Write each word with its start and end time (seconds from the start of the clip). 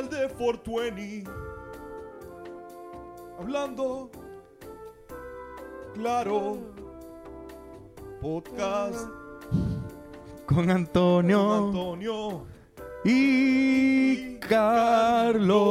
Especial 0.00 0.08
de 0.08 0.28
420. 0.34 1.30
Hablando. 3.38 4.10
Claro. 5.94 6.58
Podcast 8.20 9.08
Con 10.46 10.56
con 10.56 10.70
Antonio 10.70 12.46
y 13.04 14.38
Carlos. 14.38 15.68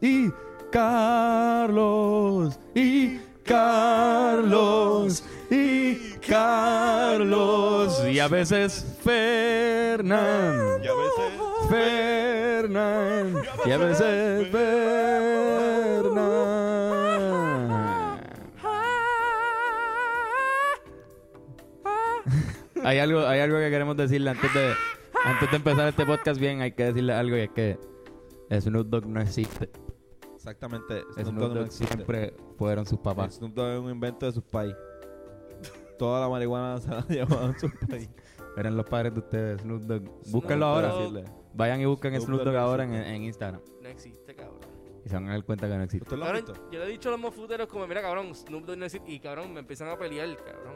Y 0.00 0.30
Carlos. 0.70 2.58
Y 2.74 3.20
Carlos. 3.44 5.24
Y 5.50 5.96
Carlos. 6.26 8.04
Y 8.06 8.18
a 8.18 8.28
veces 8.28 8.98
Fernán. 9.02 10.82
Y 10.82 10.86
a 10.86 10.94
veces. 10.94 11.49
A 11.72 11.76
veces 13.76 14.48
Fernán. 14.50 16.20
Hay 22.82 22.98
algo, 22.98 23.20
hay 23.26 23.40
algo 23.40 23.58
que 23.58 23.70
queremos 23.70 23.96
decirle 23.96 24.30
antes 24.30 24.52
de, 24.52 24.72
antes 25.24 25.50
de 25.50 25.56
empezar 25.56 25.88
este 25.88 26.04
podcast 26.04 26.40
bien, 26.40 26.60
hay 26.60 26.72
que 26.72 26.86
decirle 26.86 27.12
algo 27.12 27.36
y 27.36 27.40
es 27.40 27.50
que 27.50 27.78
Snoop 28.50 28.88
Dogg 28.88 29.06
no 29.06 29.20
existe. 29.20 29.70
Exactamente. 30.34 31.04
Snoop 31.22 31.52
Dogg 31.52 31.70
siempre 31.70 32.34
fueron 32.56 32.84
sus 32.86 32.98
papás. 32.98 33.36
Snoop 33.36 33.54
Dogg 33.54 33.74
es 33.74 33.80
un 33.80 33.90
invento 33.90 34.26
de 34.26 34.32
sus 34.32 34.42
pais. 34.42 34.74
Toda 35.98 36.20
la 36.20 36.28
marihuana 36.28 36.80
se 36.80 36.90
la 36.90 37.02
llevaban 37.08 37.56
sus 37.60 37.70
pais. 37.88 38.08
Eran 38.60 38.76
los 38.76 38.86
padres 38.86 39.12
de 39.14 39.20
ustedes, 39.20 39.60
Snoop 39.62 39.82
Dogg. 39.82 40.02
Búsquenlo 40.30 40.66
ahora. 40.66 40.88
Dogg. 40.88 41.24
Vayan 41.54 41.80
y 41.80 41.86
busquen 41.86 42.12
Snoop 42.14 42.26
Snoop 42.26 42.42
Dogg 42.44 42.56
ahora 42.56 42.84
en, 42.84 43.22
Instagram. 43.22 43.60
No 43.82 43.88
existe, 43.88 44.34
cabrón. 44.34 44.58
Y 45.04 45.08
se 45.08 45.14
van 45.14 45.28
a 45.28 45.32
dar 45.32 45.44
cuenta 45.44 45.66
que 45.66 45.74
no 45.76 45.82
existe. 45.82 46.04
¿Usted 46.04 46.16
lo 46.18 46.24
ha 46.24 46.28
Cabrón, 46.28 46.44
visto? 46.46 46.70
yo 46.70 46.78
le 46.78 46.84
he 46.84 46.88
dicho 46.88 47.08
a 47.08 47.12
los 47.12 47.20
mofuteros 47.20 47.66
como, 47.68 47.86
mira, 47.86 48.02
cabrón, 48.02 48.34
Snoop 48.34 48.64
Dogg 48.66 48.76
no 48.78 48.84
existe. 48.84 49.10
Y, 49.10 49.18
cabrón, 49.18 49.52
me 49.54 49.60
empiezan 49.60 49.88
a 49.88 49.96
pelear, 49.98 50.28
cabrón. 50.36 50.74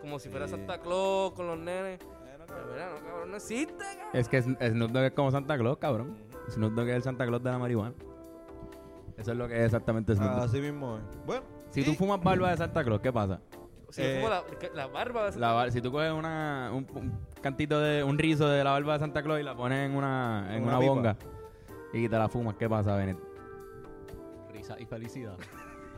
Como 0.00 0.18
si 0.18 0.28
fuera 0.28 0.46
Sí. 0.46 0.52
Santa 0.52 0.78
Claus 0.80 1.32
con 1.32 1.46
los 1.48 1.58
nenes. 1.58 1.98
Pero, 1.98 2.66
mira, 2.72 2.88
no, 2.90 3.04
cabrón, 3.06 3.30
no 3.30 3.36
existe, 3.36 3.74
cabrón. 3.74 4.08
Es 4.12 4.28
que 4.28 4.38
Sn- 4.42 4.70
Snoop 4.70 4.90
Dogg 4.92 5.02
es 5.04 5.12
como 5.12 5.30
Santa 5.32 5.58
Claus, 5.58 5.78
cabrón. 5.78 6.16
Snoop 6.50 6.72
Dogg 6.74 6.88
es 6.88 6.96
el 6.96 7.02
Santa 7.02 7.26
Claus 7.26 7.42
de 7.42 7.50
la 7.50 7.58
marihuana. 7.58 7.94
Eso 9.16 9.32
es 9.32 9.36
lo 9.38 9.48
que 9.48 9.54
es 9.58 9.64
exactamente 9.64 10.14
Snoop 10.14 10.30
Dogg. 10.30 10.42
Así 10.44 10.60
mismo 10.60 10.98
es. 10.98 11.26
Bueno. 11.26 11.42
Si 11.70 11.82
tú 11.84 11.94
fumas 11.94 12.22
barba 12.22 12.50
de 12.50 12.56
Santa 12.56 12.84
Claus, 12.84 13.00
¿qué 13.00 13.12
pasa? 13.12 13.40
Si 13.94 14.02
Eh, 14.02 14.16
como 14.20 14.28
la, 14.28 14.42
la 14.74 14.86
barba 14.88 15.30
de 15.30 15.70
si 15.70 15.80
tú 15.80 15.92
coges 15.92 16.10
una, 16.10 16.70
un, 16.72 16.84
un 16.96 17.16
cantito 17.40 17.78
de 17.78 18.02
un 18.02 18.18
rizo 18.18 18.48
de 18.48 18.64
la 18.64 18.72
barba 18.72 18.94
de 18.94 18.98
Santa 18.98 19.22
Claus 19.22 19.38
y 19.38 19.44
la 19.44 19.54
pones 19.54 19.88
en 19.88 19.94
una, 19.96 20.48
en 20.50 20.64
Una 20.64 20.78
bonga 20.78 21.16
y 21.92 22.08
te 22.08 22.18
la 22.18 22.28
fumas, 22.28 22.56
¿qué 22.56 22.68
pasa, 22.68 22.96
Bennett? 22.96 23.18
Risa 24.52 24.74
y 24.80 24.84
felicidad. 24.86 25.36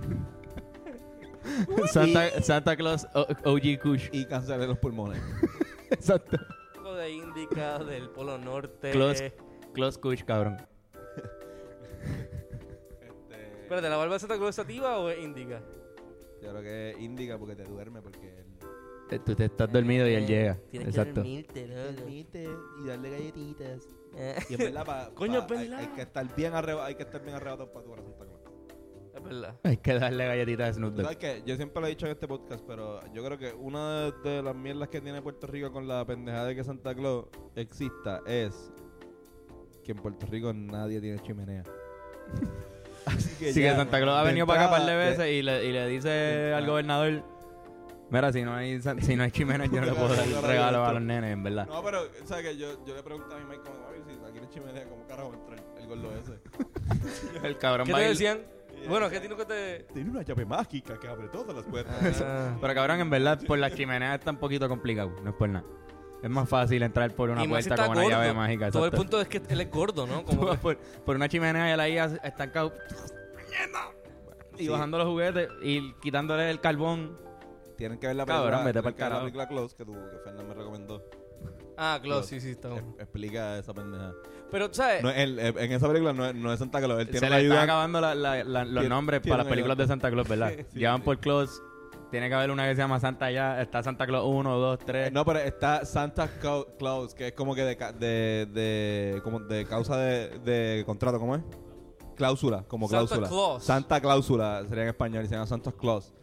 Santa, 1.91 2.43
Santa 2.43 2.77
Claus 2.77 3.07
O- 3.15 3.27
OG 3.45 3.81
Kush. 3.81 4.09
Y 4.13 4.27
cancelar 4.27 4.69
los 4.69 4.77
pulmones. 4.79 5.23
Exacto. 5.91 6.37
Un 6.77 6.83
poco 6.83 6.95
de 6.97 7.11
Indica, 7.13 7.79
del 7.79 8.11
Polo 8.11 8.37
Norte. 8.37 8.91
Claus, 8.91 9.23
Claus 9.73 9.97
Kush, 9.97 10.23
cabrón. 10.25 10.59
Este, 13.01 13.63
Espérate, 13.63 13.89
¿la 13.89 13.97
barba 13.97 14.13
de 14.15 14.21
Santa 14.21 14.37
Claus 14.37 14.51
es 14.51 14.57
sativa 14.57 14.99
o 14.99 15.09
es 15.09 15.19
Indica? 15.19 15.63
Yo 16.47 16.51
creo 16.53 16.63
que 16.63 16.91
es 16.93 17.01
indica 17.01 17.39
porque 17.39 17.57
te 17.57 17.65
duerme 17.65 18.01
porque 18.03 18.39
él 18.39 18.47
Eh, 19.11 19.21
Tú 19.25 19.35
te 19.37 19.45
estás 19.45 19.71
dormido 19.73 20.09
y 20.09 20.15
él 20.15 20.27
llega. 20.27 20.59
Tienes 20.71 20.89
Exacto. 20.89 21.15
que 21.23 21.29
dormirte, 21.29 21.67
loco. 21.69 21.97
permite 21.97 22.49
y 22.83 22.87
darle 22.89 23.11
galletitas. 23.11 23.89
Eh, 24.17 24.37
Y 24.51 24.55
en 24.55 24.59
verdad, 24.59 24.85
pa- 24.85 25.11
Coño, 25.15 25.47
pa- 25.47 25.55
es 25.55 25.61
hay, 25.61 25.69
verdad. 25.69 25.81
hay 25.81 25.95
que 25.95 26.03
estar 26.03 26.35
bien 26.37 26.55
arrebatado, 26.55 26.87
hay 26.89 26.95
que 26.97 27.03
estar 27.05 27.23
bien 27.23 27.35
arrebatado 27.37 27.71
para 27.73 27.85
tu 27.85 27.91
corazón 27.91 28.13
Santa 28.19 28.25
Claus. 28.25 28.41
Es 29.15 29.23
verdad. 29.23 29.61
Hay 29.63 29.77
que 29.79 29.95
darle 29.99 30.27
galletitas 30.27 30.71
a 30.71 30.73
Snoop 30.75 30.91
Tú 30.91 30.97
Dogg. 31.03 31.05
¿Sabes 31.13 31.19
qué? 31.19 31.43
Yo 31.47 31.57
siempre 31.57 31.81
lo 31.81 31.87
he 31.87 31.91
dicho 31.91 32.07
en 32.07 32.13
este 32.13 32.27
podcast, 32.29 32.65
pero 32.67 33.01
yo 33.15 33.25
creo 33.25 33.39
que 33.39 33.53
una 33.55 34.11
de, 34.11 34.31
de 34.31 34.43
las 34.43 34.55
mierdas 34.57 34.89
que 34.89 35.01
tiene 35.01 35.23
Puerto 35.23 35.47
Rico 35.47 35.71
con 35.73 35.87
la 35.87 36.05
pendejada 36.05 36.47
de 36.47 36.57
que 36.57 36.65
Santa 36.65 36.95
Claus 36.95 37.27
exista 37.55 38.23
es 38.27 38.73
que 39.85 39.93
en 39.93 39.99
Puerto 39.99 40.27
Rico 40.27 40.53
nadie 40.53 41.01
tiene 41.01 41.21
chimenea. 41.23 41.63
Así 43.07 43.29
que 43.39 43.53
Sí, 43.53 43.61
que 43.61 43.67
ya, 43.67 43.77
Santa 43.77 44.01
Claus 44.01 44.19
ha 44.19 44.23
venido 44.25 44.47
para 44.47 44.65
acá 44.65 44.73
un 44.73 44.79
par 44.79 44.87
de 44.89 44.97
veces 44.97 45.27
y 45.33 45.43
le, 45.43 45.65
y 45.65 45.73
le 45.73 45.87
dice 45.89 46.53
al 46.53 46.67
gobernador, 46.67 47.23
mira, 48.11 48.33
si 48.33 48.43
no 48.43 48.55
hay, 48.55 48.81
si 48.83 49.17
no 49.17 49.23
hay 49.23 49.31
chimenea 49.31 49.67
yo 49.67 49.81
no 49.81 49.87
le 49.87 49.93
puedo 49.93 50.09
dar 50.15 50.27
Regalo, 50.45 50.85
a 50.85 50.93
los 50.93 51.03
nenes, 51.03 51.33
en 51.33 51.43
verdad. 51.43 51.67
No, 51.67 51.83
pero, 51.83 52.03
¿sabes 52.25 52.45
que 52.47 52.57
Yo, 52.57 52.85
yo 52.85 52.95
le 52.95 53.03
pregunté 53.03 53.35
a 53.35 53.39
mi 53.39 53.45
Mike, 53.45 53.63
como, 53.63 53.87
"Oye, 53.89 54.01
si 54.07 54.13
aquí 54.29 54.39
no 54.39 54.43
hay 54.43 54.51
chimenea, 54.53 54.85
¿cómo 54.89 55.07
carajo 55.07 55.33
entra 55.35 55.55
el, 55.55 55.83
el 55.83 55.89
gordo 55.89 56.13
ese? 56.19 57.43
El 57.47 57.59
cabrón 57.59 57.87
¿Qué 57.87 57.93
va 57.93 57.99
te 57.99 58.05
a 58.05 58.09
ir- 58.09 58.11
decían? 58.13 58.39
Bueno, 58.89 59.09
¿qué 59.09 59.21
tiene 59.21 59.35
que 59.37 59.45
te...? 59.45 59.87
Tiene 59.95 60.11
una 60.11 60.23
llave 60.23 60.45
mágica 60.45 60.99
que 61.01 61.09
abre 61.09 61.29
todas 61.29 61.57
las 61.57 61.65
puertas. 61.65 62.21
Ah. 62.23 62.57
Pero 62.61 62.75
cabrón, 62.75 63.01
en 63.01 63.11
verdad, 63.11 63.41
por 63.47 63.59
las 63.59 63.73
chimeneas 63.75 64.19
está 64.19 64.31
un 64.33 64.37
poquito 64.37 64.69
complicado, 64.69 65.13
no 65.25 65.31
es 65.31 65.37
por 65.37 65.49
nada. 65.49 65.65
Es 66.23 66.31
más 66.31 66.49
fácil 66.49 66.83
entrar 66.83 67.13
por 67.15 67.31
una 67.31 67.45
Y 67.45 67.49
puerta 67.49 67.77
con 67.77 67.91
una 67.99 68.09
llave 68.09 68.29
gordo. 68.29 68.41
mágica. 68.41 68.71
Todo 68.71 68.87
el 68.87 68.91
punto 68.93 69.21
es 69.21 69.29
que 69.29 69.43
él 69.49 69.61
es 69.61 69.71
gordo, 69.71 70.07
¿no? 70.07 70.21
Tú 70.25 70.27
Como 70.39 70.51
que- 70.53 70.59
por, 70.59 70.77
por 70.79 71.17
una 71.17 71.29
chimenea 71.29 71.69
y 71.69 71.73
él 71.73 71.81
ahí 71.81 71.99
estancado 72.25 72.73
y 74.59 74.65
Sí. 74.65 74.69
bajando 74.69 74.99
los 74.99 75.07
juguetes 75.07 75.49
y 75.63 75.93
quitándole 76.01 76.51
el 76.51 76.61
carbón. 76.61 77.19
Tienen 77.77 77.99
que 77.99 78.07
ver 78.07 78.17
la 78.17 78.25
Cabrón, 78.25 78.65
película, 78.65 78.65
vete 78.65 78.83
pa'l 78.83 78.95
que 78.95 79.03
ver 79.03 79.13
la 79.13 79.21
película 79.21 79.49
Close 79.49 79.77
que, 79.77 79.85
tu, 79.85 79.93
que 79.93 80.19
Fernando 80.25 80.45
me 80.45 80.55
recomendó. 80.55 81.05
Ah, 81.77 81.99
Close. 82.03 82.27
sí, 82.29 82.41
sí, 82.41 82.51
está 82.53 82.69
bueno. 82.71 82.95
Es- 82.97 83.03
explica 83.03 83.59
esa 83.59 83.75
pendeja. 83.75 84.15
Pero, 84.51 84.73
¿sabes? 84.73 85.03
No, 85.03 85.11
él, 85.11 85.39
en 85.39 85.73
esa 85.73 85.87
película 85.87 86.15
no, 86.15 86.25
es- 86.25 86.35
no 86.35 86.51
es 86.51 86.59
Santa 86.59 86.81
Claus, 86.81 87.01
él 87.03 87.07
Se 87.09 87.13
tiene 87.13 87.27
le 87.29 87.29
una 87.29 87.37
están 87.43 87.53
ayuda. 87.59 87.63
acabando 87.65 88.01
la- 88.01 88.15
la- 88.15 88.45
la- 88.45 88.65
los 88.65 88.73
Tiene- 88.73 88.89
nombres 88.89 89.21
tiene 89.21 89.33
para 89.35 89.45
las 89.45 89.51
películas 89.51 89.75
ayuda. 89.75 89.85
de 89.85 89.89
Santa 89.89 90.11
Claus, 90.11 90.27
¿verdad? 90.29 90.53
Sí, 90.73 90.79
Llevan 90.79 91.01
sí. 91.01 91.05
por 91.05 91.19
Claus. 91.19 91.63
Tiene 92.11 92.29
que 92.29 92.35
haber 92.35 92.51
una 92.51 92.65
que 92.69 92.75
se 92.77 92.81
llama 92.83 93.01
Santa 93.01 93.31
ya. 93.31 93.61
Está 93.61 93.83
Santa 93.83 94.07
Claus 94.07 94.25
1, 94.27 94.59
2, 94.59 94.79
3. 94.87 95.13
No, 95.13 95.25
pero 95.25 95.41
está 95.41 95.85
Santa 95.85 96.29
Claus, 96.79 97.15
que 97.15 97.29
es 97.29 97.33
como 97.33 97.55
que 97.55 97.63
de, 97.63 97.77
ca- 97.77 97.93
de, 97.93 98.47
de, 98.53 99.21
como 99.25 99.41
de 99.41 99.67
causa 99.67 99.97
de, 99.99 100.39
de 100.41 100.85
contrato, 100.87 101.19
¿cómo 101.19 101.35
es? 101.37 101.43
Cláusula, 102.17 102.65
como 102.69 102.89
Santa 102.89 103.07
cláusula. 103.17 103.29
Claus. 103.29 103.65
Santa 103.65 104.01
Cláusula 104.01 104.65
sería 104.69 104.85
en 104.85 104.89
español 104.91 105.25
y 105.25 105.29
se 105.29 105.35
llama 105.35 105.47
Santa 105.47 105.73
Claus. 105.73 106.15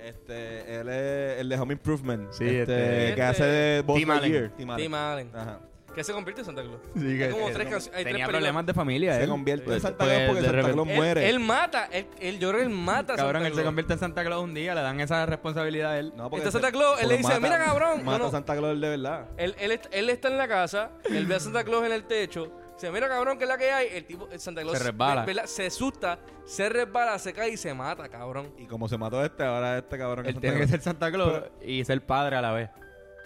Este, 0.00 0.80
él 0.80 0.88
es 0.88 1.40
el 1.40 1.48
de 1.48 1.58
Home 1.58 1.72
Improvement. 1.74 2.30
Sí, 2.32 2.44
este, 2.44 2.60
este- 3.08 3.14
que 3.16 3.22
hace 3.22 3.44
de 3.44 3.82
Buzz 3.82 3.96
Tim 3.96 4.10
Allen. 4.10 4.22
Lightyear. 4.32 4.56
Tim 4.56 4.70
Allen. 4.70 4.84
Tim 4.86 4.94
Allen. 4.94 5.30
Ajá. 5.34 5.60
Que 5.96 6.04
se 6.04 6.12
convierte 6.12 6.42
en 6.42 6.44
Santa 6.44 6.62
Claus. 6.62 6.78
Sí, 6.94 7.06
Hay 7.06 7.18
que- 7.18 7.30
como 7.30 7.46
que- 7.46 7.52
tres 7.54 7.68
canciones. 7.68 8.04
Tenía 8.04 8.26
problemas 8.28 8.66
de 8.66 8.74
familia, 8.74 9.14
Se 9.16 9.24
él. 9.24 9.28
convierte 9.30 9.64
en 9.64 9.70
Pues- 9.70 9.82
Santa 9.82 10.04
Claus 10.04 10.20
porque 10.26 10.40
de 10.42 10.46
Santa 10.46 10.56
repente- 10.56 10.72
Claus 10.74 10.88
Él, 10.88 10.94
muere. 10.96 11.28
él 11.30 11.40
mata, 11.40 11.86
él, 11.90 12.06
él 12.20 12.38
llora, 12.38 12.62
él 12.62 12.68
mata 12.70 13.14
a 13.14 13.16
Cabrón, 13.16 13.32
Santa 13.32 13.38
él 13.38 13.44
se 13.46 13.52
Claus. 13.54 13.64
convierte 13.66 13.92
en 13.94 13.98
Santa 13.98 14.24
Claus 14.24 14.44
un 14.44 14.54
día, 14.54 14.74
le 14.74 14.82
dan 14.82 15.00
esa 15.00 15.26
responsabilidad 15.26 15.92
a 15.92 15.98
él. 15.98 16.12
No, 16.14 16.28
porque 16.30 16.44
se- 16.44 16.52
Santa 16.52 16.70
Claus, 16.70 17.00
él 17.00 17.08
le 17.08 17.16
porque 17.16 17.28
dice, 17.28 17.40
"Mira, 17.40 17.58
cabrón". 17.64 18.04
Mata 18.04 18.18
No, 18.18 18.24
no. 18.24 18.28
a 18.28 18.30
Santa 18.30 18.56
Claus 18.56 18.80
de 18.80 18.88
verdad. 18.90 19.26
Él, 19.38 19.56
él, 19.58 19.72
est- 19.72 19.86
él 19.90 20.10
está 20.10 20.28
en 20.28 20.36
la 20.38 20.46
casa, 20.46 20.90
él 21.10 21.26
ve 21.26 21.34
a 21.34 21.40
Santa 21.40 21.64
Claus 21.64 21.84
en 21.86 21.92
el 21.92 22.04
techo, 22.04 22.52
dice, 22.74 22.90
mira 22.90 23.08
cabrón, 23.08 23.38
que 23.38 23.44
es 23.44 23.48
la 23.48 23.56
que 23.56 23.72
hay? 23.72 23.88
El 23.92 24.04
tipo, 24.04 24.28
el 24.30 24.38
Santa 24.38 24.60
Claus 24.60 24.76
Se 24.76 24.84
resbala. 24.84 25.46
se 25.46 25.64
asusta, 25.66 26.18
se 26.44 26.68
resbala, 26.68 27.18
se 27.18 27.32
cae 27.32 27.48
y 27.52 27.56
se 27.56 27.72
mata, 27.72 28.06
cabrón. 28.10 28.52
Y 28.58 28.66
como 28.66 28.86
se 28.86 28.98
mató 28.98 29.24
este, 29.24 29.42
ahora 29.44 29.78
este 29.78 29.96
cabrón 29.96 30.26
es 30.26 30.28
Él 30.28 30.34
Santa 30.34 30.40
tiene 30.42 30.56
que 30.56 30.66
Claus. 30.66 30.70
ser 30.72 30.80
Santa 30.82 31.10
Claus 31.10 31.42
y 31.64 31.82
ser 31.86 32.04
padre 32.04 32.36
a 32.36 32.42
la 32.42 32.52
vez. 32.52 32.68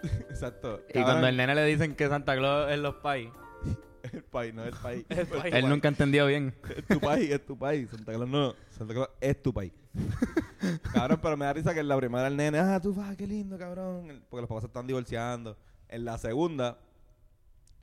Exacto. 0.02 0.80
Y 0.92 1.02
cuando 1.02 1.26
el 1.26 1.36
nene 1.36 1.54
le 1.54 1.64
dicen 1.64 1.94
que 1.94 2.08
Santa 2.08 2.36
Claus 2.36 2.70
es 2.70 2.78
los 2.78 2.96
pais, 2.96 3.28
El 4.12 4.22
país, 4.24 4.54
no 4.54 4.64
es 4.64 4.74
el 4.74 4.80
país. 4.80 5.06
El 5.10 5.26
país. 5.26 5.54
él 5.54 5.68
nunca 5.68 5.88
entendió 5.88 6.26
bien. 6.26 6.54
Es 6.76 6.86
tu 6.86 7.00
país, 7.00 7.30
es 7.30 7.44
tu 7.44 7.58
país. 7.58 7.88
Santa 7.90 8.12
Claus 8.12 8.28
no. 8.28 8.54
Santa 8.70 8.94
Claus 8.94 9.08
es 9.20 9.42
tu 9.42 9.52
país. 9.52 9.72
cabrón, 10.94 11.18
pero 11.22 11.36
me 11.36 11.44
da 11.44 11.52
risa 11.52 11.74
que 11.74 11.80
en 11.80 11.88
la 11.88 11.96
primera 11.96 12.28
el 12.28 12.36
nene, 12.36 12.58
ah, 12.58 12.80
tú 12.80 12.94
vas, 12.94 13.16
qué 13.16 13.26
lindo, 13.26 13.58
cabrón. 13.58 14.22
Porque 14.28 14.42
los 14.42 14.48
papás 14.48 14.62
se 14.62 14.66
están 14.68 14.86
divorciando. 14.86 15.56
En 15.88 16.04
la 16.04 16.18
segunda, 16.18 16.78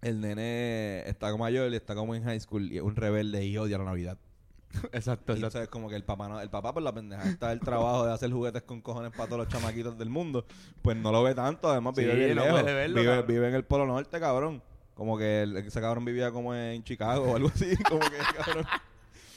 el 0.01 0.21
nene 0.21 1.07
está 1.07 1.31
como 1.31 1.43
mayor 1.43 1.71
y 1.71 1.75
está 1.75 1.95
como 1.95 2.15
en 2.15 2.23
high 2.23 2.39
school 2.39 2.71
y 2.71 2.77
es 2.77 2.83
un 2.83 2.95
rebelde 2.95 3.45
y 3.45 3.57
odia 3.57 3.77
la 3.77 3.85
Navidad. 3.85 4.17
Exacto, 4.91 5.33
Y 5.33 5.35
entonces 5.35 5.61
es 5.63 5.67
como 5.69 5.89
que 5.89 5.95
el 5.95 6.03
papá, 6.03 6.27
no, 6.27 6.39
el 6.39 6.49
papá 6.49 6.73
por 6.73 6.83
la 6.83 6.93
pendeja 6.93 7.27
está 7.29 7.51
el 7.51 7.59
trabajo 7.59 8.05
de 8.05 8.13
hacer 8.13 8.31
juguetes 8.31 8.63
con 8.63 8.81
cojones 8.81 9.11
para 9.11 9.25
todos 9.27 9.39
los 9.39 9.47
chamaquitos 9.47 9.97
del 9.97 10.09
mundo. 10.09 10.45
Pues 10.81 10.95
no 10.97 11.11
lo 11.11 11.23
ve 11.23 11.33
tanto, 11.35 11.69
además 11.69 11.93
Sí, 11.95 12.01
vive 12.01 12.15
bien 12.15 12.35
no 12.35 12.43
lejos. 12.45 12.61
puede 12.61 12.73
verlo, 12.75 12.95
vive, 13.01 13.11
cabrón. 13.11 13.27
vive 13.27 13.47
en 13.49 13.55
el 13.55 13.63
Polo 13.63 13.85
Norte, 13.85 14.19
cabrón. 14.19 14.61
Como 14.95 15.17
que 15.17 15.43
el- 15.43 15.57
ese 15.57 15.79
cabrón 15.79 16.05
vivía 16.05 16.31
como 16.31 16.55
en 16.55 16.83
Chicago 16.83 17.31
o 17.31 17.35
algo 17.35 17.49
así. 17.53 17.75
Como 17.89 17.99
que, 18.01 18.17
cabrón. 18.43 18.65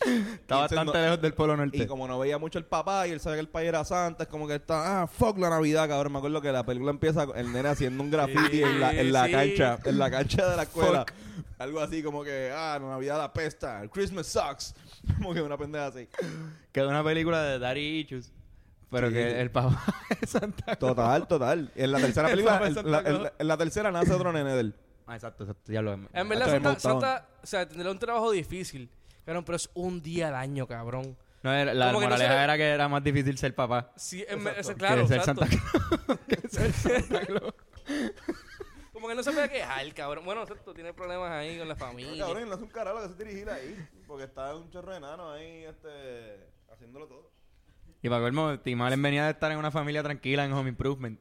Está 0.00 0.56
Y 0.56 0.60
bastante 0.62 0.92
no- 0.98 1.04
lejos 1.04 1.20
del 1.20 1.34
Polo 1.34 1.52
Y 1.52 1.56
Norte. 1.58 1.86
como 1.86 2.08
no 2.08 2.18
veía 2.18 2.38
mucho 2.38 2.58
el 2.58 2.64
papá 2.64 3.06
y 3.06 3.10
él 3.10 3.20
sabe 3.20 3.36
que 3.36 3.40
el 3.40 3.48
país 3.50 3.68
era 3.68 3.84
santa, 3.84 4.22
es 4.22 4.28
como 4.30 4.48
que 4.48 4.54
está, 4.54 5.02
ah, 5.02 5.06
fuck 5.06 5.36
la 5.38 5.50
Navidad, 5.50 5.86
cabrón. 5.90 6.12
Me 6.14 6.18
acuerdo 6.18 6.40
que 6.40 6.50
la 6.50 6.64
película 6.64 6.90
empieza 6.90 7.24
el 7.36 7.52
nene 7.52 7.68
haciendo 7.68 8.02
un 8.02 8.10
graffiti 8.10 8.62
en 8.62 8.80
la, 8.80 8.92
en 8.94 9.12
la 9.12 9.26
Sí. 9.26 9.32
cancha, 9.32 9.78
en 9.84 9.98
la 9.98 10.10
cancha 10.10 10.48
de 10.48 10.56
la 10.56 10.62
escuela. 10.62 11.04
Algo 11.58 11.80
así 11.80 12.02
como 12.02 12.24
que, 12.24 12.50
ah, 12.50 12.78
la 12.80 12.88
Navidad 12.88 13.22
apesta, 13.22 13.82
el 13.82 13.90
Christmas 13.90 14.26
sucks. 14.28 14.74
Como 15.18 15.34
que 15.34 15.42
una 15.42 15.56
pendeja 15.56 15.86
así. 15.86 16.08
Que 16.72 16.80
es 16.80 16.86
una 16.86 17.02
película 17.04 17.42
de 17.42 17.58
Daddy 17.58 17.80
Issues. 18.00 18.32
Pero 18.90 19.08
Sí. 19.08 19.14
que 19.14 19.40
el 19.40 19.50
papá 19.50 19.82
es 20.20 20.30
Santa 20.30 20.64
Claus. 20.76 20.78
Total, 20.78 21.28
total. 21.28 21.70
En 21.76 21.92
la 21.92 21.98
tercera 22.00 22.28
El 22.28 22.34
película, 22.34 22.58
la, 22.60 22.98
en 23.08 23.22
la- 23.22 23.32
en 23.38 23.48
la 23.48 23.56
tercera 23.56 23.92
nace 23.92 24.12
otro 24.12 24.32
nene 24.32 24.50
de 24.52 24.60
él. 24.60 24.74
Ah, 25.06 25.14
exacto, 25.14 25.44
exacto. 25.44 25.72
Ya 25.72 25.80
lo 25.82 25.92
En 25.92 26.28
verdad, 26.28 26.46
Santa. 26.50 26.78
Santa, 26.78 27.28
o 27.42 27.46
sea, 27.46 27.68
tendrá 27.68 27.90
un 27.90 27.98
trabajo 27.98 28.30
difícil. 28.32 28.90
Cabrón, 29.24 29.44
pero 29.44 29.56
es 29.56 29.70
un 29.74 30.02
día 30.02 30.28
al 30.28 30.34
año, 30.34 30.66
cabrón. 30.66 31.16
No, 31.42 31.52
era- 31.52 31.72
la 31.72 31.86
Como 31.86 32.00
que 32.00 32.04
no 32.06 32.10
moraleja 32.10 32.30
se 32.32 32.36
le- 32.38 32.44
era 32.44 32.56
que 32.56 32.68
era 32.68 32.88
más 32.88 33.02
difícil 33.04 33.38
ser 33.38 33.54
papá 33.54 33.92
Sí, 33.96 34.24
ese- 34.28 34.72
que 34.72 34.74
claro, 34.74 35.06
ser 35.06 35.18
exacto. 35.18 35.46
Santa 35.46 35.56
Claus. 35.56 36.18
que 36.28 36.48
ser 36.48 36.72
Santa 36.72 37.20
Claus. 37.26 37.54
Como 39.00 39.08
que 39.08 39.14
no 39.14 39.22
se 39.22 39.32
puede 39.32 39.48
quejar, 39.48 39.94
cabrón. 39.94 40.24
Bueno, 40.24 40.42
exacto, 40.42 40.74
tiene 40.74 40.92
problemas 40.92 41.30
ahí 41.30 41.58
con 41.58 41.66
la 41.68 41.74
No, 41.74 41.80
familia. 41.80 42.24
cabrón, 42.24 42.48
no 42.48 42.54
hace 42.54 42.64
un 42.64 42.70
carajo 42.70 43.00
que 43.02 43.08
se 43.08 43.24
dirigir 43.24 43.48
ahí. 43.50 43.88
Porque 44.06 44.24
está 44.24 44.54
un 44.54 44.70
chorro 44.70 44.92
de 44.92 44.98
enano 44.98 45.30
ahí, 45.32 45.64
este, 45.64 46.46
haciéndolo 46.72 47.06
todo. 47.06 47.30
Y 48.02 48.08
para 48.08 48.20
colmo, 48.22 48.58
Tim 48.60 48.80
Allen 48.82 49.00
venía 49.02 49.24
de 49.24 49.30
estar 49.32 49.50
en 49.52 49.58
una 49.58 49.70
familia 49.70 50.02
tranquila 50.02 50.44
en 50.44 50.52
Home 50.52 50.68
Improvement. 50.70 51.18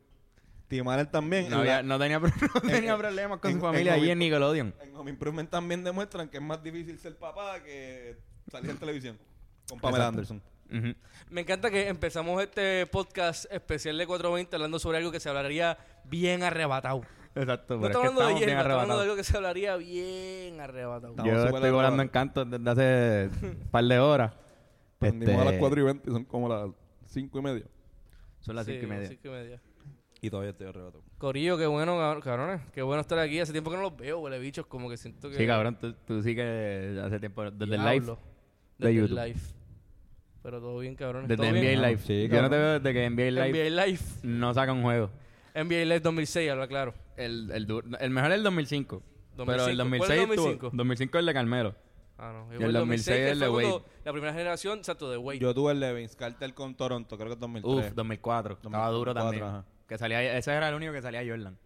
Tim 0.67 0.87
Allen 0.87 1.09
también. 1.09 1.49
No, 1.49 1.59
había- 1.59 1.77
la- 1.77 1.83
no 1.83 1.97
tenía, 1.99 2.19
pro- 2.19 2.31
no 2.53 2.61
tenía 2.61 2.91
en- 2.93 2.97
problemas 2.99 3.39
con 3.39 3.51
en- 3.51 3.57
su 3.57 3.65
familia 3.65 3.93
allí 3.93 4.09
en 4.11 4.19
Nickelodeon. 4.19 4.75
en 4.81 4.95
Home 4.95 5.11
Improvement 5.11 5.49
también 5.49 5.83
demuestran 5.83 6.29
que 6.29 6.37
es 6.37 6.43
más 6.43 6.61
difícil 6.61 6.99
ser 6.99 7.17
papá 7.17 7.61
que 7.63 8.17
salir 8.51 8.69
en 8.71 8.77
televisión. 8.77 9.17
Con 9.67 9.79
Pamela 9.79 10.09
Exacto. 10.09 10.33
Anderson. 10.33 10.43
Ujú. 10.71 10.95
Me 11.31 11.41
encanta 11.41 11.71
que 11.71 11.87
empezamos 11.87 12.41
este 12.43 12.85
podcast 12.85 13.51
especial 13.51 13.97
de 13.97 14.05
420 14.05 14.55
hablando 14.55 14.77
sobre 14.79 14.99
algo 14.99 15.11
que 15.11 15.19
se 15.19 15.27
hablaría 15.29 15.77
bien 16.05 16.43
arrebatado. 16.43 17.01
Exacto, 17.39 17.75
No 17.75 17.81
pero 17.81 17.91
es 17.93 17.95
estamos 17.95 18.11
que 18.17 18.21
hablando 18.23 18.39
de 18.39 18.45
hierba, 18.45 18.61
estamos 18.61 18.73
hablando 18.81 18.95
de 18.97 19.03
algo 19.03 19.15
que 19.15 19.23
se 19.23 19.37
hablaría 19.37 19.75
bien 19.77 20.59
arrebatado. 20.61 21.11
Estamos 21.13 21.31
Yo 21.31 21.45
estoy 21.55 21.71
volando 21.71 22.03
en 22.03 22.09
canto 22.09 22.45
desde 22.45 22.69
hace 22.69 23.29
un 23.45 23.55
par 23.71 23.83
de 23.85 23.99
horas. 23.99 24.33
Prendimos 24.99 25.35
Este, 25.35 25.47
a 25.47 25.51
las 25.51 25.59
4 25.59 25.79
y 25.79 25.83
20 25.83 26.09
y 26.09 26.13
son 26.13 26.25
como 26.25 26.49
las 26.49 26.69
5 27.07 27.39
y 27.39 27.41
media. 27.41 27.65
Son 28.41 28.55
las 28.55 28.65
Sí, 28.65 28.73
cinco 28.73 28.85
y 28.85 28.89
media. 28.89 29.07
cinco 29.07 29.27
y 29.27 29.31
media. 29.31 29.61
Y 30.21 30.29
todavía 30.29 30.51
estoy 30.51 30.67
arrebatado. 30.67 31.03
Corillo, 31.17 31.57
qué 31.57 31.65
bueno, 31.65 31.97
cab- 31.97 32.21
cabrones. 32.21 32.61
Qué 32.73 32.81
bueno 32.81 33.01
estar 33.01 33.17
aquí. 33.19 33.39
Hace 33.39 33.51
tiempo 33.53 33.69
que 33.71 33.77
no 33.77 33.83
los 33.83 33.95
veo, 33.95 34.19
huele 34.19 34.37
bichos. 34.39 34.65
Como 34.65 34.89
que 34.89 34.97
siento 34.97 35.29
que. 35.29 35.35
Sí, 35.37 35.47
cabrón, 35.47 35.77
tú, 35.79 35.93
tú 36.05 36.21
sí 36.21 36.35
que 36.35 36.99
hace 37.03 37.19
tiempo, 37.19 37.49
desde 37.49 37.75
el 37.75 37.81
live, 37.85 38.05
de 38.05 38.15
Desde 38.77 38.93
YouTube. 38.95 39.17
el 39.17 39.25
live. 39.27 39.39
Pero 40.43 40.59
todo 40.61 40.79
bien, 40.79 40.95
cabrones. 40.95 41.27
desde 41.29 41.41
¿Todo 41.43 41.51
NBA 41.51 41.61
bien? 41.61 41.81
Live. 41.81 41.97
Sí, 41.99 42.27
Yo 42.29 42.41
no 42.41 42.49
te 42.49 42.57
veo 42.57 42.79
desde 42.79 42.93
que 42.93 43.09
NBA 43.09 43.31
Live 43.45 43.69
NBA 43.71 43.85
Live. 43.85 43.99
no 44.23 44.53
saca 44.53 44.71
un 44.73 44.81
juego. 44.83 45.09
NBA 45.55 45.83
Live 45.85 45.99
2006, 46.01 46.49
habla 46.51 46.67
claro. 46.67 46.93
El, 47.25 47.51
el, 47.51 47.65
du- 47.67 47.83
el 47.99 48.09
mejor 48.09 48.31
es 48.31 48.37
el 48.37 48.43
2005. 48.43 49.03
Pero 49.37 49.45
2005. 49.65 49.69
el 49.69 49.77
¿Cuál 49.77 49.77
2006 49.77 50.09
es 50.11 50.17
el 50.17 50.29
estuvo- 50.29 50.45
2005? 50.45 50.69
2005 50.73 51.17
es 51.17 51.19
el 51.19 51.25
de 51.25 51.33
Carmelo. 51.33 51.75
Ah, 52.17 52.33
no. 52.33 52.59
Y 52.59 52.63
el 52.63 52.73
2006 52.73 53.15
que 53.17 53.29
el 53.29 53.39
de 53.39 53.45
fue 53.47 53.53
cuando 53.63 53.75
Wade. 53.77 53.85
La 54.05 54.11
primera 54.11 54.33
generación, 54.33 54.79
exacto, 54.79 55.09
de 55.09 55.17
Wade. 55.17 55.39
Yo 55.39 55.53
tuve 55.53 55.71
el 55.71 55.79
de 55.79 55.93
Vince 55.93 56.17
Carter 56.17 56.53
con 56.53 56.75
Toronto, 56.75 57.15
creo 57.17 57.27
que 57.29 57.33
es 57.35 57.39
2003. 57.39 57.87
Uf, 57.87 57.93
2004. 57.95 58.53
Estaba 58.61 58.89
duro 58.89 59.13
2004, 59.13 59.23
también. 59.39 59.43
ajá. 59.43 59.65
Que 59.87 59.97
salía, 59.97 60.37
ese 60.37 60.51
era 60.51 60.67
el 60.69 60.75
único 60.75 60.91
que 60.91 61.01
salía 61.01 61.21
Jordan. 61.25 61.57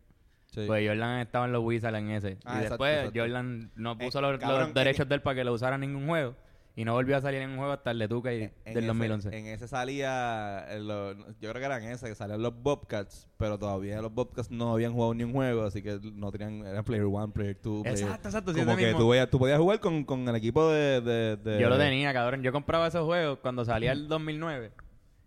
Sí. 0.51 0.65
Pues 0.67 0.87
Jordan 0.87 1.19
estaba 1.21 1.45
en 1.47 1.51
los 1.53 1.63
Wizards 1.63 1.97
en 1.97 2.11
ese. 2.11 2.37
Ah, 2.45 2.57
y 2.59 2.63
exacto, 2.63 2.69
después 2.83 2.97
exacto. 2.99 3.19
Jordan 3.19 3.71
no 3.75 3.97
puso 3.97 4.19
Eh, 4.19 4.21
los, 4.21 4.39
cabrón, 4.39 4.59
los 4.59 4.67
en- 4.67 4.73
derechos 4.75 5.09
de 5.09 5.15
él 5.15 5.21
para 5.23 5.35
que 5.35 5.43
lo 5.43 5.53
usara 5.53 5.75
en 5.75 5.81
ningún 5.81 6.05
juego. 6.07 6.35
Y 6.75 6.85
no 6.85 6.93
volvió 6.93 7.15
a 7.17 7.21
salir 7.21 7.39
en 7.41 7.51
un 7.51 7.57
juego 7.57 7.71
hasta 7.71 7.91
el 7.91 7.99
de 7.99 8.07
Tuca 8.07 8.33
y- 8.33 8.43
En 8.65 8.73
del 8.73 8.77
ese- 8.77 8.87
2011. 8.87 9.37
En 9.37 9.45
ese 9.45 9.67
salía, 9.67 10.65
en 10.75 10.87
lo- 10.87 11.13
yo 11.39 11.49
creo 11.51 11.53
que 11.53 11.65
eran 11.65 11.83
ese, 11.83 12.07
que 12.07 12.15
salían 12.15 12.41
los 12.41 12.53
Bobcats, 12.63 13.27
pero 13.37 13.59
todavía 13.59 14.01
los 14.01 14.11
Bobcats 14.11 14.49
no 14.49 14.73
habían 14.73 14.93
jugado 14.93 15.13
ni 15.13 15.23
un 15.23 15.33
juego, 15.33 15.63
así 15.65 15.83
que 15.83 15.99
no 16.01 16.31
tenían, 16.31 16.65
era 16.65 16.81
Player 16.81 17.05
1, 17.05 17.31
Player 17.31 17.57
2, 17.61 17.83
Player... 17.83 17.99
Exacto, 17.99 18.27
exacto, 18.29 18.53
sí, 18.53 18.59
Como 18.61 18.75
que 18.75 18.85
mismo. 18.87 18.99
tú, 18.99 19.27
tú 19.29 19.39
podías 19.39 19.59
jugar 19.59 19.79
con, 19.81 20.03
con 20.03 20.27
el 20.27 20.35
equipo 20.35 20.67
de... 20.71 21.01
de- 21.01 21.37
de- 21.37 21.59
Yo 21.61 21.69
lo 21.69 21.77
tenía, 21.77 22.11
cabrón. 22.11 22.41
Yo 22.41 22.51
compraba 22.51 22.87
esos 22.87 23.05
juegos 23.05 23.37
cuando 23.39 23.63
salía 23.65 23.91
el 23.91 24.07
2009. 24.07 24.71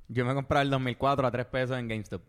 Yo 0.08 0.24
me 0.24 0.34
compraba 0.34 0.62
el 0.62 0.70
2004 0.70 1.26
a 1.28 1.30
3 1.30 1.46
pesos 1.46 1.78
en 1.78 1.86
GameStop. 1.86 2.22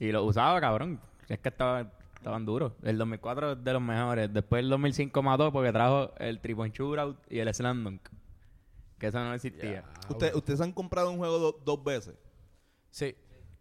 Y 0.00 0.10
lo 0.10 0.24
usaba, 0.24 0.60
cabrón. 0.60 0.98
Es 1.28 1.38
que 1.38 1.48
estaba, 1.48 1.92
estaban 2.16 2.44
duros. 2.44 2.72
El 2.82 2.98
2004 2.98 3.52
es 3.52 3.62
de 3.64 3.72
los 3.72 3.82
mejores. 3.82 4.32
Después 4.32 4.64
el 4.64 4.68
2005 4.68 5.22
mató 5.22 5.52
porque 5.52 5.70
trajo 5.70 6.12
el 6.18 6.40
Triple 6.40 6.70
Shootout 6.70 7.18
y 7.30 7.38
el 7.38 7.54
Slam 7.54 7.84
Dunk. 7.84 8.00
Que 9.02 9.08
eso 9.08 9.18
no 9.18 9.34
existía. 9.34 9.84
Usted- 10.08 10.32
¿Ustedes 10.36 10.60
han 10.60 10.70
comprado 10.70 11.10
un 11.10 11.18
juego 11.18 11.36
do- 11.40 11.60
dos 11.64 11.82
veces? 11.82 12.14
Sí. 12.88 13.16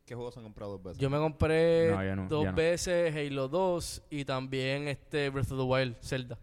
¿Qué 0.06 0.14
juegos 0.14 0.38
han 0.38 0.44
comprado 0.44 0.74
dos 0.74 0.84
veces? 0.84 1.00
Yo 1.00 1.10
me 1.10 1.18
compré 1.18 1.90
No, 1.90 2.04
yo 2.04 2.16
no, 2.16 2.28
dos 2.28 2.44
yo 2.44 2.52
no. 2.52 2.56
veces 2.58 3.16
Halo 3.16 3.48
2 3.48 4.04
y 4.12 4.24
también 4.24 4.88
este 4.88 5.30
Breath 5.32 5.52
of 5.52 5.58
the 5.58 5.64
Wild, 5.64 5.96
Zelda. 6.04 6.38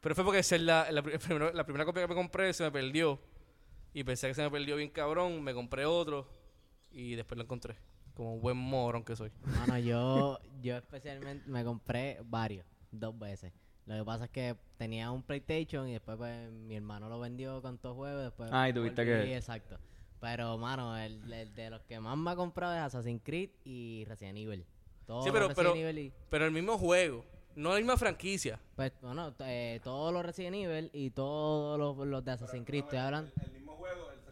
Pero 0.00 0.14
fue 0.14 0.24
porque 0.24 0.42
Zelda, 0.42 0.90
la, 0.90 1.02
pri- 1.02 1.18
primero- 1.18 1.52
la 1.52 1.64
primera 1.64 1.84
copia 1.84 2.02
que 2.04 2.08
me 2.08 2.14
compré 2.14 2.54
se 2.54 2.64
me 2.64 2.70
perdió. 2.70 3.20
Y 3.92 4.02
pensé 4.02 4.28
que 4.28 4.34
se 4.34 4.42
me 4.42 4.50
perdió 4.50 4.76
bien 4.76 4.88
cabrón. 4.88 5.42
Me 5.42 5.52
compré 5.52 5.84
otro 5.84 6.26
y 6.90 7.16
después 7.16 7.36
lo 7.36 7.44
encontré. 7.44 7.76
Como 8.14 8.32
un 8.36 8.40
buen 8.40 8.56
morón 8.56 9.04
que 9.04 9.14
soy. 9.14 9.30
Mano, 9.44 9.78
yo, 9.78 10.38
yo 10.62 10.78
especialmente 10.78 11.44
me 11.50 11.62
compré 11.64 12.18
varios, 12.24 12.64
dos 12.90 13.18
veces. 13.18 13.52
Lo 13.86 13.96
que 13.96 14.04
pasa 14.04 14.24
es 14.24 14.30
que 14.30 14.56
tenía 14.78 15.10
un 15.10 15.22
PlayStation 15.22 15.88
y 15.88 15.92
después 15.92 16.16
pues, 16.16 16.50
mi 16.50 16.74
hermano 16.76 17.08
lo 17.08 17.20
vendió 17.20 17.62
con 17.62 17.78
todo 17.78 17.94
juegos. 17.94 18.22
Después 18.24 18.50
Ah, 18.52 18.68
y 18.68 18.72
tuviste 18.72 19.04
volví, 19.04 19.26
que- 19.26 19.36
Exacto. 19.36 19.78
Pero, 20.20 20.58
mano, 20.58 20.96
el, 20.98 21.32
el 21.32 21.54
de 21.54 21.70
los 21.70 21.82
que 21.82 22.00
más 22.00 22.16
me 22.16 22.30
ha 22.30 22.36
comprado 22.36 22.74
es 22.74 22.80
Assassin's 22.80 23.20
Creed 23.22 23.50
y 23.64 24.04
Resident 24.08 24.38
Evil. 24.38 24.66
Todos 25.06 25.24
Sí, 25.24 25.30
pero- 25.30 25.46
los 25.48 25.56
Resident 25.56 25.74
pero- 25.76 25.88
Evil 25.88 25.98
y... 26.06 26.12
Pero 26.30 26.44
el 26.46 26.50
mismo 26.52 26.78
juego. 26.78 27.24
No 27.54 27.70
la 27.70 27.76
misma 27.76 27.96
franquicia. 27.96 28.58
Pues, 28.74 28.92
bueno, 29.00 29.32
eh, 29.40 29.80
todos 29.84 30.12
los 30.12 30.24
Resident 30.26 30.56
Evil 30.56 30.90
y 30.92 31.10
todos 31.10 31.78
los, 31.78 32.06
los 32.06 32.24
de 32.24 32.30
Assassin's 32.32 32.66
Creed. 32.66 32.84
Estoy 32.84 32.98
hablando... 32.98 33.30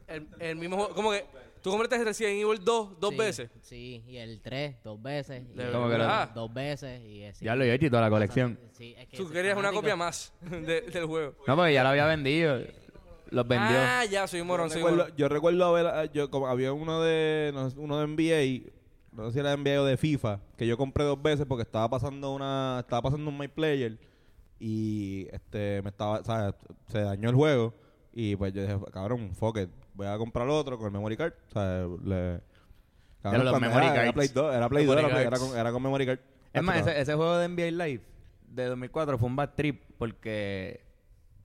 El, 0.08 0.28
el 0.40 0.56
mismo 0.56 0.76
juego. 0.76 0.94
Como 0.94 1.10
que 1.12 1.24
tú 1.64 1.70
compraste 1.70 2.04
Resident 2.04 2.34
Evil 2.40 2.62
2 2.62 3.00
dos 3.00 3.10
Sí, 3.10 3.16
veces. 3.16 3.50
Sí, 3.62 4.04
y 4.06 4.18
el 4.18 4.40
3 4.42 4.76
dos 4.84 5.02
veces. 5.02 5.42
Y 5.56 5.60
el 5.60 5.72
¿Cómo 5.72 5.86
que 5.86 5.92
verdad. 5.92 6.28
dos 6.34 6.52
veces. 6.54 7.00
Y 7.04 7.24
así. 7.24 7.42
Ya 7.44 7.56
lo 7.56 7.64
he 7.64 7.72
hecho 7.74 7.86
y 7.86 7.90
toda 7.90 8.02
la 8.02 8.10
colección. 8.10 8.58
Sí, 8.72 8.94
es 8.98 9.08
que 9.08 9.16
Tú 9.16 9.28
querías 9.30 9.54
una 9.54 9.68
fanático. 9.68 9.80
copia 9.80 9.96
más 9.96 10.32
de- 10.42 10.82
del 10.82 11.06
juego. 11.06 11.34
No, 11.46 11.56
porque 11.56 11.72
ya 11.72 11.82
lo 11.82 11.88
había 11.88 12.04
vendido. 12.06 12.58
Los 13.30 13.48
vendió. 13.48 13.76
Ah, 13.80 14.04
ya, 14.04 14.26
soy 14.28 14.42
un 14.42 14.46
morón, 14.46 14.68
yo, 14.68 14.74
soy 14.74 14.82
un 14.82 14.88
recuerdo, 14.90 15.04
morón. 15.06 15.16
yo 15.16 15.28
recuerdo 15.28 15.64
haber, 15.64 15.86
ah, 15.86 16.04
yo, 16.12 16.30
como 16.30 16.46
había 16.46 16.72
uno 16.74 17.02
de, 17.02 17.50
no 17.54 17.70
sé, 17.70 17.78
uno 17.80 17.98
de 17.98 18.06
NBA, 18.06 18.70
no 19.12 19.26
sé 19.26 19.32
si 19.32 19.38
era 19.40 19.50
de 19.50 19.56
NBA 19.56 19.80
o 19.80 19.84
de 19.86 19.96
FIFA, 19.96 20.40
que 20.58 20.66
yo 20.66 20.76
compré 20.76 21.02
dos 21.04 21.20
veces 21.20 21.46
porque 21.48 21.62
estaba 21.62 21.88
pasando 21.88 22.32
una, 22.32 22.78
estaba 22.80 23.02
pasando 23.02 23.28
un 23.30 23.36
My 23.38 23.48
Player 23.48 23.98
y 24.60 25.26
este 25.32 25.82
me 25.82 25.88
estaba, 25.90 26.22
¿sabes? 26.22 26.54
Se 26.88 27.00
dañó 27.00 27.28
el 27.30 27.34
juego 27.34 27.74
y 28.12 28.36
pues 28.36 28.52
yo 28.52 28.62
dije, 28.62 28.76
cabrón, 28.92 29.34
fuck 29.34 29.58
it, 29.58 29.70
voy 29.94 30.06
a 30.06 30.16
comprar 30.18 30.48
otro 30.48 30.76
con 30.76 30.86
el 30.86 30.92
memory 30.92 31.16
card, 31.16 31.32
¿sabes? 31.52 31.88
Le, 32.04 32.40
cabrón, 33.22 33.44
los 33.44 33.60
memory 33.60 33.86
era, 33.86 34.02
era. 34.02 34.12
Play 34.12 34.28
2, 34.28 34.54
era 34.54 34.68
Play 34.68 34.84
2, 34.84 34.96
Memory 34.96 35.22
era, 35.22 35.38
con, 35.38 35.56
era 35.56 35.72
con 35.72 35.82
memory 35.82 36.06
card. 36.06 36.18
Es 36.52 36.62
más, 36.62 36.76
ese, 36.78 37.00
ese 37.00 37.14
juego 37.14 37.36
de 37.38 37.48
NBA 37.48 37.84
Live 37.84 38.02
de 38.48 38.66
2004 38.66 39.18
fue 39.18 39.28
un 39.28 39.36
bad 39.36 39.50
trip 39.56 39.82
porque 39.98 40.84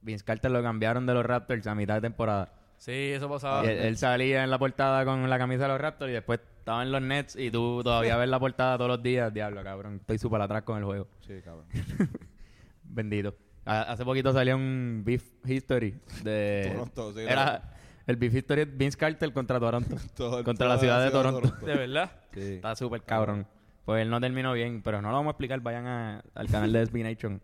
Vince 0.01 0.23
Carter 0.23 0.51
lo 0.51 0.61
cambiaron 0.61 1.05
de 1.05 1.13
los 1.13 1.25
Raptors 1.25 1.65
a 1.67 1.75
mitad 1.75 1.95
de 1.95 2.01
temporada. 2.01 2.53
Sí, 2.77 3.11
eso 3.11 3.27
pasaba. 3.29 3.65
Y 3.65 3.69
él, 3.69 3.77
él 3.79 3.97
salía 3.97 4.43
en 4.43 4.49
la 4.49 4.57
portada 4.59 5.03
con 5.03 5.29
la 5.29 5.37
camisa 5.37 5.63
de 5.63 5.69
los 5.69 5.81
Raptors 5.81 6.11
y 6.11 6.13
después 6.13 6.39
estaba 6.59 6.83
en 6.83 6.91
los 6.91 7.01
Nets 7.01 7.35
y 7.35 7.51
tú 7.51 7.81
todavía 7.83 8.15
ves 8.17 8.29
la 8.29 8.39
portada 8.39 8.77
todos 8.77 8.89
los 8.89 9.03
días. 9.03 9.33
Diablo, 9.33 9.63
cabrón. 9.63 9.97
Estoy 10.01 10.17
súper 10.17 10.41
atrás 10.41 10.63
con 10.63 10.77
el 10.77 10.85
juego. 10.85 11.07
Sí, 11.25 11.41
cabrón. 11.43 11.65
Bendito. 12.83 13.35
Ha- 13.65 13.81
hace 13.83 14.05
poquito 14.05 14.31
salió 14.31 14.55
un 14.55 15.01
Beef 15.05 15.23
History 15.45 15.99
de... 16.23 16.69
Toronto, 16.71 17.13
sí, 17.13 17.21
Era 17.21 17.73
el 18.07 18.15
Beef 18.15 18.33
History 18.35 18.65
de 18.65 18.71
Vince 18.71 18.97
Carter 18.97 19.31
contra 19.33 19.59
Toronto. 19.59 19.95
Todo- 20.15 20.43
contra 20.43 20.67
la 20.67 20.77
ciudad 20.77 21.03
de 21.03 21.11
Toronto. 21.11 21.53
¿De 21.65 21.75
verdad? 21.75 22.11
Sí. 22.33 22.41
Está 22.55 22.75
súper 22.75 23.03
cabrón. 23.03 23.47
Pues 23.85 24.01
él 24.01 24.09
no 24.09 24.19
terminó 24.21 24.53
bien, 24.53 24.81
pero 24.83 25.01
no 25.01 25.09
lo 25.09 25.15
vamos 25.15 25.29
a 25.29 25.31
explicar. 25.31 25.59
Vayan 25.61 25.87
a- 25.87 26.23
al 26.35 26.47
canal 26.47 26.71
de 26.73 26.85
SB 26.85 27.03
Nation 27.03 27.41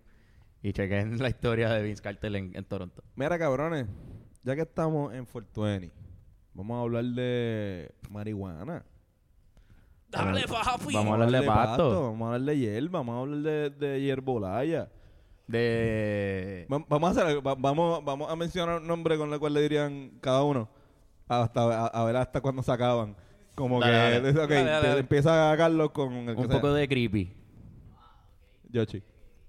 y 0.62 0.74
chequen 0.74 1.18
la 1.20 1.30
historia 1.30 1.70
de 1.70 1.84
Vince 1.84 2.02
Carter 2.04 2.36
en, 2.36 2.52
en 2.56 2.64
Toronto. 2.66 3.04
Mira, 3.16 3.38
cabrones, 3.40 3.88
ya 4.44 4.56
que 4.56 4.62
estamos 4.62 5.14
en 5.14 5.26
420, 5.26 5.92
vamos 6.54 6.78
a 6.78 6.82
hablar 6.82 7.04
de 7.06 7.92
marihuana. 8.10 8.84
Dale, 10.10 10.48
papi. 10.48 10.94
Vamos 10.94 11.12
a 11.12 11.24
hablar 11.24 11.42
de 11.42 11.48
pasto. 11.48 12.12
Vamos 12.12 12.22
a 12.32 12.36
hablar 12.36 12.42
de 12.56 12.58
hierba, 12.60 13.00
vamos 13.00 13.16
a 13.16 13.20
hablar 13.22 13.40
de, 13.40 13.70
de 13.72 14.02
hierbolaya. 14.02 14.90
De... 15.48 16.68
Va- 16.72 16.84
Vamos 16.90 17.08
a 17.08 17.12
hacer 17.12 17.26
algo, 17.28 17.42
va- 17.44 17.56
vamos, 17.56 18.04
vamos 18.04 18.32
a 18.32 18.36
mencionar 18.36 18.82
un 18.82 18.88
nombre 18.88 19.18
con 19.18 19.32
el 19.32 19.40
cual 19.40 19.54
le 19.54 19.62
dirían 19.62 20.12
cada 20.22 20.44
uno. 20.44 20.68
Hasta 21.28 21.62
a, 21.62 21.88
a 21.88 22.06
ver 22.06 22.16
hasta 22.18 22.42
cuándo 22.42 22.62
se 22.64 22.72
acaban. 22.72 23.16
Como 23.56 23.80
Dale, 23.80 24.22
que 24.22 24.32
dale. 24.32 24.44
ok, 24.44 24.50
Dale, 24.50 24.64
dale, 24.70 24.88
dale. 24.90 25.00
empieza 25.00 25.54
Carlos 25.58 25.92
con 25.92 26.14
el 26.14 26.36
que 26.36 26.42
Un 26.42 26.48
sea. 26.48 26.56
poco 26.56 26.74
de 26.74 26.88
creepy. 26.88 27.34
Yoshi. 28.70 29.02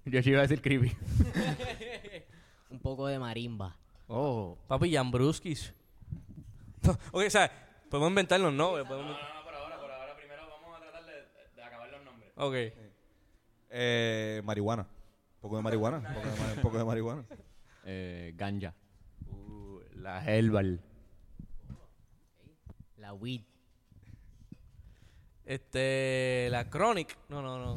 Yo 0.04 0.22
sí 0.22 0.30
iba 0.30 0.38
a 0.38 0.42
decir 0.42 0.62
creepy. 0.62 0.92
Un 2.70 2.78
poco 2.78 3.06
de 3.08 3.18
marimba. 3.18 3.76
Oh. 4.06 4.56
Papi, 4.68 4.92
Jambruskis. 4.92 5.72
ok, 7.10 7.22
o 7.26 7.30
sea, 7.30 7.50
podemos 7.90 8.10
inventarnos, 8.10 8.52
¿no? 8.52 8.70
Podemos- 8.72 8.86
por 9.44 9.54
ahora, 9.54 9.80
por 9.80 9.90
ahora. 9.90 10.14
Primero 10.16 10.42
vamos 10.48 10.76
a 10.76 10.80
tratar 10.80 11.02
de, 11.04 11.62
acabar 11.62 11.90
los 11.90 12.04
nombres. 12.04 12.32
Ok. 12.36 12.54
Eh, 13.70 14.40
marihuana. 14.44 14.86
Un 15.46 15.50
poco 15.50 15.56
de 15.58 15.62
marihuana. 15.62 15.98
Un 15.98 16.14
poco 16.14 16.26
de, 16.28 16.36
mari- 16.40 16.56
un 16.56 16.62
poco 16.62 16.78
de 16.78 16.84
marihuana. 16.84 17.24
Eh, 17.88 18.32
ganja. 18.36 18.74
Uh, 19.30 19.78
la 19.94 20.20
Herbal. 20.24 20.80
La 22.96 23.14
weed. 23.14 23.42
Este, 25.44 26.48
la 26.50 26.68
Chronic. 26.68 27.16
No, 27.28 27.40
no, 27.42 27.76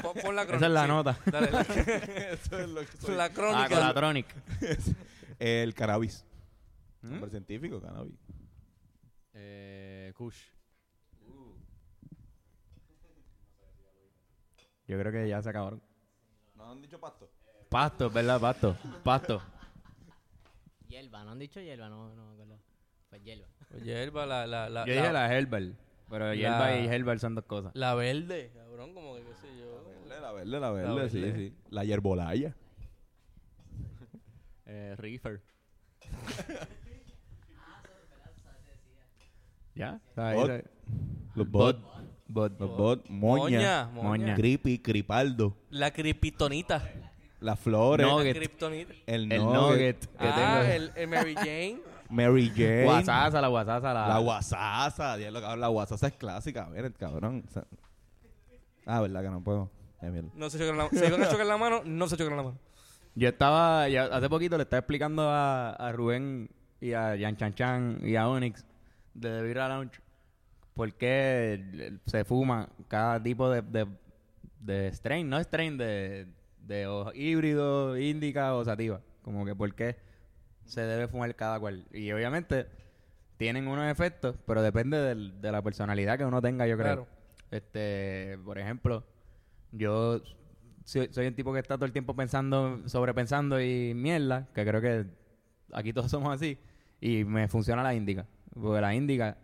Pon, 0.00 0.14
pon 0.22 0.34
la 0.34 0.46
Chronic. 0.46 0.62
Esa 0.62 0.66
es 0.66 0.72
la 0.72 0.82
sí. 0.84 0.88
nota. 0.88 1.18
Dale, 1.26 1.50
la, 1.50 1.60
Eso 2.32 2.58
es 2.58 2.68
lo 2.70 2.80
que 2.80 2.96
soy. 2.96 3.14
la 3.16 3.24
Ah, 3.24 3.32
Crónica. 3.34 3.68
con 3.68 3.80
la 3.80 3.92
Tronic. 3.92 4.26
El 5.38 5.74
cannabis. 5.74 6.24
¿Mm? 7.02 7.10
Nombre 7.10 7.28
científico, 7.30 7.82
cannabis. 7.82 8.14
Eh, 9.34 10.10
Kush. 10.16 10.40
Yo 14.86 14.98
creo 14.98 15.12
que 15.12 15.28
ya 15.28 15.42
se 15.42 15.50
acabaron. 15.50 15.82
¿No 16.68 16.72
han 16.72 16.82
dicho 16.82 17.00
pasto? 17.00 17.30
Pasto, 17.70 18.10
¿verdad? 18.10 18.38
Pasto. 18.38 18.76
Pasto. 19.02 19.40
Hierba, 20.86 21.24
¿no 21.24 21.30
han 21.30 21.38
dicho 21.38 21.62
hierba? 21.62 21.88
No, 21.88 22.14
no 22.14 22.26
me 22.26 22.32
acuerdo. 22.34 22.58
Pues 23.08 23.22
hierba. 23.24 23.46
Oye, 23.74 24.02
Elba, 24.02 24.26
la, 24.26 24.46
la, 24.46 24.68
la, 24.68 24.84
Yo 24.84 24.92
la, 24.94 25.00
dije 25.00 25.12
la 25.14 25.34
Herbal. 25.34 25.78
Pero 26.10 26.34
hierba 26.34 26.76
y 26.76 26.86
Herbal 26.86 27.20
son 27.20 27.36
dos 27.36 27.46
cosas. 27.46 27.74
la 27.74 27.94
verde, 27.94 28.52
cabrón, 28.54 28.92
como 28.92 29.14
que 29.14 29.22
qué 29.22 29.34
sé 29.36 29.46
yo. 29.58 29.82
La 30.20 30.30
verde, 30.30 30.60
la 30.60 30.70
verde, 30.70 30.88
la 30.88 30.94
verde, 30.94 31.08
sí, 31.08 31.20
verde. 31.22 31.38
sí. 31.38 31.56
La 31.70 31.84
yerbolaya. 31.84 32.54
Eh, 34.66 34.94
Reefer. 34.98 35.40
¿Ya? 39.74 39.98
Bot. 40.14 40.50
Los 41.34 41.50
Bot. 41.50 41.78
Bot. 42.28 42.58
Bot. 42.58 43.08
Moña. 43.08 43.86
Moña, 43.92 44.02
Moña. 44.08 44.34
Creepy, 44.34 44.78
Cripaldo. 44.80 45.56
La 45.70 45.90
criptonita. 45.90 46.82
Las 47.40 47.58
flores. 47.58 48.06
La 48.06 48.12
Nugget. 48.12 48.36
kriptonita. 48.36 48.92
El, 49.06 49.32
El 49.32 49.44
nugget. 49.44 49.98
que 50.06 50.26
Ah, 50.28 50.60
tengo. 50.62 50.72
el, 50.74 50.92
el 50.96 51.08
Mary 51.08 51.34
Jane. 51.34 51.80
Mary 52.10 52.50
Jane. 52.54 52.84
Guasasa, 52.84 53.40
la 53.40 53.48
guasasa, 53.48 53.92
la... 53.94 54.08
La 54.08 54.18
guasasa. 54.18 55.16
Cabrón, 55.18 55.60
La 55.60 55.68
guasasa 55.68 56.06
es 56.08 56.14
clásica. 56.14 56.66
Miren, 56.66 56.94
cabrón. 56.98 57.44
O 57.48 57.50
sea- 57.52 57.64
Ah, 58.86 59.00
verdad 59.02 59.22
que 59.22 59.28
no 59.30 59.42
puedo. 59.44 59.70
No 60.34 60.48
se 60.48 60.58
chocan 60.58 60.78
la, 60.78 60.88
se 60.90 61.06
iban 61.06 61.22
a 61.22 61.28
chocar 61.28 61.44
la 61.46 61.56
mano, 61.56 61.82
no 61.84 62.08
se 62.08 62.16
chocan 62.16 62.36
la 62.36 62.42
mano. 62.44 62.58
Yo 63.14 63.28
estaba, 63.28 63.88
ya 63.88 64.04
hace 64.04 64.28
poquito 64.28 64.56
le 64.56 64.62
estaba 64.62 64.78
explicando 64.78 65.28
a, 65.28 65.70
a 65.72 65.92
Rubén 65.92 66.48
y 66.80 66.92
a 66.92 67.16
Yan 67.16 67.36
Chan 67.36 67.54
Chan 67.54 67.98
y 68.02 68.14
a 68.16 68.28
Onyx 68.28 68.64
de 69.14 69.28
The 69.28 69.42
Vira 69.42 69.68
Lounge 69.68 70.00
por 70.78 70.94
qué 70.94 71.98
se 72.06 72.24
fuma 72.24 72.68
cada 72.86 73.20
tipo 73.20 73.50
de, 73.50 73.62
de, 73.62 73.84
de 74.60 74.88
strain, 74.92 75.28
no 75.28 75.36
strain, 75.40 75.76
de, 75.76 76.28
de 76.64 76.86
o 76.86 77.12
híbrido, 77.14 77.98
índica 77.98 78.54
o 78.54 78.64
sativa. 78.64 79.00
Como 79.22 79.44
que 79.44 79.56
por 79.56 79.74
qué 79.74 79.96
se 80.66 80.82
debe 80.82 81.08
fumar 81.08 81.34
cada 81.34 81.58
cual. 81.58 81.84
Y 81.92 82.12
obviamente 82.12 82.68
tienen 83.38 83.66
unos 83.66 83.90
efectos, 83.90 84.36
pero 84.46 84.62
depende 84.62 84.98
del- 84.98 85.40
de 85.40 85.50
la 85.50 85.62
personalidad 85.62 86.16
que 86.16 86.24
uno 86.24 86.40
tenga, 86.40 86.64
yo 86.68 86.76
creo. 86.78 86.94
Claro. 86.94 87.06
Este, 87.50 88.38
por 88.44 88.56
ejemplo, 88.58 89.02
yo 89.72 90.22
soy, 90.84 91.08
soy 91.10 91.26
un 91.26 91.34
tipo 91.34 91.52
que 91.52 91.58
está 91.58 91.74
todo 91.74 91.86
el 91.86 91.92
tiempo 91.92 92.14
pensando, 92.14 92.82
sobrepensando 92.88 93.60
y 93.60 93.94
mierda, 93.94 94.46
que 94.54 94.64
creo 94.64 94.80
que 94.80 95.06
aquí 95.72 95.92
todos 95.92 96.08
somos 96.12 96.32
así, 96.32 96.56
y 97.00 97.24
me 97.24 97.48
funciona 97.48 97.82
la 97.82 97.94
índica. 97.94 98.26
Porque 98.54 98.80
la 98.80 98.94
índica 98.94 99.36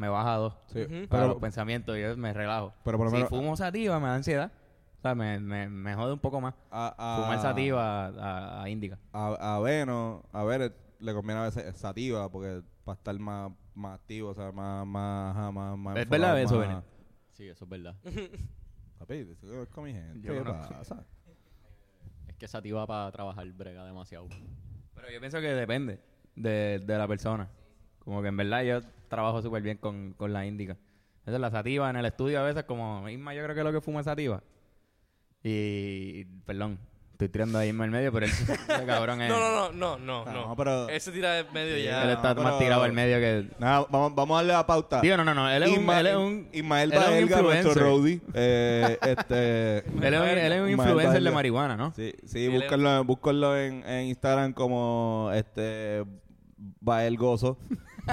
me 0.00 0.08
baja 0.08 0.34
a 0.34 0.36
dos 0.38 0.54
Sí, 0.68 0.84
para 1.08 1.22
pero, 1.22 1.26
los 1.28 1.36
pensamientos 1.40 1.96
y 1.96 2.00
yo 2.00 2.16
me 2.16 2.32
relajo. 2.32 2.72
pero 2.84 2.96
por 2.96 3.06
lo 3.06 3.10
si 3.10 3.16
menos 3.16 3.28
fumo 3.28 3.54
sativa 3.56 4.00
me 4.00 4.06
da 4.08 4.14
ansiedad. 4.16 4.50
O 4.98 5.00
sea, 5.02 5.14
me, 5.14 5.38
me, 5.40 5.68
me 5.68 5.94
jode 5.94 6.12
un 6.12 6.18
poco 6.18 6.40
más. 6.40 6.54
a, 6.70 6.94
a, 6.98 7.22
Fumar 7.22 7.40
sativa 7.40 8.06
a, 8.06 8.62
a 8.62 8.68
índica. 8.68 8.98
a, 9.12 9.56
a 9.56 9.60
Veno, 9.60 10.22
a 10.32 10.42
ver, 10.44 10.74
le 10.98 11.14
conviene 11.14 11.40
a 11.40 11.44
veces 11.44 11.76
sativa 11.76 12.30
porque 12.30 12.62
para 12.84 12.96
estar 12.96 13.18
más, 13.18 13.52
más 13.74 13.94
activo, 14.00 14.30
o 14.30 14.34
sea, 14.34 14.52
más, 14.52 14.86
más, 14.86 15.36
ajá, 15.36 15.50
más, 15.52 15.78
más 15.78 15.96
¿Es 15.98 16.08
verdad 16.08 16.40
eso, 16.40 16.58
más- 16.58 16.68
Bene? 16.68 16.82
Sí, 17.32 17.48
eso 17.48 17.64
es 17.64 17.70
verdad. 17.70 17.96
Papi, 18.98 19.14
eso 19.32 19.62
es 19.62 19.68
con 19.68 19.84
mi 19.84 19.92
gente. 19.92 20.20
Yo 20.26 20.32
¿Qué 20.34 20.38
conozco. 20.42 20.74
pasa? 20.74 21.04
Es 22.28 22.36
que 22.36 22.48
Sativa 22.48 22.86
para 22.86 23.10
trabajar 23.12 23.46
brega 23.52 23.84
demasiado. 23.84 24.28
Pero 24.94 25.10
yo 25.10 25.20
pienso 25.20 25.40
que 25.40 25.48
depende 25.54 26.00
de, 26.36 26.78
de 26.84 26.98
la 26.98 27.06
persona. 27.08 27.48
Como 28.04 28.22
que 28.22 28.28
en 28.28 28.36
verdad 28.36 28.62
yo 28.64 28.80
trabajo 29.08 29.40
súper 29.42 29.62
bien 29.62 29.76
con, 29.78 30.14
con 30.16 30.32
la 30.32 30.44
índica. 30.46 30.76
Esa 31.22 31.34
es 31.34 31.40
la 31.40 31.50
sativa 31.50 31.88
en 31.90 31.96
el 31.96 32.06
estudio 32.06 32.40
a 32.40 32.42
veces 32.42 32.64
como 32.64 33.08
Isma 33.08 33.34
yo 33.34 33.42
creo 33.44 33.54
que 33.54 33.62
lo 33.62 33.72
que 33.72 33.80
fuma 33.80 34.00
es 34.00 34.06
sativa. 34.06 34.42
Y, 35.42 36.24
perdón, 36.44 36.78
estoy 37.12 37.28
tirando 37.28 37.58
ahí 37.58 37.68
Isma 37.68 37.84
en 37.86 37.90
medio, 37.92 38.12
pero 38.12 38.26
él, 38.26 38.32
ese 38.68 38.86
cabrón 38.86 39.22
es... 39.22 39.28
No, 39.30 39.38
no, 39.38 39.72
no, 39.72 39.98
no, 39.98 39.98
no, 39.98 40.24
Ah, 40.26 40.32
no. 40.32 40.46
no, 40.48 40.56
pero- 40.56 40.88
Ese 40.88 41.12
tira 41.12 41.32
de 41.34 41.44
medio 41.52 41.76
Sí, 41.76 41.84
ya. 41.84 42.04
Él 42.04 42.10
está 42.10 42.34
pero- 42.34 42.42
más 42.42 42.58
tirado 42.58 42.82
al 42.82 42.92
medio 42.92 43.18
que... 43.18 43.48
Nada, 43.58 43.86
vamos, 43.90 44.14
vamos 44.14 44.34
a 44.34 44.38
darle 44.38 44.52
la 44.52 44.66
pauta. 44.66 45.00
Digo, 45.00 45.16
no, 45.16 45.24
no, 45.24 45.34
no. 45.34 45.50
Él 45.50 45.62
es 45.62 45.70
un... 45.70 45.84
Isma- 45.84 46.00
Él 46.00 46.06
es 46.06 46.16
un, 46.16 46.48
Ismael 46.52 46.92
él 46.92 46.98
es 46.98 47.04
un 47.04 47.10
Baelga, 47.12 47.42
nuestro 47.42 47.70
influencer. 47.70 47.82
roadie. 47.82 48.20
Eh, 48.34 48.98
este, 49.02 49.78
él 49.78 50.14
es 50.14 50.20
un, 50.20 50.26
él 50.28 50.52
es 50.52 50.60
un 50.60 50.68
Ismael 50.70 50.88
influencer 50.88 51.04
de 51.04 51.10
Baelga. 51.12 51.30
marihuana, 51.32 51.76
¿no? 51.76 51.92
Sí, 51.94 52.12
sí, 52.26 52.44
él 52.46 52.54
es- 52.54 52.60
búsquenlo, 52.62 53.04
búsquenlo 53.04 53.56
en, 53.58 53.82
en 53.86 54.06
Instagram 54.08 54.52
como 54.52 55.30
este 55.34 56.04
Bael 56.80 57.16
Gozo. 57.16 57.58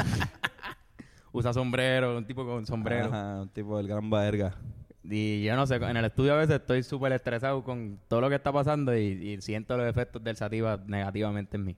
Usa 1.32 1.54
sombrero, 1.54 2.18
un 2.18 2.26
tipo 2.26 2.46
con 2.46 2.66
sombrero. 2.66 3.08
Ajá, 3.08 3.42
un 3.42 3.50
tipo 3.50 3.78
del 3.78 3.88
gran 3.88 4.10
Baerga. 4.10 4.56
Y 5.04 5.44
yo 5.44 5.56
no 5.56 5.66
sé, 5.68 5.76
en 5.76 5.96
el 5.98 6.06
estudio 6.06 6.34
a 6.34 6.38
veces 6.38 6.56
estoy 6.60 6.84
súper 6.84 7.12
estresado 7.14 7.64
con 7.64 8.00
todo 8.08 8.20
lo 8.22 8.30
que 8.30 8.36
está 8.36 8.52
pasando 8.52 8.96
y, 8.98 9.04
y 9.04 9.42
siento 9.42 9.78
los 9.78 9.88
efectos 9.88 10.22
del 10.24 10.36
sativa 10.36 10.82
negativamente 10.86 11.56
en 11.58 11.64
mí. 11.66 11.78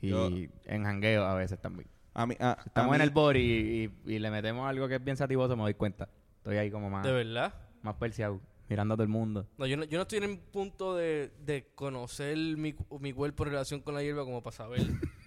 Y 0.00 0.08
Yo- 0.10 0.28
en 0.64 0.84
jangueo 0.84 1.24
a 1.24 1.34
veces 1.34 1.58
también. 1.60 1.88
A 2.14 2.26
mí, 2.26 2.36
a, 2.40 2.52
a 2.52 2.62
Estamos 2.66 2.90
mí- 2.90 2.96
en 2.96 3.02
el 3.02 3.10
body 3.10 3.38
y, 3.40 3.84
y- 4.08 4.14
y 4.14 4.18
le 4.18 4.30
metemos 4.30 4.68
algo 4.68 4.88
que 4.88 4.96
es 4.96 5.04
bien 5.04 5.16
sativoso, 5.16 5.56
me 5.56 5.62
doy 5.62 5.74
cuenta. 5.74 6.08
Estoy 6.38 6.56
ahí 6.56 6.70
como 6.70 6.90
más, 6.90 7.04
De 7.04 7.12
verdad. 7.12 7.54
más 7.82 7.94
perseado, 7.96 8.40
mirando 8.68 8.94
a 8.94 8.96
todo 8.96 9.04
el 9.04 9.08
mundo. 9.10 9.46
No, 9.58 9.66
yo 9.66 9.76
no, 9.76 9.84
yo 9.84 9.98
no 9.98 10.02
estoy 10.02 10.18
en 10.18 10.24
el 10.24 10.38
punto 10.38 10.96
de, 10.96 11.32
de 11.44 11.68
conocer 11.74 12.36
mi, 12.36 12.74
mi 13.00 13.12
cuerpo 13.12 13.44
en 13.44 13.50
relación 13.50 13.80
con 13.80 13.94
la 13.94 14.02
hierba 14.02 14.24
como 14.24 14.42
para 14.42 14.56
saber. 14.56 14.82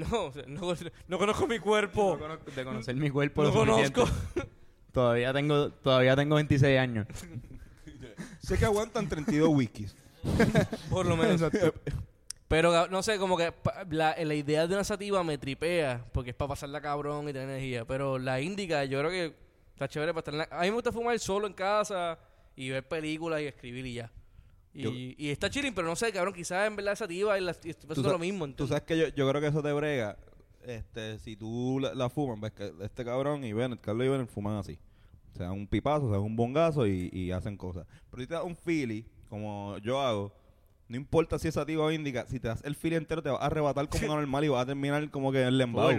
no, 0.00 0.24
o 0.26 0.32
sea, 0.32 0.44
no, 0.46 0.60
no 1.08 1.18
conozco 1.18 1.46
mi 1.46 1.58
cuerpo. 1.58 2.16
No 2.18 2.26
conozco- 2.26 2.50
de 2.50 2.64
conocer 2.64 2.96
mi 2.96 3.10
cuerpo 3.10 3.42
No 3.44 3.48
lo 3.50 3.54
conozco. 3.54 4.04
Todavía 4.92 5.32
tengo, 5.32 5.70
todavía 5.70 6.16
tengo 6.16 6.34
26 6.34 6.78
años. 6.78 7.06
Sé 8.42 8.58
que 8.58 8.64
aguantan 8.64 9.08
32 9.08 9.48
whiskies. 9.50 9.94
Por 10.90 11.06
lo 11.06 11.16
menos. 11.16 11.40
Pero 12.48 12.88
no 12.88 13.00
sé, 13.02 13.16
como 13.18 13.36
que 13.36 13.52
la, 13.90 14.16
la 14.18 14.34
idea 14.34 14.66
de 14.66 14.74
una 14.74 14.82
sativa 14.82 15.22
me 15.22 15.38
tripea, 15.38 16.04
porque 16.12 16.30
es 16.30 16.36
para 16.36 16.48
pasarla 16.48 16.80
cabrón 16.80 17.28
y 17.28 17.32
tener 17.32 17.48
energía. 17.48 17.84
Pero 17.84 18.18
la 18.18 18.40
índica, 18.40 18.84
yo 18.84 18.98
creo 18.98 19.10
que 19.10 19.36
está 19.72 19.86
chévere 19.86 20.12
para 20.12 20.18
estar 20.20 20.34
en 20.34 20.38
la- 20.38 20.48
A 20.50 20.62
mí 20.62 20.68
me 20.70 20.74
gusta 20.74 20.90
fumar 20.90 21.16
solo 21.20 21.46
en 21.46 21.52
casa 21.52 22.18
y 22.56 22.70
ver 22.70 22.86
películas 22.88 23.40
y 23.42 23.44
escribir 23.46 23.86
y 23.86 23.94
ya. 23.94 24.10
Y, 24.72 24.82
Yo- 24.82 24.90
y 24.92 25.30
está 25.30 25.50
chilling, 25.50 25.74
pero 25.74 25.88
no 25.88 25.96
sé, 25.96 26.12
cabrón, 26.12 26.32
quizás 26.34 26.66
en 26.68 26.76
verdad 26.76 26.94
sativa 26.94 27.36
y, 27.38 27.42
la, 27.42 27.56
y 27.64 27.70
estoy 27.70 27.88
pasando 27.88 28.12
lo 28.12 28.18
mismo. 28.18 28.44
Tú 28.46 28.64
¿entiendes? 28.64 28.68
sabes 28.68 28.82
que 28.84 28.98
yo, 28.98 29.08
yo 29.08 29.28
creo 29.28 29.40
que 29.40 29.48
eso 29.48 29.62
te 29.62 29.72
brega. 29.72 30.16
Este, 30.64 31.18
si 31.18 31.36
tú 31.36 31.78
la, 31.80 31.94
la 31.94 32.08
fumas, 32.10 32.38
ves 32.40 32.52
que 32.52 32.72
este 32.84 33.04
cabrón 33.04 33.44
y 33.44 33.52
Bennett, 33.52 33.80
Carlos 33.80 34.06
y 34.06 34.10
Bennett 34.10 34.28
fuman 34.28 34.56
así. 34.58 34.78
Se 35.36 35.42
dan 35.42 35.52
un 35.52 35.66
pipazo, 35.66 36.06
se 36.06 36.12
dan 36.12 36.20
un 36.22 36.36
bongazo 36.36 36.86
y, 36.86 37.08
y 37.12 37.30
hacen 37.30 37.56
cosas. 37.56 37.86
Pero 38.10 38.20
si 38.22 38.26
te 38.26 38.34
das 38.34 38.44
un 38.44 38.56
fili, 38.56 39.06
como 39.28 39.78
yo 39.78 40.00
hago, 40.00 40.32
no 40.88 40.96
importa 40.96 41.38
si 41.38 41.48
es 41.48 41.54
sativa 41.54 41.84
o 41.84 41.90
índica, 41.90 42.26
si 42.26 42.40
te 42.40 42.48
das 42.48 42.62
el 42.64 42.74
fili 42.74 42.96
entero 42.96 43.22
te 43.22 43.30
vas 43.30 43.40
a 43.40 43.46
arrebatar 43.46 43.88
como 43.88 44.06
una 44.06 44.16
normal 44.20 44.44
y 44.44 44.48
vas 44.48 44.62
a 44.62 44.66
terminar 44.66 45.08
como 45.10 45.30
que 45.32 45.40
en 45.40 45.46
el 45.48 45.58
¿no? 45.72 45.86
O 45.86 45.92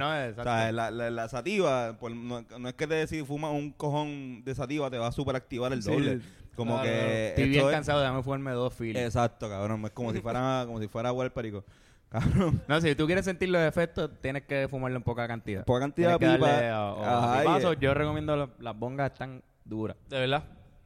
sea, 0.43 0.71
la, 0.73 0.91
la, 0.91 1.09
la 1.09 1.29
sativa, 1.29 1.97
pues, 1.99 2.13
no, 2.13 2.41
no 2.59 2.67
es 2.69 2.75
que 2.75 2.87
te 2.87 3.07
si 3.07 3.23
fumas 3.23 3.53
un 3.53 3.71
cojón 3.71 4.43
de 4.43 4.53
sativa 4.53 4.89
te 4.91 4.97
va 4.97 5.07
a 5.07 5.11
super 5.11 5.35
activar 5.35 5.71
el 5.73 5.81
Sí, 5.81 5.89
doble. 5.91 6.21
Como 6.55 6.73
claro, 6.73 6.89
que 6.89 6.95
claro. 6.97 7.11
Estoy 7.11 7.43
esto 7.43 7.51
bien 7.53 7.65
es- 7.67 7.71
cansado 7.71 7.99
de 7.99 8.05
darme 8.05 8.23
fumarme 8.23 8.51
dos 8.51 8.73
filas. 8.73 9.03
Exacto, 9.03 9.49
cabrón. 9.49 9.85
Es 9.85 9.91
como 9.91 10.11
si 10.13 10.19
fuera, 10.21 10.63
como 10.65 10.79
si 10.79 10.87
fuera 10.87 11.09
agua 11.09 11.29
perico. 11.29 11.63
Cabrón. 12.09 12.61
No, 12.67 12.81
si 12.81 12.93
tú 12.93 13.05
quieres 13.05 13.23
sentir 13.23 13.47
los 13.49 13.61
efectos, 13.61 14.09
tienes 14.21 14.43
que 14.43 14.67
fumarlo 14.67 14.97
en 14.97 15.03
poca 15.03 15.27
cantidad. 15.27 15.63
Poca 15.63 15.79
cantidad 15.79 16.17
Tienes 16.17 16.39
de 16.39 16.45
pipa. 16.45 17.39
pipazos. 17.41 17.77
Yo 17.79 17.93
recomiendo 17.93 18.35
lo- 18.35 18.49
las 18.59 18.77
bongas 18.77 19.11
están 19.13 19.41
duras. 19.63 19.95
De 20.09 20.19
verdad. 20.19 20.43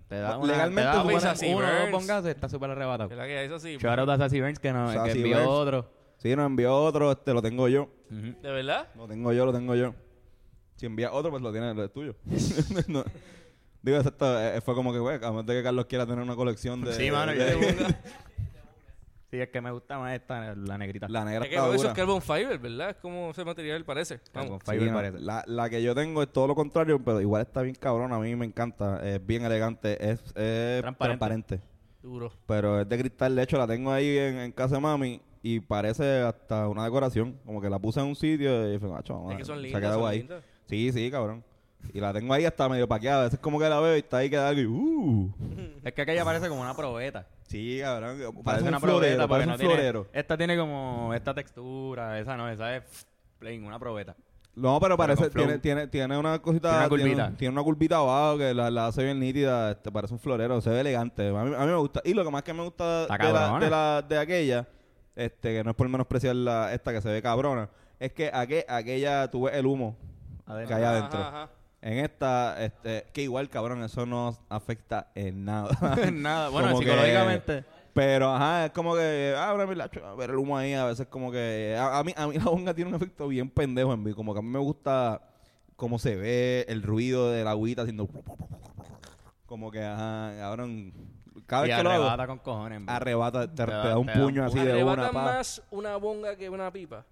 Te 0.07 0.19
da 0.19 0.33
No, 0.33 0.41
una, 0.41 0.53
legalmente 0.53 0.91
te 0.91 0.97
da 0.97 1.03
una- 1.03 1.19
Sassy 1.19 1.47
uno 1.51 1.65
dos 1.91 2.05
Burns. 2.05 2.25
y 2.25 2.29
está 2.29 2.47
súper 2.47 2.69
arrebatado. 2.69 3.09
¿Verdad 3.09 3.25
que 3.25 3.43
eso 3.43 3.57
sí? 3.57 3.77
Shout 3.77 3.97
out 3.99 4.09
a 4.09 4.17
Sassy 4.19 4.39
Burns 4.39 4.59
que, 4.59 4.71
no, 4.71 4.87
que 5.03 5.11
envió 5.13 5.37
Burns. 5.37 5.47
otro. 5.49 5.89
Sí, 6.17 6.35
nos 6.35 6.45
envió 6.45 6.75
otro, 6.75 7.11
este 7.11 7.33
lo 7.33 7.41
tengo 7.41 7.67
yo. 7.67 7.89
¿De 8.11 8.51
verdad? 8.51 8.87
Lo 8.95 9.07
tengo 9.07 9.33
yo, 9.33 9.45
lo 9.47 9.51
tengo 9.51 9.73
yo. 9.73 9.95
Si 10.75 10.85
envía 10.85 11.11
otro, 11.11 11.31
pues 11.31 11.41
lo 11.41 11.51
tiene, 11.51 11.73
lo 11.73 11.83
es 11.85 11.91
tuyo. 11.91 12.15
No. 12.87 13.03
Digo, 13.85 13.97
exacto, 13.97 14.41
eh, 14.41 14.59
fue 14.61 14.73
como 14.73 14.91
que, 14.91 14.99
güey, 14.99 15.15
a 15.17 15.29
menos 15.29 15.45
de 15.45 15.53
que 15.53 15.63
Carlos 15.63 15.85
quiera 15.85 16.05
tener 16.05 16.23
una 16.23 16.35
colección 16.35 16.81
de... 16.83 16.93
Sí, 16.93 17.11
mano, 17.11 17.31
de- 17.33 17.37
yo 17.37 17.85
Sí, 19.31 19.41
es 19.41 19.49
que 19.49 19.59
me 19.59 19.71
gusta 19.71 19.97
más 19.99 20.15
esta, 20.15 20.55
la 20.55 20.77
negrita. 20.77 21.07
La 21.09 21.25
negra 21.25 21.43
Es 21.43 21.49
que 21.49 21.55
está 21.55 21.67
eso 21.67 21.77
dura. 21.77 21.89
es 21.89 21.95
carbon 21.95 22.21
fiber, 22.21 22.57
¿verdad? 22.57 22.89
Es 22.91 22.95
como 22.97 23.31
ese 23.31 23.43
material 23.43 23.83
parece. 23.83 24.17
Sí, 24.19 24.39
fiber 24.65 24.87
no, 24.87 24.93
parece. 24.93 25.19
la, 25.19 25.43
la 25.47 25.69
que 25.69 25.83
yo 25.83 25.93
tengo 25.93 26.21
es 26.23 26.31
todo 26.31 26.47
lo 26.47 26.55
contrario, 26.55 26.99
pero 27.03 27.19
igual 27.19 27.41
está 27.41 27.61
bien 27.61 27.75
cabrón, 27.75 28.13
a 28.13 28.19
mí 28.19 28.35
me 28.35 28.45
encanta, 28.45 29.05
es 29.07 29.25
bien 29.25 29.43
elegante, 29.43 29.93
es, 30.03 30.19
es 30.35 30.81
Transparente. 30.81 30.95
transparente. 30.99 31.59
Duro. 32.01 32.31
Pero 32.45 32.79
es 32.81 32.87
de 32.87 32.97
cristal, 32.97 33.35
de 33.35 33.43
hecho 33.43 33.57
la 33.57 33.67
tengo 33.67 33.91
ahí 33.91 34.17
en, 34.17 34.37
en 34.37 34.51
casa 34.51 34.75
de 34.75 34.81
mami 34.81 35.21
y 35.43 35.59
parece 35.59 36.21
hasta 36.21 36.67
una 36.69 36.85
decoración. 36.85 37.37
Como 37.45 37.59
que 37.61 37.69
la 37.69 37.79
puse 37.79 37.99
en 37.99 38.05
un 38.05 38.15
sitio 38.15 38.73
y 38.73 38.79
fue, 38.79 38.89
macho, 38.89 39.15
vamos 39.15 39.31
Es 39.33 39.37
que 39.39 39.45
son 39.45 39.57
se 39.57 39.63
lindas. 39.63 39.81
quedó 39.81 39.99
son 39.99 40.07
ahí. 40.09 40.17
lindas. 40.19 40.43
Sí, 40.67 40.91
sí, 40.93 41.11
cabrón. 41.11 41.43
Y 41.93 41.99
la 41.99 42.11
tengo 42.13 42.33
ahí 42.33 42.45
hasta 42.45 42.67
medio 42.69 42.87
paqueada. 42.87 43.21
A 43.21 43.23
veces 43.25 43.39
como 43.39 43.57
que 43.59 43.69
la 43.69 43.79
veo 43.79 43.95
y 43.95 43.99
está 43.99 44.17
ahí 44.17 44.29
quedada 44.29 44.53
y 44.53 44.65
uh. 44.65 45.31
Es 45.83 45.93
que 45.93 46.01
aquella 46.01 46.25
parece 46.25 46.49
como 46.49 46.61
una 46.61 46.75
probeta. 46.75 47.25
Sí, 47.47 47.79
cabrón. 47.81 48.17
Parece, 48.17 48.43
Parece 48.43 48.63
un 48.63 48.67
una 48.69 48.79
florero, 48.79 48.99
probeta 49.15 49.27
parece 49.27 49.47
no 49.47 49.53
un 49.53 49.59
tiene... 49.59 49.73
florero. 49.75 50.07
Esta 50.13 50.37
tiene 50.37 50.57
como 50.57 51.13
esta 51.13 51.33
textura, 51.33 52.19
esa 52.19 52.35
no, 52.35 52.49
esa 52.49 52.75
es 52.75 52.83
plain, 53.39 53.63
una 53.63 53.79
probeta. 53.79 54.15
No, 54.55 54.79
pero 54.79 54.95
Pero 54.95 55.15
parece, 55.15 55.29
tiene, 55.29 55.59
tiene, 55.59 55.87
tiene 55.87 56.17
una 56.17 56.39
cosita, 56.41 56.69
Tiene 56.69 56.77
una 56.85 56.87
tiene, 56.89 57.03
curvita. 57.03 57.37
tiene 57.37 57.51
una 57.51 57.63
curvita 57.63 57.97
abajo 57.97 58.37
que 58.37 58.53
la, 58.53 58.71
la 58.71 58.87
hace 58.87 59.03
bien 59.03 59.19
nítida, 59.19 59.71
este, 59.71 59.91
parece 59.91 60.13
un 60.13 60.19
florero, 60.19 60.61
se 60.61 60.69
ve 60.69 60.79
elegante. 60.79 61.27
A 61.27 61.43
mí, 61.43 61.53
a 61.53 61.59
mí 61.59 61.65
me 61.67 61.75
gusta. 61.75 62.01
Y 62.05 62.13
lo 62.13 62.23
que 62.23 62.31
más 62.31 62.41
que 62.43 62.53
me 62.53 62.63
gusta 62.63 63.01
de 63.05 63.07
la, 63.33 63.59
de, 63.59 63.69
la, 63.69 64.01
de 64.07 64.17
aquella, 64.17 64.65
este, 65.13 65.53
que 65.57 65.63
no 65.63 65.71
es 65.71 65.75
por 65.75 65.89
menospreciar 65.89 66.37
la, 66.37 66.73
esta 66.73 66.93
que 66.93 67.01
se 67.01 67.09
ve 67.09 67.21
cabrona, 67.21 67.69
es 67.99 68.13
que 68.13 68.31
aqu- 68.31 68.63
aquella, 68.69 69.29
tú 69.29 69.43
ves 69.43 69.55
el 69.55 69.65
humo 69.65 69.97
que 70.67 70.73
hay 70.73 70.83
adentro. 70.83 71.19
Ajá, 71.19 71.43
ajá. 71.43 71.49
En 71.85 71.99
esta, 71.99 72.63
este, 72.65 73.05
que 73.13 73.21
igual, 73.21 73.47
cabrón, 73.47 73.83
eso 73.83 74.07
no 74.07 74.35
afecta 74.49 75.11
en 75.13 75.45
nada. 75.45 75.69
Nada, 76.11 76.49
bueno, 76.49 76.69
Como 76.69 76.79
que- 76.79 76.85
psicológicamente. 76.87 77.63
Pero, 77.93 78.33
ajá, 78.33 78.65
es 78.65 78.71
como 78.71 78.95
que, 78.95 79.35
ah, 79.37 79.49
ahora 79.51 79.67
mira, 79.67 79.87
a 80.03 80.15
ver 80.15 80.31
el 80.31 80.35
humo 80.37 80.57
ahí, 80.57 80.73
a 80.73 80.83
veces 80.85 81.05
como 81.07 81.31
que, 81.31 81.77
a, 81.79 81.99
a 81.99 82.03
mí, 82.03 82.11
a 82.17 82.27
mí 82.27 82.37
la 82.37 82.43
bonga 82.45 82.73
tiene 82.73 82.89
un 82.89 82.95
efecto 82.95 83.27
bien 83.27 83.49
pendejo 83.51 83.93
en 83.93 84.03
mí, 84.03 84.13
como 84.13 84.33
que 84.33 84.39
a 84.39 84.41
mí 84.41 84.49
me 84.49 84.57
gusta 84.59 85.21
cómo 85.77 85.97
se 85.99 86.15
ve, 86.15 86.65
el 86.67 86.81
ruido 86.83 87.29
de 87.31 87.43
la 87.45 87.51
agüita 87.51 87.83
haciendo, 87.83 88.09
como 89.45 89.71
que, 89.71 89.81
ajá, 89.81 90.33
cabrón, 90.39 90.91
cada 91.45 91.65
Y 91.65 91.69
vez 91.69 91.77
que 91.77 91.83
lo 91.83 91.89
hago, 91.91 92.03
arrebata 92.03 92.27
con 92.27 92.39
cojones. 92.39 92.81
arrebata, 92.87 93.41
te, 93.41 93.47
Te 93.55 93.65
te 93.65 93.71
da- 93.71 93.81
te 93.83 93.87
da 93.89 93.97
un 93.97 94.07
puño 94.07 94.43
así 94.43 94.59
de 94.59 94.83
una, 94.83 94.91
¿Arrebata 94.93 95.11
pa. 95.13 95.23
más 95.23 95.61
una 95.71 95.95
bonga 95.97 96.35
que 96.35 96.49
una 96.49 96.71
pipa? 96.73 97.05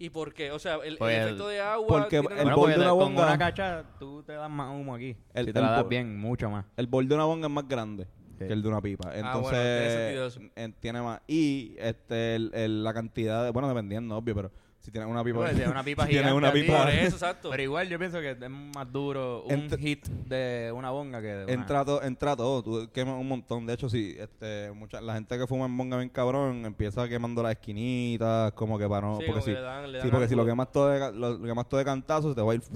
¿Y 0.00 0.10
por 0.10 0.32
qué? 0.32 0.52
O 0.52 0.58
sea, 0.58 0.76
el, 0.84 0.96
Pues 0.96 1.16
el- 1.16 1.24
efecto 1.24 1.48
de 1.48 1.60
agua... 1.60 1.86
porque 1.88 2.20
tiene 2.20 2.34
el 2.36 2.42
Bueno, 2.44 2.56
bol 2.56 2.70
de 2.70 2.76
una 2.76 2.84
de- 2.84 2.90
con 2.90 2.98
bonga- 2.98 3.22
una 3.26 3.38
cacha 3.38 3.84
tú 3.98 4.22
te 4.22 4.32
das 4.32 4.48
más 4.50 4.70
humo 4.72 4.94
aquí. 4.94 5.16
El- 5.34 5.46
si 5.46 5.52
te 5.52 5.58
el 5.58 5.64
la 5.64 5.70
das 5.72 5.82
bo- 5.82 5.88
bien, 5.88 6.16
mucho 6.18 6.48
más. 6.50 6.64
El 6.76 6.86
bol 6.86 7.08
de 7.08 7.14
una 7.16 7.24
bonga 7.24 7.46
es 7.48 7.52
más 7.52 7.66
grande 7.66 8.06
Sí. 8.38 8.46
que 8.46 8.52
el 8.52 8.62
de 8.62 8.68
una 8.68 8.80
pipa. 8.80 9.08
Ah, 9.10 9.16
Entonces, 9.16 9.50
bueno, 9.50 9.58
tiene 9.58 9.90
sentido 9.90 10.26
eso. 10.28 10.40
en- 10.54 10.72
tiene 10.74 11.02
más. 11.02 11.20
Y 11.26 11.74
este, 11.78 12.36
el- 12.36 12.50
el- 12.54 12.84
la 12.84 12.94
cantidad, 12.94 13.42
de, 13.44 13.50
bueno, 13.50 13.66
dependiendo, 13.68 14.16
obvio, 14.16 14.34
pero 14.36 14.52
si 14.88 14.92
tienes 14.92 15.10
una 15.10 15.22
pipa. 15.22 15.38
Bueno, 15.38 15.54
si 15.54 15.62
es 15.62 15.68
una 15.68 15.84
pipa 15.84 16.02
si 16.04 16.08
tienes 16.10 16.32
gigante 16.32 16.46
una 16.46 16.52
pipa. 16.52 16.78
Por 16.84 16.88
eso, 16.90 17.16
exacto. 17.16 17.50
Pero 17.50 17.62
igual 17.62 17.88
yo 17.90 17.98
pienso 17.98 18.20
que 18.20 18.30
es 18.30 18.38
más 18.50 18.90
duro 18.90 19.42
un 19.44 19.52
Entre- 19.52 19.78
hit 19.78 20.06
de 20.06 20.72
una 20.74 20.90
bonga 20.90 21.20
que 21.20 21.26
de 21.26 21.44
una... 21.44 21.52
Entra, 21.52 21.84
to- 21.84 22.02
entra 22.02 22.34
todo, 22.36 22.62
tú 22.62 22.90
quemas 22.92 23.20
un 23.20 23.28
montón. 23.28 23.66
De 23.66 23.74
hecho, 23.74 23.88
si 23.90 24.16
este, 24.18 24.70
mucha, 24.72 25.00
la 25.00 25.14
gente 25.14 25.36
que 25.38 25.46
fuma 25.46 25.66
en 25.66 25.76
bonga 25.76 25.98
bien 25.98 26.08
cabrón 26.08 26.64
empieza 26.64 27.06
quemando 27.08 27.42
las 27.42 27.52
esquinitas, 27.52 28.52
como 28.52 28.78
que 28.78 28.88
para 28.88 29.06
no. 29.06 29.18
Sí, 29.18 29.24
porque 29.26 29.42
si, 29.42 29.50
le 29.52 29.60
dan- 29.60 29.92
le 29.92 29.98
sí, 30.00 30.06
dan 30.06 30.10
porque 30.10 30.28
si 30.28 30.34
lo 30.34 30.46
quemas 30.46 30.72
todo 30.72 30.88
de, 30.88 30.98
lo, 31.12 31.36
lo 31.38 31.44
quemas 31.46 31.68
todo 31.68 31.78
de 31.78 31.84
cantazo, 31.84 32.30
se 32.30 32.34
te 32.34 32.40
va 32.42 32.52
a 32.52 32.54
ir. 32.54 32.62
Sí. 32.62 32.70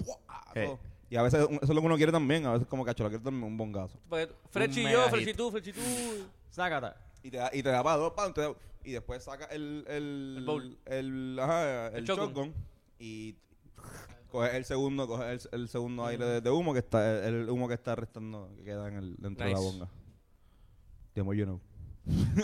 todo. 0.54 0.78
Y 1.08 1.16
a 1.16 1.22
veces 1.22 1.40
eso 1.40 1.58
es 1.62 1.68
lo 1.68 1.80
que 1.80 1.86
uno 1.86 1.96
quiere 1.96 2.10
también. 2.10 2.46
A 2.46 2.52
veces, 2.52 2.66
como 2.66 2.84
cacho, 2.86 3.02
lo 3.04 3.10
quiere 3.10 3.22
también 3.22 3.44
un 3.44 3.56
bongazo. 3.56 3.98
Porque 4.08 4.30
Fresh 4.50 4.78
y 4.78 4.84
Un 4.86 4.90
yo, 4.92 4.98
mega 4.98 5.10
Fresh 5.10 5.22
y 5.22 5.26
hit. 5.26 5.36
tú, 5.36 5.50
Fresh 5.50 5.68
y 5.68 5.72
tú. 5.72 5.80
Sácata. 6.50 6.96
Y 7.22 7.30
te 7.30 7.36
da, 7.36 7.50
y 7.52 7.62
te 7.62 7.68
da 7.70 7.82
para 7.82 7.96
dos, 7.98 8.12
te 8.34 8.40
da- 8.40 8.54
y 8.84 8.92
después 8.92 9.22
saca 9.22 9.44
el, 9.46 9.84
el, 9.88 10.34
El 10.38 10.44
bowl. 10.44 10.78
el, 10.86 11.38
ajá, 11.40 11.86
el, 11.88 11.96
El 11.98 12.04
shotgun. 12.04 12.26
shotgun 12.26 12.54
y 12.98 13.36
coges 14.28 14.54
el 14.54 14.64
segundo, 14.64 15.06
coges 15.06 15.48
el, 15.52 15.60
el 15.60 15.68
segundo 15.68 16.04
aire 16.06 16.24
de, 16.24 16.40
de 16.40 16.50
humo 16.50 16.72
que 16.72 16.80
está, 16.80 17.26
el, 17.28 17.48
humo 17.48 17.68
que 17.68 17.74
está 17.74 17.94
restando, 17.94 18.50
que 18.56 18.64
queda 18.64 18.88
en 18.88 18.94
el, 18.96 19.16
dentro 19.18 19.46
de 19.46 19.52
la 19.52 19.58
bonga. 19.60 19.88
The 21.14 21.22
more 21.22 21.36
you 21.38 21.44
know. 21.44 21.60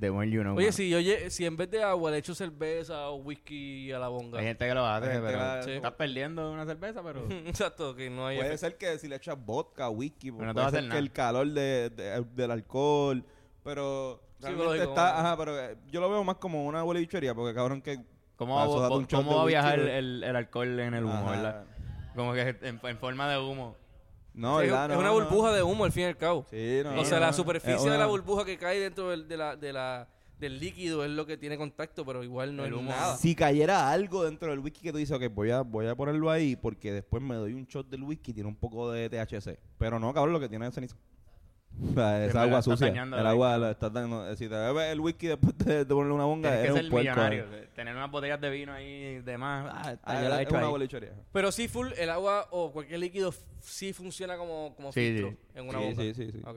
The 0.00 0.10
more 0.10 0.28
you 0.28 0.42
know. 0.42 0.54
Oye, 0.56 0.66
man. 0.66 0.72
si, 0.74 0.90
yo, 0.90 0.98
si 1.30 1.46
en 1.46 1.56
vez 1.56 1.70
de 1.70 1.82
agua 1.82 2.10
le 2.10 2.18
echo 2.18 2.34
cerveza 2.34 3.08
o 3.08 3.16
whisky 3.16 3.90
a 3.90 3.98
la 3.98 4.08
bonga. 4.08 4.38
Hay 4.38 4.44
gente 4.46 4.66
que 4.68 4.74
lo 4.74 4.84
hace, 4.84 5.06
pero 5.06 5.26
que 5.28 5.32
la- 5.36 5.62
Sí. 5.62 5.70
estás 5.70 5.92
perdiendo 5.94 6.52
una 6.52 6.66
cerveza, 6.66 7.02
pero... 7.02 7.26
Exacto, 7.46 7.94
que 7.96 8.10
no 8.10 8.26
hay 8.26 8.36
Puede 8.36 8.54
efecto. 8.54 8.66
ser 8.66 8.76
que 8.76 8.98
si 8.98 9.08
le 9.08 9.16
echas 9.16 9.42
vodka, 9.42 9.88
whisky, 9.88 10.30
Pero 10.30 10.44
no 10.44 10.50
te 10.52 10.54
puede 10.54 10.66
ser 10.66 10.78
hacer 10.78 10.82
que 10.82 10.88
nada. 10.88 10.98
el 11.00 11.12
calor 11.12 11.48
de, 11.48 11.90
de- 11.90 12.24
del 12.34 12.50
alcohol, 12.50 13.24
pero 13.62 14.22
realmente 14.40 14.82
está, 14.84 15.18
ajá, 15.20 15.36
pero 15.36 15.58
eh, 15.58 15.76
yo 15.90 16.00
lo 16.00 16.10
veo 16.10 16.24
más 16.24 16.36
como 16.36 16.64
una 16.66 16.82
buena 16.82 17.00
bichería, 17.00 17.34
porque 17.34 17.54
cabrón 17.54 17.82
que 17.82 18.00
¿Cómo, 18.36 18.54
va, 18.54 18.66
cómo 19.10 19.36
va 19.36 19.42
a 19.42 19.46
viajar 19.46 19.80
el, 19.80 20.22
el 20.22 20.36
alcohol 20.36 20.78
en 20.78 20.94
el 20.94 21.04
humo, 21.04 21.12
Ajá. 21.14 21.30
verdad? 21.32 21.64
Como 22.14 22.32
que 22.34 22.40
en, 22.62 22.80
en 22.84 22.98
forma 22.98 23.28
de 23.28 23.36
humo. 23.38 23.74
no, 24.32 24.60
es, 24.60 24.68
¿verdad? 24.70 24.84
es 24.84 24.94
No, 24.94 25.00
una 25.00 25.08
no. 25.08 25.14
burbuja 25.14 25.52
de 25.52 25.62
humo 25.64 25.84
al 25.84 25.90
fin 25.90 26.04
y 26.04 26.06
al 26.06 26.16
cabo. 26.16 26.46
Sí, 26.48 26.80
no, 26.84 27.00
o 27.00 27.04
sea, 27.04 27.18
no, 27.18 27.26
la 27.26 27.32
superficie 27.32 27.90
de 27.90 27.98
la 27.98 28.06
burbuja 28.06 28.44
que 28.44 28.56
cae 28.56 28.78
dentro 28.78 29.10
del, 29.10 29.26
de 29.26 29.36
la, 29.36 29.56
de 29.56 29.72
la, 29.72 30.08
del 30.38 30.60
líquido 30.60 31.04
es 31.04 31.10
lo 31.10 31.26
que 31.26 31.36
tiene 31.36 31.56
contacto, 31.58 32.04
pero 32.06 32.22
igual 32.22 32.54
no 32.54 32.64
El 32.64 32.74
es 32.74 32.78
humo. 32.78 32.90
nada. 32.90 33.16
Si 33.16 33.34
cayera 33.34 33.90
algo 33.90 34.22
dentro 34.24 34.50
del 34.50 34.60
whisky 34.60 34.82
que 34.82 34.92
tú 34.92 34.98
dices, 34.98 35.16
ok, 35.16 35.34
voy 35.34 35.50
a, 35.50 35.62
voy 35.62 35.88
a 35.88 35.96
ponerlo 35.96 36.30
ahí 36.30 36.54
porque 36.54 36.92
después 36.92 37.20
me 37.20 37.34
doy 37.34 37.54
un 37.54 37.64
shot 37.66 37.88
del 37.88 38.04
whisky 38.04 38.32
tiene 38.32 38.48
un 38.48 38.54
poco 38.56 38.92
de 38.92 39.10
THC. 39.10 39.58
Pero 39.78 39.98
no, 39.98 40.14
cabrón, 40.14 40.32
lo 40.32 40.38
que 40.38 40.48
tiene 40.48 40.68
es 40.68 40.74
ceniza. 40.74 40.94
O 41.80 41.92
sea, 41.94 42.24
es 42.26 42.34
agua 42.34 42.62
sucia. 42.62 42.88
El 42.88 43.26
agua 43.26 43.56
la 43.58 43.70
estás 43.70 43.92
dañando. 43.92 44.34
Si 44.36 44.48
te 44.48 44.54
bebes 44.54 44.92
el 44.92 45.00
whisky 45.00 45.28
después 45.28 45.56
de, 45.58 45.84
de 45.84 45.94
ponerle 45.94 46.14
una 46.14 46.24
bonga, 46.24 46.48
Tienes 46.50 46.60
que 46.60 46.64
eres 46.66 46.74
ser 46.76 46.84
un 46.86 46.90
puerco. 46.90 47.10
millonario. 47.10 47.44
eh. 47.54 47.68
Tener 47.74 47.94
unas 47.96 48.10
botellas 48.10 48.40
de 48.40 48.50
vino 48.50 48.72
ahí 48.72 49.20
de 49.20 49.38
más. 49.38 49.66
Ah, 49.72 49.96
Ah, 50.02 50.22
yo 50.22 50.28
la 50.28 50.38
he 50.38 50.42
es 50.42 50.48
hecho 50.48 50.56
una 50.58 50.68
bolichería. 50.68 51.12
Pero 51.32 51.52
sí, 51.52 51.68
full, 51.68 51.88
el 51.96 52.10
agua 52.10 52.48
o 52.50 52.72
cualquier 52.72 53.00
líquido 53.00 53.32
sí 53.60 53.92
funciona 53.92 54.36
como, 54.36 54.74
como 54.76 54.92
Sí, 54.92 55.00
filtro 55.12 55.30
sí. 55.30 55.36
en 55.54 55.68
una 55.68 55.78
Sí, 55.78 55.84
boca. 55.86 56.02
sí, 56.02 56.14
sí, 56.14 56.32
sí. 56.32 56.40
Ok. 56.44 56.56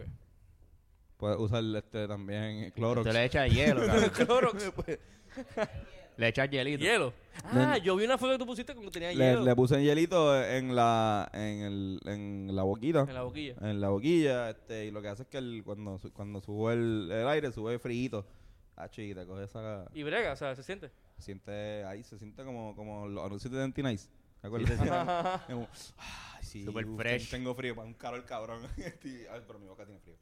Puedes 1.18 1.38
usar 1.38 1.64
este 1.76 2.08
también 2.08 2.72
Clorox. 2.72 3.08
Tú 3.08 3.14
le 3.14 3.26
echas 3.26 3.48
hielo, 3.52 3.86
cabrón. 3.86 4.10
Clorox. 4.10 4.72
le 6.18 6.28
echas 6.28 6.50
hielito. 6.50 6.84
hielo. 6.84 7.14
Ah, 7.46 7.78
yo 7.78 7.96
vi 7.96 8.06
una 8.06 8.18
foto 8.18 8.34
que 8.34 8.38
tú 8.40 8.46
pusiste 8.46 8.74
como 8.76 8.88
que 8.92 9.00
tenía 9.00 9.14
Le, 9.14 9.16
hielo 9.32 9.44
le 9.44 9.56
puse 9.56 9.82
hielito 9.84 10.40
en 10.44 10.76
la, 10.76 11.30
en, 11.34 11.60
el, 11.62 12.00
en 12.06 12.56
la 12.56 12.64
boquita. 12.64 13.02
en 13.08 13.14
la 13.14 13.24
boquilla. 13.24 13.56
en 13.62 13.82
la 13.82 13.90
boquilla, 13.90 14.50
este, 14.50 14.86
y 14.88 14.92
lo 14.92 15.02
que 15.02 15.08
hace 15.08 15.24
es 15.24 15.30
que 15.30 15.38
el, 15.38 15.62
cuando, 15.64 15.98
su- 15.98 16.12
cuando 16.12 16.42
sube 16.42 16.74
el, 16.74 17.10
el 17.12 17.28
aire, 17.28 17.52
sube 17.52 17.80
frío. 17.80 18.26
Ah, 18.76 18.90
y 18.96 19.14
te 19.14 19.26
coge 19.26 19.44
esa... 19.44 19.86
Y 19.94 20.04
brega, 20.04 20.34
o 20.34 20.36
sea, 20.36 20.56
se 20.56 20.64
siente. 20.64 20.90
Se 21.18 21.24
siente 21.24 21.84
ahí, 21.86 22.04
se 22.04 22.18
siente 22.18 22.44
como, 22.44 22.76
como 22.76 23.08
los 23.08 23.24
anuncios 23.26 23.52
de 23.54 23.60
Denti 23.60 23.84
Nice. 23.84 24.10
¿Te 24.42 24.48
acuerdas? 24.48 24.80
Como, 25.48 25.68
ay, 25.98 26.44
sí, 26.44 26.66
Super 26.66 26.84
uf, 26.88 26.98
fresh. 26.98 27.30
Tengo 27.30 27.54
frío, 27.54 27.76
para 27.76 27.88
un 27.88 27.94
calor 27.94 28.26
cabrón. 28.26 28.62
Este, 28.78 29.28
ay, 29.30 29.42
pero 29.46 29.60
mi 29.60 29.68
boca 29.68 29.86
tiene 29.86 30.00
frío. 30.02 30.16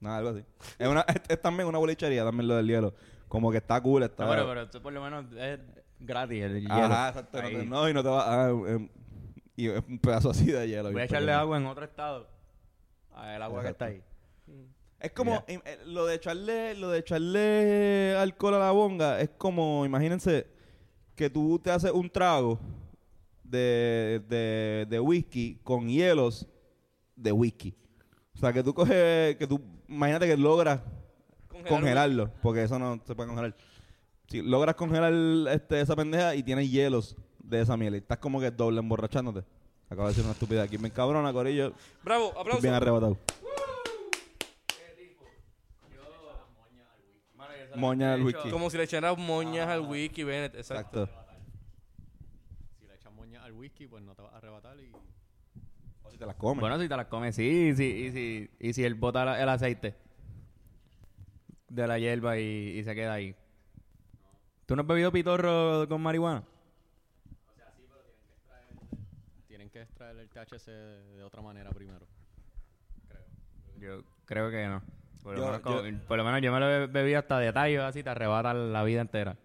Nada, 0.00 0.18
algo 0.18 0.30
así. 0.30 0.44
Es, 0.78 0.86
una, 0.86 1.00
es, 1.00 1.20
es 1.28 1.42
también 1.42 1.68
una 1.68 1.78
bolichería, 1.78 2.22
también 2.24 2.46
lo 2.46 2.56
del 2.56 2.68
hielo. 2.68 2.94
Como 3.34 3.50
que 3.50 3.56
está 3.58 3.80
cool, 3.80 4.04
está... 4.04 4.24
No, 4.24 4.30
pero, 4.30 4.46
pero 4.46 4.70
tú 4.70 4.80
por 4.80 4.92
lo 4.92 5.02
menos 5.02 5.24
es 5.36 5.58
gratis 5.98 6.40
el 6.40 6.60
hielo. 6.60 6.72
Ajá, 6.72 7.08
exacto. 7.08 7.42
No, 7.42 7.48
Ahí. 7.48 7.56
te- 7.56 7.64
no, 7.66 7.88
y 7.88 7.92
no 7.92 8.02
te 8.04 8.08
va... 8.08 8.44
ah, 8.46 8.48
em, 8.50 8.88
y 9.56 9.68
es 9.70 9.82
un 9.88 9.98
pedazo 9.98 10.30
así 10.30 10.46
de 10.52 10.68
hielo. 10.68 10.92
Voy 10.92 11.00
a 11.00 11.04
echarle 11.04 11.26
pequeño. 11.26 11.40
agua 11.40 11.56
en 11.58 11.66
otro 11.66 11.84
estado. 11.84 12.28
A 13.12 13.34
el 13.34 13.42
agua 13.42 13.62
que 13.62 13.70
está 13.70 13.86
ahí. 13.86 14.04
Es 15.00 15.10
como 15.10 15.42
eh, 15.48 15.58
lo 15.86 16.06
de 16.06 16.14
echarle 16.14 16.76
lo 16.76 16.90
de 16.90 17.00
echarle 17.00 18.14
alcohol 18.16 18.54
a 18.54 18.58
la 18.60 18.70
bonga 18.70 19.20
es 19.20 19.30
como 19.36 19.84
imagínense 19.84 20.46
que 21.16 21.28
tú 21.28 21.58
te 21.58 21.72
haces 21.72 21.90
un 21.90 22.08
trago 22.08 22.60
de, 23.42 24.22
de, 24.28 24.86
de 24.88 25.00
whisky 25.00 25.58
con 25.64 25.88
hielos 25.88 26.46
de 27.16 27.32
whisky. 27.32 27.74
O 28.36 28.38
sea, 28.38 28.52
que 28.52 28.62
tú 28.62 28.72
coges 28.72 29.34
que 29.36 29.46
tú 29.48 29.60
imagínate 29.88 30.28
que 30.28 30.36
logras 30.36 30.80
Congelar 31.54 31.78
congelarlo, 31.80 32.30
porque 32.42 32.62
eso 32.64 32.78
no 32.78 33.00
se 33.06 33.14
puede 33.14 33.28
congelar. 33.28 33.56
Si 34.28 34.42
logras 34.42 34.74
congelar 34.74 35.12
este, 35.54 35.80
esa 35.80 35.94
pendeja 35.94 36.34
y 36.34 36.42
tienes 36.42 36.70
hielos 36.70 37.16
de 37.38 37.60
esa 37.60 37.76
miel 37.76 37.94
y 37.94 37.98
estás 37.98 38.18
como 38.18 38.40
que 38.40 38.50
doble 38.50 38.80
emborrachándote. 38.80 39.44
Acabo 39.86 40.02
de 40.04 40.08
decir 40.08 40.24
una 40.24 40.32
estupidez 40.32 40.64
aquí, 40.64 40.78
me 40.78 40.90
cabrona, 40.90 41.32
Corillo. 41.32 41.74
Bravo, 42.02 42.36
aplauso. 42.38 42.62
bien 42.62 42.74
arrebatado. 42.74 43.18
Moña 47.76 48.14
al 48.14 48.22
whisky. 48.22 48.50
Como 48.50 48.70
si 48.70 48.76
le 48.76 48.84
echaras 48.84 49.18
moñas 49.18 49.68
al 49.68 49.80
wiki, 49.80 50.22
Bennett. 50.22 50.54
Exacto. 50.54 51.02
Exacto. 51.04 51.32
Si 52.80 52.86
le 52.86 52.94
echas 52.94 53.12
moña 53.12 53.42
al 53.42 53.52
whisky, 53.52 53.86
pues 53.88 54.02
no 54.02 54.14
te 54.14 54.22
vas 54.22 54.32
a 54.32 54.36
arrebatar 54.38 54.78
y... 54.80 54.92
O 56.04 56.10
si 56.10 56.16
te 56.16 56.24
las 56.26 56.36
comes. 56.36 56.60
Bueno, 56.60 56.78
si 56.80 56.88
te 56.88 56.96
las 56.96 57.06
comes, 57.06 57.34
sí. 57.34 57.68
Y 57.70 57.74
si, 57.74 57.84
y 57.84 58.12
si, 58.12 58.50
y 58.60 58.72
si 58.72 58.84
él 58.84 58.94
bota 58.94 59.24
la- 59.24 59.42
el 59.42 59.48
aceite 59.48 59.96
de 61.74 61.86
la 61.86 61.98
hierba 61.98 62.38
y, 62.38 62.78
y 62.78 62.84
se 62.84 62.94
queda 62.94 63.14
ahí. 63.14 63.34
¿Tú 64.66 64.76
no 64.76 64.82
has 64.82 64.88
bebido 64.88 65.12
pitorro 65.12 65.86
con 65.88 66.00
marihuana? 66.00 66.42
Tienen 69.48 69.70
que 69.70 69.82
extraer 69.82 70.16
el 70.18 70.28
THC 70.28 70.66
de, 70.66 71.16
de 71.16 71.22
otra 71.24 71.42
manera 71.42 71.70
primero. 71.70 72.06
Yo 73.78 74.02
creo 74.24 74.50
que 74.50 74.66
no. 74.66 74.82
Por 75.22 75.34
lo, 75.34 75.40
Yo- 75.40 75.46
menos, 75.46 75.60
como- 75.60 75.84
yo- 75.86 75.98
por 76.06 76.16
lo 76.18 76.24
menos 76.24 76.40
yo 76.42 76.52
me 76.52 76.60
lo 76.60 76.70
he 76.70 76.86
bebido 76.86 77.18
hasta 77.18 77.38
de 77.38 77.52
tallo, 77.52 77.84
así 77.84 78.02
te 78.02 78.10
arrebata 78.10 78.54
la 78.54 78.84
vida 78.84 79.00
entera. 79.00 79.36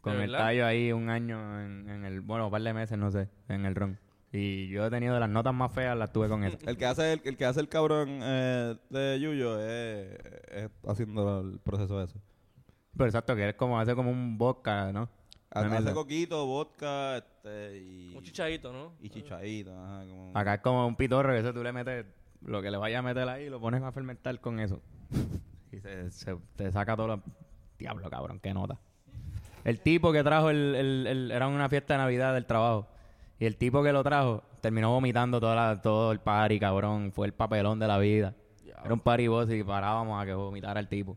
Con 0.00 0.16
¿De 0.16 0.24
el 0.24 0.30
verdad? 0.30 0.46
tallo 0.46 0.66
ahí 0.66 0.92
un 0.92 1.08
año 1.10 1.60
en, 1.60 1.88
en 1.88 2.04
el, 2.04 2.20
bueno, 2.20 2.46
un 2.46 2.50
par 2.50 2.62
de 2.62 2.72
meses, 2.72 2.96
no 2.98 3.10
sé, 3.10 3.28
en 3.48 3.64
el 3.64 3.74
ron. 3.74 3.98
Y 4.32 4.68
yo 4.68 4.84
he 4.86 4.90
tenido 4.90 5.14
de 5.14 5.20
las 5.20 5.28
notas 5.30 5.54
más 5.54 5.72
feas, 5.72 5.96
las 5.96 6.12
tuve 6.12 6.28
con 6.28 6.44
eso. 6.44 6.58
El 6.66 6.76
que 6.76 6.84
hace 6.86 7.14
el, 7.14 7.20
el 7.24 7.36
que 7.36 7.44
hace 7.46 7.60
el 7.60 7.68
cabrón 7.68 8.20
eh, 8.22 8.76
de 8.90 9.18
Yuyo 9.20 9.58
es, 9.60 10.18
es 10.50 10.70
haciendo 10.86 11.40
el 11.40 11.58
proceso 11.60 11.98
de 11.98 12.04
eso. 12.04 12.18
Pero 12.96 13.06
exacto, 13.06 13.34
que 13.36 13.48
es 13.50 13.54
como, 13.54 13.78
hace 13.80 13.94
como 13.94 14.10
un 14.10 14.36
vodka, 14.36 14.92
¿no? 14.92 15.08
Hace 15.50 15.92
coquito, 15.94 16.44
vodka, 16.44 17.16
este, 17.16 17.78
y... 17.78 18.14
Un 18.14 18.22
chichadito, 18.22 18.70
¿no? 18.70 18.92
Y 19.00 19.08
chichadito, 19.08 19.72
ajá, 19.82 20.04
como... 20.06 20.32
Acá 20.36 20.54
es 20.54 20.60
como 20.60 20.86
un 20.86 20.94
pitorro 20.94 21.32
que 21.32 21.38
eso 21.38 21.54
tú 21.54 21.62
le 21.62 21.72
metes, 21.72 22.04
lo 22.42 22.60
que 22.60 22.70
le 22.70 22.76
vayas 22.76 22.98
a 22.98 23.02
meter 23.02 23.26
ahí, 23.28 23.48
lo 23.48 23.58
pones 23.60 23.82
a 23.82 23.90
fermentar 23.92 24.38
con 24.40 24.60
eso. 24.60 24.82
y 25.72 25.78
se, 25.80 26.10
se- 26.10 26.36
te 26.56 26.70
saca 26.70 26.94
todo 26.96 27.06
lo... 27.06 27.22
Diablo, 27.78 28.10
cabrón, 28.10 28.40
qué 28.40 28.52
nota. 28.52 28.78
El 29.64 29.80
tipo 29.80 30.12
que 30.12 30.22
trajo 30.22 30.50
el, 30.50 30.74
el- 30.74 31.06
el- 31.06 31.30
Era 31.30 31.48
una 31.48 31.68
fiesta 31.70 31.94
de 31.94 31.98
Navidad 31.98 32.34
del 32.34 32.44
trabajo. 32.44 32.88
Y 33.38 33.46
el 33.46 33.56
tipo 33.56 33.82
que 33.82 33.92
lo 33.92 34.02
trajo 34.02 34.42
terminó 34.60 34.90
vomitando 34.90 35.40
toda 35.40 35.54
la- 35.54 35.80
todo 35.80 36.10
el 36.12 36.20
party, 36.20 36.58
cabrón. 36.58 37.12
Fue 37.12 37.26
el 37.26 37.32
papelón 37.32 37.78
de 37.78 37.86
la 37.86 37.98
vida. 37.98 38.34
Era 38.84 38.92
un 38.94 39.00
party 39.00 39.26
boss 39.28 39.50
y 39.50 39.62
parábamos 39.64 40.20
a 40.22 40.26
que 40.26 40.34
vomitara 40.34 40.80
el 40.80 40.88
tipo. 40.88 41.16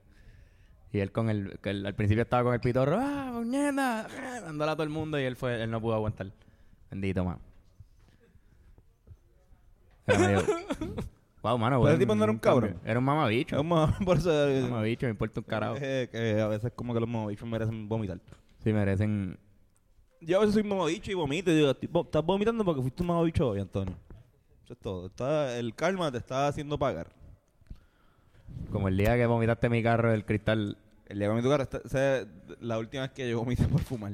Y 0.94 1.00
él 1.00 1.12
con 1.12 1.30
el, 1.30 1.58
que 1.62 1.70
él 1.70 1.86
al 1.86 1.96
principio 1.96 2.24
estaba 2.24 2.44
con 2.44 2.54
el 2.54 2.60
pitorro, 2.60 2.98
¡ah, 3.00 3.32
puñeta! 3.34 4.02
ah", 4.08 4.42
Dándole 4.46 4.72
a 4.72 4.76
todo 4.76 4.84
el 4.84 4.90
mundo 4.90 5.20
y 5.20 5.24
él 5.24 5.36
fue, 5.36 5.62
él 5.64 5.72
no 5.72 5.80
pudo 5.80 5.94
aguantar. 5.96 6.32
Bendito, 6.90 7.24
man. 7.24 7.40
Era 10.08 10.20
medio... 10.20 10.42
wow, 11.44 11.58
mano. 11.58 11.80
Pero 11.82 11.90
ese 11.92 12.00
tipo 12.00 12.16
no 12.16 12.24
era 12.24 12.32
un 12.32 12.40
cabrón. 12.40 12.78
Era 12.84 13.00
un 13.00 13.06
mamabicho. 13.06 13.58
Es 13.58 13.64
más, 13.66 13.96
por 14.04 14.18
eso... 14.18 14.30
Un 14.32 14.64
mamabicho, 14.70 15.06
me 15.06 15.12
importa 15.12 15.40
un 15.40 15.46
carajo. 15.46 15.76
eh, 15.80 16.10
que 16.12 16.42
a 16.42 16.48
veces 16.48 16.72
como 16.76 16.94
que 16.94 17.00
los 17.00 17.08
mamabichos 17.10 17.48
merecen 17.48 17.88
vomitar. 17.88 18.20
Sí, 18.64 18.74
merecen... 18.74 19.38
Yo 20.22 20.38
a 20.38 20.40
veces 20.42 20.54
soy 20.54 20.64
mamabicho 20.64 21.12
y 21.12 21.16
vomito 21.16 21.52
y 21.52 21.56
digo, 21.56 21.74
tipo, 21.76 22.02
estás 22.02 22.24
vomitando 22.24 22.64
porque 22.64 22.82
fuiste 22.82 23.02
un 23.02 23.08
mamabicho 23.08 23.50
hoy, 23.50 23.60
Antonio. 23.60 23.96
Eso 24.64 24.74
es 24.74 24.80
todo. 24.80 25.08
Está, 25.08 25.58
el 25.58 25.74
karma 25.74 26.12
te 26.12 26.20
está 26.20 26.48
haciendo 26.48 26.78
pagar. 26.78 27.08
Como 28.72 28.88
el 28.88 28.98
día 28.98 29.16
que 29.16 29.26
vomitaste 29.26 29.68
mi 29.70 29.82
carro 29.82 30.12
del 30.12 30.24
cristal. 30.26 30.78
El 31.08 31.18
día 31.18 31.28
que 31.28 31.30
vomito 31.32 31.50
carro, 31.50 31.64
esta- 31.64 31.82
esa 31.84 32.20
es 32.20 32.28
la 32.60 32.78
última 32.78 33.04
vez 33.04 33.12
que 33.12 33.30
yo 33.30 33.40
vomité 33.40 33.66
por 33.68 33.82
fumar. 33.82 34.14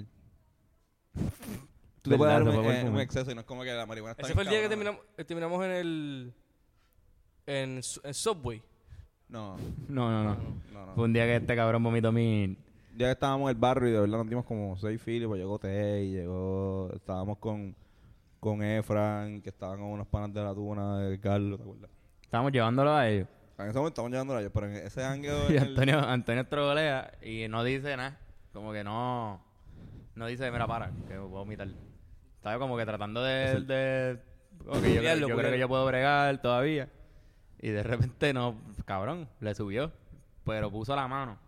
Tú 2.02 2.12
te 2.12 2.18
puedes 2.18 2.34
¿Verdad? 2.36 2.40
dar 2.40 2.44
Se 2.44 2.50
un, 2.50 2.56
fue 2.56 2.64
por 2.64 2.74
eh, 2.74 2.80
un 2.82 2.88
fumar. 2.88 3.02
exceso 3.02 3.32
y 3.32 3.36
no 3.36 3.42
es 3.42 3.48
como 3.48 3.64
que 3.64 3.74
la 3.74 3.86
marihuana 3.86 4.12
está 4.12 4.24
Ese 4.24 4.30
bien 4.34 4.36
fue 4.36 4.44
el 4.44 4.50
día 4.50 4.60
que 4.60 4.64
cabrona. 4.70 4.92
terminamos, 4.92 5.18
eh, 5.18 5.24
terminamos 5.26 5.66
en 5.66 5.72
el... 5.72 6.34
En, 7.48 7.84
Su- 7.84 8.02
en 8.04 8.14
Subway. 8.14 8.62
No, 9.30 9.58
No, 9.90 10.10
no, 10.10 10.24
no. 10.24 10.38
no, 10.72 10.86
no. 10.86 10.94
Fue 10.96 11.04
un 11.04 11.12
día 11.14 11.26
que 11.26 11.36
este 11.36 11.56
cabrón 11.56 11.84
vomitó 11.84 12.12
mi... 12.14 12.58
Ya 12.98 13.12
estábamos 13.12 13.52
en 13.52 13.56
el 13.56 13.62
barrio 13.62 13.90
y 13.90 13.92
de 13.92 14.00
verdad 14.00 14.18
nos 14.18 14.28
dimos 14.28 14.46
como 14.46 14.76
seis 14.76 15.00
filos, 15.00 15.28
pues 15.28 15.40
llegó 15.40 15.60
Tay, 15.60 16.10
llegó... 16.10 16.90
Estábamos 16.96 17.38
con, 17.38 17.76
con 18.40 18.64
Efran, 18.64 19.40
que 19.44 19.50
estaban 19.50 19.78
con 19.78 19.90
unos 19.90 20.08
panas 20.08 20.34
de 20.34 20.44
la 20.44 20.52
tuna, 20.56 20.98
de 21.02 21.20
Carlos, 21.20 21.60
¿te 21.60 21.64
acuerdas? 21.64 21.92
Estábamos 22.24 22.52
llevándolo 22.52 22.92
a 22.92 23.08
ellos. 23.08 23.28
En 23.60 23.68
ese 23.68 23.78
momento 23.78 23.90
estamos 23.90 24.10
llegando 24.10 24.36
a 24.36 24.40
ellos, 24.40 24.52
pero 24.52 24.68
en 24.68 24.78
ese 24.78 25.04
ángulo... 25.04 25.36
Y 25.52 25.58
Antonio, 25.58 26.00
Antonio 26.00 26.48
trolea 26.48 27.12
y 27.22 27.48
no 27.48 27.64
dice 27.64 27.96
nada. 27.96 28.20
Como 28.52 28.74
que 28.74 28.84
no... 28.84 29.44
No 30.16 30.26
dice, 30.26 30.50
mira, 30.50 30.66
para, 30.66 30.90
que 31.08 31.14
a 31.14 31.20
vomitar. 31.20 31.68
Estaba 32.38 32.58
como 32.58 32.78
que 32.78 32.86
tratando 32.86 33.22
de... 33.22 33.62
de 33.62 34.20
ok, 34.66 34.74
yo, 34.74 35.02
creo, 35.02 35.18
yo 35.18 35.38
que 35.38 35.60
yo 35.60 35.68
puedo 35.68 35.86
bregar 35.86 36.42
todavía. 36.42 36.90
Y 37.60 37.70
de 37.70 37.84
repente 37.84 38.34
no... 38.34 38.56
Cabrón, 38.86 39.30
le 39.40 39.54
subió. 39.54 39.92
Pero 40.44 40.72
puso 40.72 40.96
la 40.96 41.08
mano. 41.08 41.46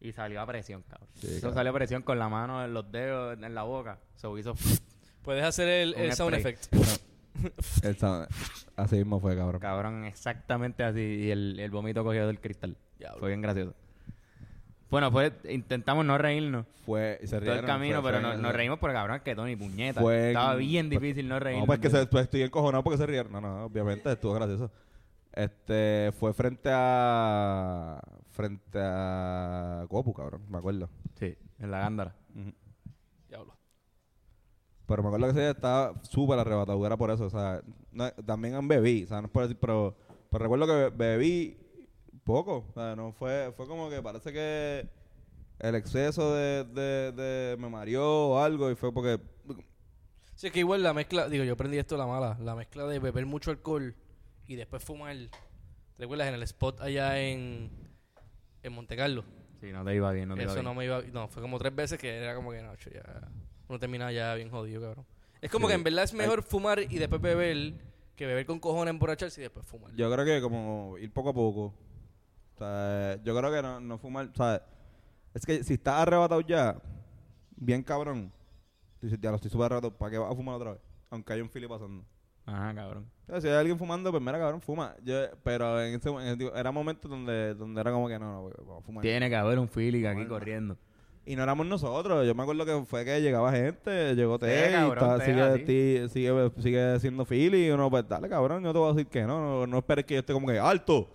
Y 0.00 0.12
salió 0.12 0.40
a 0.40 0.46
presión, 0.46 0.82
cabrón. 0.88 1.08
Eso 1.22 1.52
salió 1.52 1.70
a 1.70 1.74
presión 1.74 2.02
con 2.02 2.18
la 2.18 2.28
mano 2.28 2.64
en 2.64 2.74
los 2.74 2.90
dedos, 2.92 3.38
en 3.42 3.54
la 3.54 3.62
boca. 3.62 3.98
Se 4.16 4.28
hizo... 4.38 4.54
Puedes 5.22 5.42
hacer 5.44 5.66
el, 5.68 5.94
Un 5.96 6.00
el 6.02 6.12
sound 6.12 6.36
spray. 6.38 6.54
effect. 6.54 6.74
El 7.84 7.96
sound- 7.98 8.28
Así 8.76 8.96
mismo 8.96 9.20
fue, 9.20 9.36
cabrón. 9.36 9.60
Cabrón, 9.60 10.04
exactamente 10.04 10.82
así. 10.84 11.00
Y 11.00 11.30
el, 11.30 11.58
el 11.60 11.70
vómito 11.70 12.02
cogido 12.04 12.26
del 12.28 12.40
cristal. 12.40 12.76
Diablo. 12.98 13.18
Fue 13.20 13.28
bien 13.28 13.42
gracioso. 13.42 13.74
Bueno, 14.88 15.10
pues 15.10 15.32
intentamos 15.48 16.04
no 16.06 16.16
reírnos 16.16 16.64
Fue... 16.86 17.18
y 17.20 17.26
Se 17.26 17.32
todo 17.36 17.40
rieron, 17.40 17.58
el 17.58 17.66
camino, 17.66 18.00
fue- 18.00 18.12
pero 18.12 18.20
fue 18.22 18.28
no- 18.30 18.34
en 18.36 18.42
nos 18.42 18.50
el- 18.52 18.56
reímos 18.56 18.78
porque 18.78 18.94
cabrón 18.94 19.20
que 19.24 19.34
Tony 19.34 19.56
puñeta. 19.56 20.00
Fue 20.00 20.28
Estaba 20.28 20.54
bien 20.54 20.88
difícil 20.88 21.28
no 21.28 21.40
reírnos. 21.40 21.64
No, 21.64 21.66
pues 21.66 21.80
que 21.80 21.90
se, 21.90 22.06
pues 22.06 22.24
estoy 22.24 22.42
encojonado 22.42 22.84
porque 22.84 22.98
se 22.98 23.06
rieron. 23.06 23.32
No, 23.32 23.40
no, 23.40 23.64
obviamente 23.64 24.10
estuvo 24.12 24.32
gracioso. 24.32 24.70
Este, 25.32 26.12
fue 26.18 26.32
frente 26.32 26.70
a... 26.72 28.00
Frente 28.36 28.78
a... 28.82 29.86
Copu, 29.88 30.12
cabrón, 30.12 30.42
me 30.50 30.58
acuerdo. 30.58 30.90
Sí, 31.18 31.34
en 31.58 31.70
la 31.70 31.78
gándara. 31.78 32.14
Ujú. 32.34 32.52
Diablo. 33.30 33.56
Pero 34.86 35.02
me 35.02 35.08
acuerdo 35.08 35.26
que 35.26 35.30
ese 35.32 35.40
día 35.40 35.50
estaba 35.52 36.00
súper 36.04 36.38
arrebatado, 36.38 36.84
era 36.86 36.98
por 36.98 37.10
eso, 37.10 37.24
o 37.24 37.30
sea, 37.30 37.62
no- 37.92 38.12
también 38.12 38.68
bebí, 38.68 39.04
o 39.04 39.06
sea, 39.06 39.20
no 39.22 39.26
es 39.28 39.32
por 39.32 39.42
decir, 39.44 39.56
pero, 39.58 39.96
pero 40.30 40.44
recuerdo 40.44 40.66
que 40.66 40.72
be- 40.74 40.90
bebí 40.90 41.56
poco, 42.24 42.66
o 42.68 42.72
sea, 42.74 42.94
no 42.94 43.10
fue, 43.12 43.52
fue 43.56 43.66
como 43.66 43.88
que 43.88 44.02
parece 44.02 44.32
que 44.32 44.86
el 45.60 45.74
exceso 45.74 46.34
de, 46.34 46.64
de, 46.64 47.12
de 47.12 47.56
me 47.58 47.70
mareó 47.70 48.28
o 48.28 48.38
algo 48.38 48.70
y 48.70 48.74
fue 48.76 48.92
porque, 48.92 49.18
Sí, 50.34 50.48
es 50.48 50.52
que 50.52 50.58
igual 50.58 50.82
la 50.82 50.92
mezcla, 50.92 51.30
digo, 51.30 51.42
yo 51.44 51.54
aprendí 51.54 51.78
esto 51.78 51.96
la 51.96 52.06
mala, 52.06 52.36
la 52.42 52.54
mezcla 52.54 52.84
de 52.84 52.98
beber 52.98 53.24
mucho 53.24 53.50
alcohol 53.50 53.96
y 54.46 54.56
después 54.56 54.84
fumar. 54.84 55.16
¿Te 55.16 56.02
recuerdas 56.02 56.28
en 56.28 56.34
el 56.34 56.42
spot 56.42 56.82
allá 56.82 57.18
en, 57.18 57.70
en 58.68 58.74
Monte 58.74 58.96
Carlo? 58.96 59.24
Sí, 59.60 59.72
no 59.72 59.84
te 59.84 59.94
iba 59.94 60.12
bien, 60.12 60.28
no 60.28 60.34
te 60.34 60.42
iba 60.42 60.50
Eso 60.52 60.60
bien. 60.60 60.64
no 60.64 60.74
me 60.74 60.84
iba, 60.84 61.00
no, 61.12 61.28
fue 61.28 61.42
como 61.42 61.58
tres 61.58 61.74
veces 61.74 61.98
que 61.98 62.14
era 62.16 62.34
como 62.34 62.52
que 62.52 62.62
no, 62.62 62.76
cho, 62.76 62.90
ya, 62.90 63.02
uno 63.68 63.78
terminaba 63.78 64.12
ya 64.12 64.34
bien 64.34 64.50
jodido, 64.50 64.80
cabrón. 64.82 65.06
Es 65.40 65.50
como 65.50 65.66
Sí. 65.66 65.72
que 65.72 65.74
en 65.76 65.84
verdad 65.84 66.04
es 66.04 66.12
mejor 66.14 66.42
fumar 66.42 66.80
y 66.80 66.98
después 66.98 67.20
beber 67.20 67.74
que 68.16 68.26
beber 68.26 68.46
con 68.46 68.58
cojones, 68.60 68.90
emborracharse 68.90 69.40
y 69.40 69.44
después 69.44 69.66
fumar. 69.66 69.92
yo 69.94 70.10
creo 70.10 70.24
que 70.24 70.40
como 70.40 70.96
ir 70.98 71.10
poco 71.12 71.30
a 71.30 71.34
poco, 71.34 71.64
o 72.54 72.58
sea, 72.58 73.16
yo 73.22 73.36
creo 73.36 73.52
que 73.52 73.62
no, 73.62 73.80
no 73.80 73.98
fumar, 73.98 74.30
o 74.32 74.34
sea, 74.36 74.62
es 75.34 75.44
que 75.44 75.62
si 75.64 75.74
estás 75.74 76.00
arrebatado 76.00 76.40
ya, 76.40 76.76
bien 77.56 77.82
cabrón, 77.82 78.32
dices, 79.02 79.18
ya 79.20 79.30
lo 79.30 79.36
estoy 79.36 79.50
súper 79.50 79.66
arrebatado, 79.66 79.94
¿para 79.96 80.10
qué 80.10 80.18
vas 80.18 80.32
a 80.32 80.34
fumar 80.34 80.54
otra 80.56 80.72
vez? 80.72 80.80
Aunque 81.10 81.32
haya 81.34 81.42
un 81.42 81.50
fili 81.50 81.68
pasando. 81.68 82.04
Ajá, 82.46 82.74
cabrón. 82.74 83.10
Si 83.40 83.48
hay 83.48 83.54
alguien 83.54 83.76
fumando, 83.78 84.10
pues 84.12 84.22
mira, 84.22 84.38
cabrón, 84.38 84.60
fuma. 84.60 84.94
Yo, 85.02 85.16
pero 85.42 85.82
en 85.82 85.94
ese, 85.94 86.08
en 86.08 86.18
ese 86.40 86.50
era 86.54 86.70
momentos 86.70 87.10
donde, 87.10 87.54
donde 87.54 87.80
era 87.80 87.90
como 87.90 88.06
que 88.08 88.18
no, 88.18 88.26
no, 88.26 88.50
vamos 88.64 88.82
a 88.82 88.86
fumar. 88.86 89.02
Tiene 89.02 89.28
que 89.28 89.34
haber 89.36 89.58
un 89.58 89.68
feeling 89.68 90.04
aquí 90.04 90.14
Bueno. 90.18 90.30
corriendo. 90.30 90.76
Y 91.28 91.34
no 91.34 91.42
éramos 91.42 91.66
nosotros. 91.66 92.24
Yo 92.24 92.36
me 92.36 92.44
acuerdo 92.44 92.64
que 92.64 92.84
fue 92.86 93.04
que 93.04 93.20
llegaba 93.20 93.50
gente, 93.50 94.14
llegó 94.14 94.38
T, 94.38 94.68
y 94.68 94.72
cabrón, 94.72 95.18
Té, 95.18 95.24
sigue, 95.24 95.40
así. 95.42 95.64
ti- 95.64 96.08
sigue, 96.08 96.50
sigue 96.62 97.00
siendo 97.00 97.24
Philly. 97.24 97.66
Y 97.66 97.70
uno, 97.70 97.90
pues 97.90 98.08
dale, 98.08 98.28
cabrón, 98.28 98.62
yo 98.62 98.72
te 98.72 98.78
voy 98.78 98.90
a 98.90 98.92
decir 98.94 99.08
que 99.08 99.22
no. 99.22 99.40
No, 99.40 99.66
no 99.66 99.78
esperes 99.78 100.04
que 100.04 100.14
yo 100.14 100.20
esté 100.20 100.32
como 100.32 100.46
que 100.46 100.60
alto, 100.60 101.08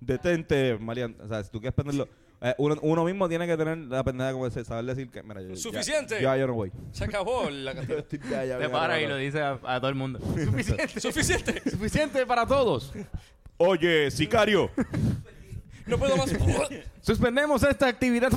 detente, 0.00 0.76
Marian. 0.80 1.14
O 1.22 1.28
sea, 1.28 1.44
si 1.44 1.50
tú 1.52 1.60
quieres 1.60 1.74
prenderlo. 1.74 2.08
Eh, 2.42 2.54
uno, 2.58 2.76
uno 2.82 3.04
mismo 3.04 3.28
tiene 3.28 3.46
que 3.46 3.56
tener 3.56 3.78
la 3.78 4.02
pendeja 4.04 4.32
como 4.32 4.48
de 4.48 4.64
saber 4.64 4.84
decir 4.84 5.08
que, 5.10 5.22
mira, 5.22 5.40
yo, 5.42 5.50
ya- 5.50 5.56
Suficiente. 5.56 6.20
Ya, 6.20 6.36
yo 6.36 6.46
no 6.46 6.54
voy. 6.54 6.72
Se 6.92 7.04
acabó 7.04 7.48
la 7.50 7.74
cantidad. 7.76 8.04
Ya, 8.30 8.44
ya, 8.44 8.58
Te 8.58 8.68
para 8.68 9.00
y 9.00 9.06
lo 9.06 9.16
dice 9.16 9.40
a, 9.40 9.58
a 9.64 9.78
todo 9.80 9.88
el 9.88 9.94
mundo. 9.94 10.18
Suficiente. 10.44 11.00
Suficiente. 11.00 11.70
Suficiente 11.70 12.26
para 12.26 12.46
todos. 12.46 12.92
Oye, 13.58 14.10
sicario. 14.10 14.70
No 15.86 15.98
puedo 15.98 16.16
más. 16.16 16.32
Suspendemos 17.00 17.62
esta 17.62 17.86
actividad. 17.88 18.30